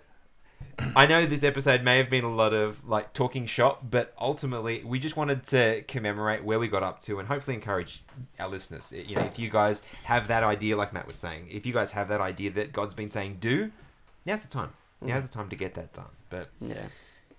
I 0.96 1.06
know 1.06 1.26
this 1.26 1.44
episode 1.44 1.84
may 1.84 1.98
have 1.98 2.10
been 2.10 2.24
a 2.24 2.34
lot 2.34 2.54
of 2.54 2.88
like 2.88 3.14
talking 3.14 3.46
shop, 3.46 3.86
but 3.90 4.14
ultimately 4.20 4.84
we 4.86 5.00
just 5.00 5.16
wanted 5.18 5.44
to 5.48 5.84
commemorate 5.88 6.44
where 6.44 6.60
we 6.60 6.68
got 6.68 6.84
up 6.84 7.00
to 7.04 7.20
and 7.20 7.28
hopefully 7.28 7.56
encourage 7.56 8.04
our 8.40 8.48
listeners. 8.50 8.92
You 8.92 9.16
know, 9.16 9.24
if 9.24 9.38
you 9.40 9.50
guys 9.50 9.82
have 10.04 10.28
that 10.28 10.44
idea, 10.44 10.76
like 10.76 10.94
Matt 10.94 11.08
was 11.08 11.16
saying, 11.18 11.48
if 11.50 11.66
you 11.66 11.74
guys 11.74 11.92
have 11.94 12.08
that 12.10 12.22
idea 12.22 12.52
that 12.52 12.74
God's 12.74 12.94
been 12.94 13.12
saying 13.12 13.38
do, 13.40 13.72
now's 14.26 14.42
the 14.42 14.48
time. 14.48 14.70
Now's 15.02 15.24
the 15.24 15.30
time 15.34 15.50
to 15.50 15.56
get 15.56 15.74
that 15.76 15.94
done. 15.94 16.06
But 16.30 16.50
Yeah. 16.62 16.86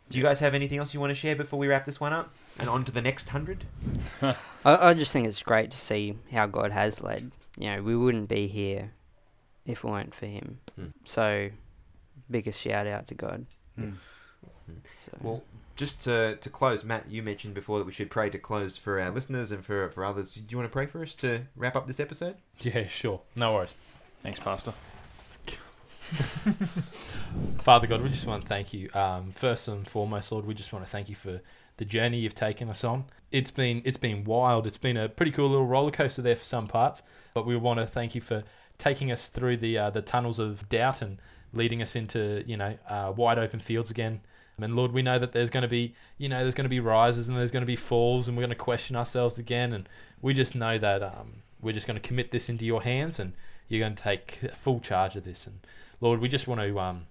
do 0.09 0.19
you 0.19 0.25
guys 0.25 0.41
have 0.41 0.55
anything 0.55 0.79
else 0.79 0.93
you 0.95 1.01
want 1.01 1.11
to 1.11 1.15
share 1.15 1.37
before 1.37 1.59
we 1.59 1.69
wrap 1.69 1.85
this 1.85 2.01
one 2.01 2.13
up 2.13 2.33
and 2.59 2.69
on 2.69 2.85
to 2.85 2.93
the 2.93 3.01
next 3.03 3.29
hundred? 3.29 3.65
I, 4.23 4.35
I 4.65 4.95
just 4.95 5.13
think 5.13 5.27
it's 5.27 5.43
great 5.43 5.71
to 5.71 5.79
see 5.79 6.19
how 6.33 6.47
God 6.47 6.73
has 6.73 7.01
led. 7.03 7.31
You 7.59 7.71
know, 7.77 7.83
we 7.83 7.95
wouldn't 7.97 8.29
be 8.29 8.47
here 8.49 8.93
if 9.67 9.85
it 9.85 9.89
weren't 9.89 10.15
for 10.15 10.27
Him. 10.27 10.59
Hmm. 10.77 10.87
So, 11.05 11.51
biggest 12.33 12.61
shout 12.61 12.87
out 12.87 13.07
to 13.09 13.15
God. 13.15 13.47
Hmm. 13.77 13.91
So, 14.99 15.13
Well, 15.21 15.43
just 15.77 16.03
to, 16.03 16.37
to 16.37 16.51
close, 16.51 16.85
Matt, 16.85 17.11
you 17.11 17.23
mentioned 17.23 17.55
before 17.55 17.79
that 17.79 17.87
we 17.87 17.93
should 17.93 18.11
pray 18.11 18.31
to 18.31 18.39
close 18.39 18.77
for 18.77 19.01
our 19.01 19.11
listeners 19.11 19.53
and 19.53 19.65
for, 19.65 19.89
for 19.91 20.05
others. 20.05 20.35
Do 20.35 20.43
you 20.49 20.57
want 20.57 20.69
to 20.69 20.73
pray 20.73 20.87
for 20.87 21.03
us 21.03 21.15
to 21.17 21.43
wrap 21.57 21.77
up 21.77 21.87
this 21.87 22.01
episode? 22.01 22.37
Yeah, 22.61 22.87
sure. 22.87 23.21
No 23.37 23.55
worries. 23.55 23.75
Thanks, 24.23 24.39
Pastor. 24.39 24.73
Father 27.63 27.87
God, 27.87 28.03
we 28.03 28.11
just 28.11 28.27
want 28.27 28.43
to 28.43 28.49
thank 28.49 28.75
you. 28.75 28.91
Um, 28.95 29.33
first 29.33 29.69
and 29.69 29.89
foremost, 29.89 30.31
Lord, 30.31 30.47
we 30.47 30.55
just 30.55 30.73
want 30.73 30.85
to 30.85 30.91
thank 30.91 31.09
you 31.09 31.15
for 31.15 31.41
the 31.79 31.85
journey 31.85 32.19
you've 32.19 32.35
taken 32.35 32.69
us 32.69 32.85
on. 32.85 33.05
It's 33.31 33.51
been 33.51 33.81
it's 33.85 33.97
been 33.97 34.25
wild. 34.25 34.67
It's 34.67 34.77
been 34.77 34.97
a 34.97 35.09
pretty 35.09 35.33
cool 35.33 35.49
little 35.49 35.67
roller 35.67 35.91
coaster 35.91 36.21
there 36.21 36.37
for 36.37 36.45
some 36.45 36.69
parts, 36.69 37.03
but 37.33 37.47
we 37.47 37.57
want 37.57 37.81
to 37.81 37.87
thank 37.87 38.15
you 38.15 38.21
for 38.21 38.45
taking 38.77 39.11
us 39.11 39.29
through 39.29 39.57
the 39.57 39.79
uh, 39.79 39.91
the 39.91 40.03
tunnels 40.03 40.39
of 40.39 40.69
doubt 40.69 41.01
and 41.01 41.19
leading 41.53 41.83
us 41.83 41.97
into 41.97 42.43
you 42.47 42.57
know 42.57 42.77
uh, 42.89 43.13
wide 43.15 43.39
open 43.39 43.61
fields 43.61 43.91
again. 43.91 44.21
And 44.61 44.77
Lord, 44.77 44.93
we 44.93 45.03
know 45.03 45.19
that 45.19 45.33
there's 45.33 45.51
going 45.51 45.63
to 45.63 45.69
be 45.69 45.95
you 46.19 46.29
know 46.29 46.43
there's 46.43 46.55
going 46.55 46.65
to 46.65 46.71
be 46.71 46.81
rises 46.81 47.29
and 47.29 47.37
there's 47.37 47.51
going 47.51 47.63
to 47.63 47.67
be 47.67 47.77
falls, 47.77 48.29
and 48.29 48.37
we're 48.37 48.43
going 48.43 48.51
to 48.51 48.57
question 48.57 48.97
ourselves 48.97 49.39
again. 49.39 49.73
And 49.73 49.89
we 50.21 50.35
just 50.35 50.55
know 50.55 50.79
that 50.79 51.03
um, 51.03 51.43
we're 51.61 51.73
just 51.73 51.87
going 51.87 52.01
to 52.01 52.07
commit 52.07 52.31
this 52.31 52.49
into 52.49 52.65
your 52.65 52.83
hands 52.83 53.19
and 53.19 53.33
you're 53.69 53.81
going 53.81 53.95
to 53.95 54.03
take 54.03 54.41
full 54.53 54.81
charge 54.81 55.17
of 55.17 55.25
this. 55.25 55.47
And 55.47 55.61
Lord, 56.01 56.21
we 56.21 56.29
just 56.29 56.47
want 56.47 56.61
to 56.61 56.79
um, 56.79 57.07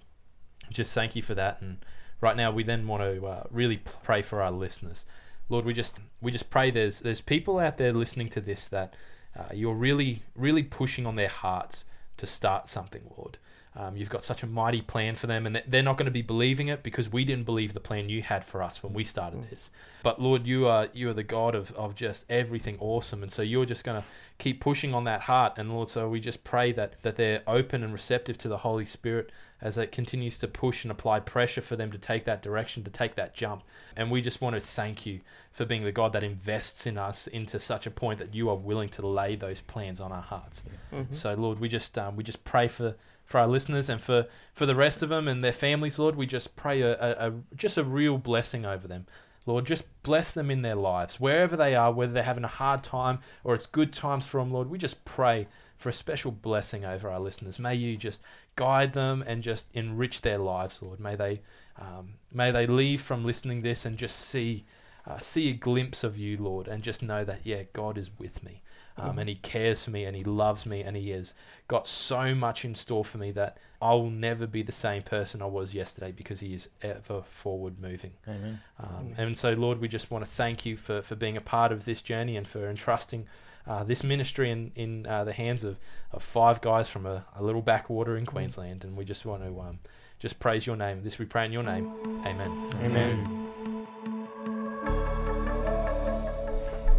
just 0.69 0.93
thank 0.93 1.15
you 1.15 1.21
for 1.21 1.33
that. 1.33 1.61
And 1.61 1.83
right 2.19 2.37
now, 2.37 2.51
we 2.51 2.63
then 2.63 2.85
want 2.87 3.01
to 3.01 3.25
uh, 3.25 3.43
really 3.49 3.77
pray 4.03 4.21
for 4.21 4.41
our 4.41 4.51
listeners. 4.51 5.05
Lord, 5.49 5.65
we 5.65 5.73
just 5.73 5.99
we 6.21 6.31
just 6.31 6.49
pray 6.49 6.71
there's 6.71 6.99
there's 6.99 7.21
people 7.21 7.59
out 7.59 7.77
there 7.77 7.91
listening 7.91 8.29
to 8.29 8.41
this 8.41 8.67
that 8.67 8.95
uh, 9.37 9.49
you're 9.53 9.73
really 9.73 10.23
really 10.35 10.63
pushing 10.63 11.05
on 11.05 11.15
their 11.15 11.27
hearts 11.27 11.83
to 12.17 12.27
start 12.27 12.69
something, 12.69 13.01
Lord. 13.17 13.37
Um, 13.73 13.95
you've 13.95 14.09
got 14.09 14.23
such 14.25 14.43
a 14.43 14.47
mighty 14.47 14.81
plan 14.81 15.15
for 15.15 15.27
them, 15.27 15.45
and 15.47 15.63
they're 15.65 15.81
not 15.81 15.95
going 15.97 16.05
to 16.05 16.11
be 16.11 16.21
believing 16.21 16.67
it 16.67 16.83
because 16.83 17.09
we 17.09 17.23
didn't 17.23 17.45
believe 17.45 17.73
the 17.73 17.79
plan 17.79 18.09
you 18.09 18.21
had 18.21 18.43
for 18.43 18.61
us 18.61 18.83
when 18.83 18.91
we 18.91 19.05
started 19.05 19.49
this. 19.49 19.71
But 20.03 20.21
Lord, 20.21 20.45
you 20.45 20.67
are 20.67 20.89
you 20.93 21.09
are 21.09 21.13
the 21.13 21.23
God 21.23 21.55
of, 21.55 21.71
of 21.73 21.95
just 21.95 22.25
everything 22.29 22.75
awesome, 22.81 23.23
and 23.23 23.31
so 23.31 23.41
you're 23.41 23.65
just 23.65 23.85
going 23.85 24.01
to 24.01 24.07
keep 24.39 24.59
pushing 24.59 24.93
on 24.93 25.05
that 25.05 25.21
heart. 25.21 25.53
And 25.57 25.73
Lord, 25.73 25.87
so 25.87 26.09
we 26.09 26.19
just 26.19 26.43
pray 26.43 26.73
that 26.73 27.01
that 27.03 27.15
they're 27.15 27.43
open 27.47 27.81
and 27.81 27.93
receptive 27.93 28.37
to 28.39 28.49
the 28.49 28.57
Holy 28.57 28.85
Spirit 28.85 29.31
as 29.61 29.77
it 29.77 29.91
continues 29.91 30.37
to 30.39 30.47
push 30.47 30.83
and 30.83 30.91
apply 30.91 31.19
pressure 31.21 31.61
for 31.61 31.75
them 31.75 31.91
to 31.91 31.97
take 31.97 32.25
that 32.25 32.41
direction, 32.41 32.83
to 32.83 32.89
take 32.89 33.15
that 33.15 33.33
jump. 33.35 33.63
And 33.95 34.09
we 34.11 34.19
just 34.19 34.41
want 34.41 34.55
to 34.55 34.59
thank 34.59 35.05
you 35.05 35.21
for 35.51 35.65
being 35.65 35.83
the 35.83 35.91
God 35.91 36.13
that 36.13 36.23
invests 36.23 36.87
in 36.87 36.97
us 36.97 37.27
into 37.27 37.59
such 37.59 37.85
a 37.85 37.91
point 37.91 38.17
that 38.19 38.33
you 38.33 38.49
are 38.49 38.55
willing 38.55 38.89
to 38.89 39.05
lay 39.07 39.35
those 39.35 39.61
plans 39.61 40.01
on 40.01 40.11
our 40.11 40.21
hearts. 40.23 40.63
Mhm. 40.91 41.15
So 41.15 41.35
Lord, 41.35 41.59
we 41.59 41.69
just 41.69 41.97
um, 41.97 42.15
we 42.17 42.23
just 42.23 42.43
pray 42.43 42.67
for 42.67 42.95
for 43.31 43.39
our 43.39 43.47
listeners 43.47 43.89
and 43.89 44.01
for 44.01 44.27
for 44.53 44.65
the 44.65 44.75
rest 44.75 45.01
of 45.01 45.09
them 45.09 45.27
and 45.27 45.43
their 45.43 45.51
families, 45.53 45.97
Lord. 45.97 46.15
We 46.15 46.27
just 46.27 46.55
pray 46.55 46.81
a, 46.81 46.93
a, 46.93 47.27
a 47.27 47.33
just 47.55 47.77
a 47.77 47.83
real 47.83 48.17
blessing 48.17 48.65
over 48.65 48.87
them. 48.87 49.07
Lord, 49.47 49.65
just 49.65 49.85
bless 50.03 50.31
them 50.31 50.51
in 50.51 50.61
their 50.61 50.75
lives, 50.75 51.19
wherever 51.19 51.57
they 51.57 51.73
are, 51.73 51.91
whether 51.91 52.13
they're 52.13 52.21
having 52.21 52.43
a 52.43 52.47
hard 52.47 52.83
time 52.83 53.19
or 53.43 53.55
it's 53.55 53.65
good 53.65 53.91
times 53.91 54.27
for 54.27 54.39
them, 54.39 54.51
Lord. 54.51 54.69
We 54.69 54.77
just 54.77 55.03
pray 55.03 55.47
for 55.77 55.89
a 55.89 55.93
special 55.93 56.31
blessing 56.31 56.85
over 56.85 57.09
our 57.09 57.19
listeners. 57.19 57.57
May 57.57 57.73
you 57.73 57.97
just 57.97 58.21
guide 58.55 58.93
them 58.93 59.23
and 59.25 59.41
just 59.41 59.65
enrich 59.73 60.21
their 60.21 60.37
lives, 60.37 60.79
Lord. 60.81 60.99
May 60.99 61.15
they 61.15 61.41
um, 61.79 62.15
may 62.31 62.51
they 62.51 62.67
leave 62.67 63.01
from 63.01 63.25
listening 63.25 63.61
this 63.61 63.85
and 63.85 63.97
just 63.97 64.17
see 64.17 64.65
uh, 65.07 65.19
see 65.19 65.49
a 65.49 65.53
glimpse 65.53 66.03
of 66.03 66.17
you, 66.17 66.37
Lord, 66.37 66.67
and 66.67 66.83
just 66.83 67.01
know 67.01 67.23
that 67.25 67.39
yeah, 67.43 67.63
God 67.73 67.97
is 67.97 68.11
with 68.19 68.43
me, 68.43 68.61
um, 69.01 69.19
and 69.19 69.29
He 69.29 69.35
cares 69.35 69.83
for 69.83 69.91
me, 69.91 70.05
and 70.05 70.15
He 70.15 70.23
loves 70.23 70.65
me, 70.65 70.81
and 70.81 70.95
He 70.95 71.09
has 71.11 71.33
got 71.67 71.87
so 71.87 72.35
much 72.35 72.63
in 72.63 72.75
store 72.75 73.03
for 73.03 73.17
me 73.17 73.31
that 73.31 73.57
I 73.81 73.93
will 73.93 74.09
never 74.09 74.47
be 74.47 74.61
the 74.61 74.71
same 74.71 75.01
person 75.01 75.41
I 75.41 75.45
was 75.45 75.73
yesterday 75.73 76.11
because 76.11 76.39
He 76.39 76.53
is 76.53 76.69
ever 76.81 77.21
forward 77.23 77.79
moving. 77.79 78.13
Amen. 78.27 78.61
Um, 78.79 79.13
and 79.17 79.37
so, 79.37 79.53
Lord, 79.53 79.79
we 79.79 79.87
just 79.87 80.11
want 80.11 80.23
to 80.25 80.31
thank 80.31 80.65
you 80.65 80.77
for, 80.77 81.01
for 81.01 81.15
being 81.15 81.37
a 81.37 81.41
part 81.41 81.71
of 81.71 81.85
this 81.85 82.01
journey 82.01 82.37
and 82.37 82.47
for 82.47 82.69
entrusting 82.69 83.27
uh, 83.67 83.83
this 83.83 84.03
ministry 84.03 84.49
in, 84.49 84.71
in 84.75 85.05
uh, 85.05 85.23
the 85.23 85.33
hands 85.33 85.63
of, 85.63 85.77
of 86.11 86.23
five 86.23 86.61
guys 86.61 86.89
from 86.89 87.05
a, 87.05 87.25
a 87.35 87.43
little 87.43 87.61
backwater 87.61 88.17
in 88.17 88.25
Queensland. 88.25 88.83
And 88.83 88.95
we 88.95 89.05
just 89.05 89.25
want 89.25 89.43
to 89.43 89.59
um, 89.59 89.79
just 90.19 90.39
praise 90.39 90.65
your 90.65 90.75
name. 90.75 91.03
This 91.03 91.19
we 91.19 91.25
pray 91.25 91.45
in 91.45 91.51
your 91.51 91.63
name. 91.63 91.91
Amen. 92.25 92.69
Amen. 92.81 93.70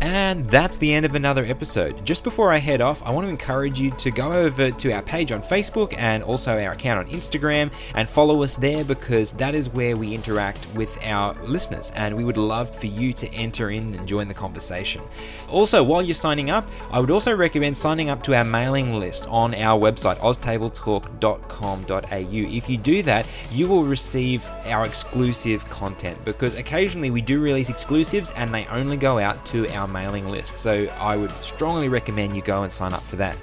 And 0.03 0.45
that's 0.51 0.77
the 0.79 0.93
end 0.93 1.07
of 1.07 1.15
another 1.15 1.45
episode. 1.45 2.05
Just 2.05 2.25
before 2.25 2.53
I 2.53 2.57
head 2.57 2.81
off, 2.81 3.01
I 3.05 3.13
want 3.13 3.25
to 3.25 3.29
encourage 3.29 3.79
you 3.79 3.93
to 3.93 4.11
go 4.11 4.33
over 4.33 4.73
to 4.73 4.91
our 4.91 5.03
page 5.03 5.31
on 5.31 5.45
Facebook 5.45 5.95
and 5.97 6.25
also 6.25 6.61
our 6.61 6.73
account 6.73 7.07
on 7.07 7.15
Instagram 7.15 7.71
and 7.95 8.09
follow 8.09 8.43
us 8.43 8.57
there 8.57 8.83
because 8.83 9.31
that 9.35 9.55
is 9.55 9.71
where 9.71 9.97
we 9.97 10.13
interact 10.13 10.67
with 10.75 10.99
our 11.05 11.35
listeners 11.45 11.93
and 11.95 12.17
we 12.17 12.25
would 12.25 12.37
love 12.37 12.75
for 12.75 12.89
you 12.89 13.13
to 13.13 13.33
enter 13.33 13.71
in 13.71 13.95
and 13.95 14.09
join 14.09 14.27
the 14.27 14.35
conversation. 14.35 15.01
Also, 15.49 15.85
while 15.85 16.03
you're 16.03 16.17
signing 16.17 16.51
up, 16.51 16.69
I 16.91 16.99
would 16.99 17.13
also 17.13 17.33
recommend 17.33 17.79
signing 17.79 18.11
up 18.11 18.25
to 18.25 18.35
our 18.35 18.45
mailing 18.45 18.99
list 18.99 19.29
on 19.29 19.55
our 19.55 19.79
website, 19.79 20.19
oztabletalk.com.au. 20.19 22.57
If 22.57 22.69
you 22.69 22.77
do 22.77 23.05
that, 23.05 23.25
you 23.53 23.69
will 23.69 23.85
receive 23.85 24.45
our 24.65 24.85
exclusive 24.85 25.65
content 25.71 26.25
because 26.25 26.57
occasionally 26.57 27.13
we 27.13 27.21
do 27.21 27.41
release 27.41 27.69
exclusives 27.69 28.33
and 28.33 28.53
they 28.53 28.67
only 28.67 28.97
go 28.97 29.21
out 29.21 29.47
to 29.47 29.69
our 29.69 29.92
mailing 29.93 30.29
list. 30.29 30.59
So 30.59 30.87
I 30.99 31.17
would 31.17 31.31
strongly 31.43 31.89
recommend 31.89 32.35
you 32.35 32.43
go 32.43 32.63
and 32.63 32.73
sign 32.73 32.93
up 32.93 33.03
for 33.05 33.17
that. 33.17 33.37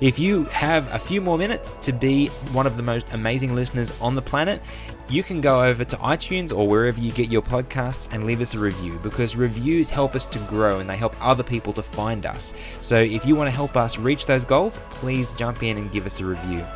If 0.00 0.18
you 0.18 0.44
have 0.44 0.92
a 0.94 0.98
few 0.98 1.20
more 1.20 1.36
minutes 1.36 1.72
to 1.80 1.92
be 1.92 2.28
one 2.52 2.66
of 2.66 2.76
the 2.76 2.82
most 2.82 3.12
amazing 3.12 3.54
listeners 3.54 3.92
on 4.00 4.14
the 4.14 4.22
planet, 4.22 4.62
you 5.08 5.22
can 5.22 5.40
go 5.40 5.62
over 5.62 5.84
to 5.84 5.96
iTunes 5.98 6.56
or 6.56 6.66
wherever 6.66 7.00
you 7.00 7.12
get 7.12 7.28
your 7.28 7.42
podcasts 7.42 8.12
and 8.12 8.26
leave 8.26 8.40
us 8.40 8.54
a 8.54 8.58
review 8.58 8.98
because 9.02 9.36
reviews 9.36 9.88
help 9.88 10.14
us 10.14 10.24
to 10.26 10.38
grow 10.40 10.80
and 10.80 10.90
they 10.90 10.96
help 10.96 11.14
other 11.24 11.44
people 11.44 11.72
to 11.72 11.82
find 11.82 12.26
us. 12.26 12.54
So 12.80 12.96
if 13.00 13.24
you 13.24 13.36
want 13.36 13.48
to 13.48 13.54
help 13.54 13.76
us 13.76 13.98
reach 13.98 14.26
those 14.26 14.44
goals, 14.44 14.80
please 14.90 15.32
jump 15.34 15.62
in 15.62 15.78
and 15.78 15.92
give 15.92 16.06
us 16.06 16.20
a 16.20 16.24
review. 16.24 16.66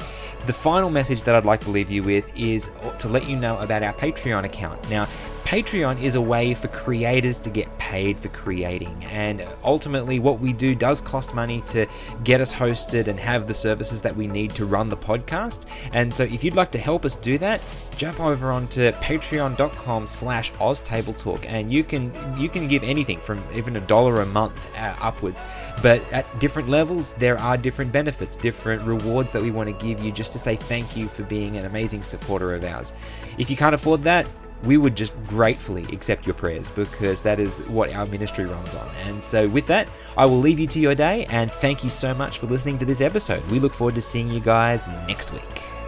The 0.46 0.52
final 0.52 0.90
message 0.90 1.22
that 1.24 1.34
I'd 1.34 1.44
like 1.44 1.60
to 1.60 1.70
leave 1.70 1.90
you 1.90 2.02
with 2.02 2.30
is 2.36 2.70
to 2.98 3.08
let 3.08 3.28
you 3.28 3.36
know 3.36 3.58
about 3.58 3.82
our 3.82 3.92
Patreon 3.92 4.44
account. 4.44 4.88
Now, 4.88 5.06
Patreon 5.50 6.00
is 6.00 6.14
a 6.14 6.20
way 6.20 6.54
for 6.54 6.68
creators 6.68 7.40
to 7.40 7.50
get 7.50 7.76
paid 7.76 8.20
for 8.20 8.28
creating, 8.28 9.04
and 9.06 9.44
ultimately, 9.64 10.20
what 10.20 10.38
we 10.38 10.52
do 10.52 10.76
does 10.76 11.00
cost 11.00 11.34
money 11.34 11.60
to 11.62 11.88
get 12.22 12.40
us 12.40 12.54
hosted 12.54 13.08
and 13.08 13.18
have 13.18 13.48
the 13.48 13.52
services 13.52 14.00
that 14.00 14.14
we 14.14 14.28
need 14.28 14.54
to 14.54 14.64
run 14.64 14.88
the 14.88 14.96
podcast. 14.96 15.66
And 15.92 16.14
so, 16.14 16.22
if 16.22 16.44
you'd 16.44 16.54
like 16.54 16.70
to 16.70 16.78
help 16.78 17.04
us 17.04 17.16
do 17.16 17.36
that, 17.38 17.60
jump 17.96 18.20
over 18.20 18.52
onto 18.52 18.92
patreon.com/slash 18.92 20.52
oztabletalk, 20.52 21.44
and 21.48 21.72
you 21.72 21.82
can 21.82 22.12
you 22.38 22.48
can 22.48 22.68
give 22.68 22.84
anything 22.84 23.18
from 23.18 23.42
even 23.52 23.74
a 23.74 23.80
dollar 23.80 24.20
a 24.20 24.26
month 24.26 24.72
uh, 24.78 24.94
upwards. 25.00 25.44
But 25.82 26.00
at 26.12 26.38
different 26.38 26.68
levels, 26.68 27.14
there 27.14 27.40
are 27.40 27.56
different 27.56 27.90
benefits, 27.90 28.36
different 28.36 28.82
rewards 28.82 29.32
that 29.32 29.42
we 29.42 29.50
want 29.50 29.68
to 29.68 29.84
give 29.84 30.00
you 30.00 30.12
just 30.12 30.30
to 30.30 30.38
say 30.38 30.54
thank 30.54 30.96
you 30.96 31.08
for 31.08 31.24
being 31.24 31.56
an 31.56 31.64
amazing 31.64 32.04
supporter 32.04 32.54
of 32.54 32.62
ours. 32.62 32.92
If 33.36 33.50
you 33.50 33.56
can't 33.56 33.74
afford 33.74 34.04
that, 34.04 34.28
we 34.64 34.76
would 34.76 34.96
just 34.96 35.14
gratefully 35.26 35.84
accept 35.92 36.26
your 36.26 36.34
prayers 36.34 36.70
because 36.70 37.22
that 37.22 37.40
is 37.40 37.58
what 37.60 37.92
our 37.94 38.06
ministry 38.06 38.44
runs 38.44 38.74
on. 38.74 38.88
And 39.04 39.22
so, 39.22 39.48
with 39.48 39.66
that, 39.68 39.88
I 40.16 40.26
will 40.26 40.38
leave 40.38 40.58
you 40.58 40.66
to 40.68 40.80
your 40.80 40.94
day 40.94 41.26
and 41.26 41.50
thank 41.50 41.82
you 41.82 41.90
so 41.90 42.12
much 42.14 42.38
for 42.38 42.46
listening 42.46 42.78
to 42.78 42.86
this 42.86 43.00
episode. 43.00 43.42
We 43.50 43.58
look 43.58 43.72
forward 43.72 43.94
to 43.94 44.02
seeing 44.02 44.30
you 44.30 44.40
guys 44.40 44.88
next 45.06 45.32
week. 45.32 45.79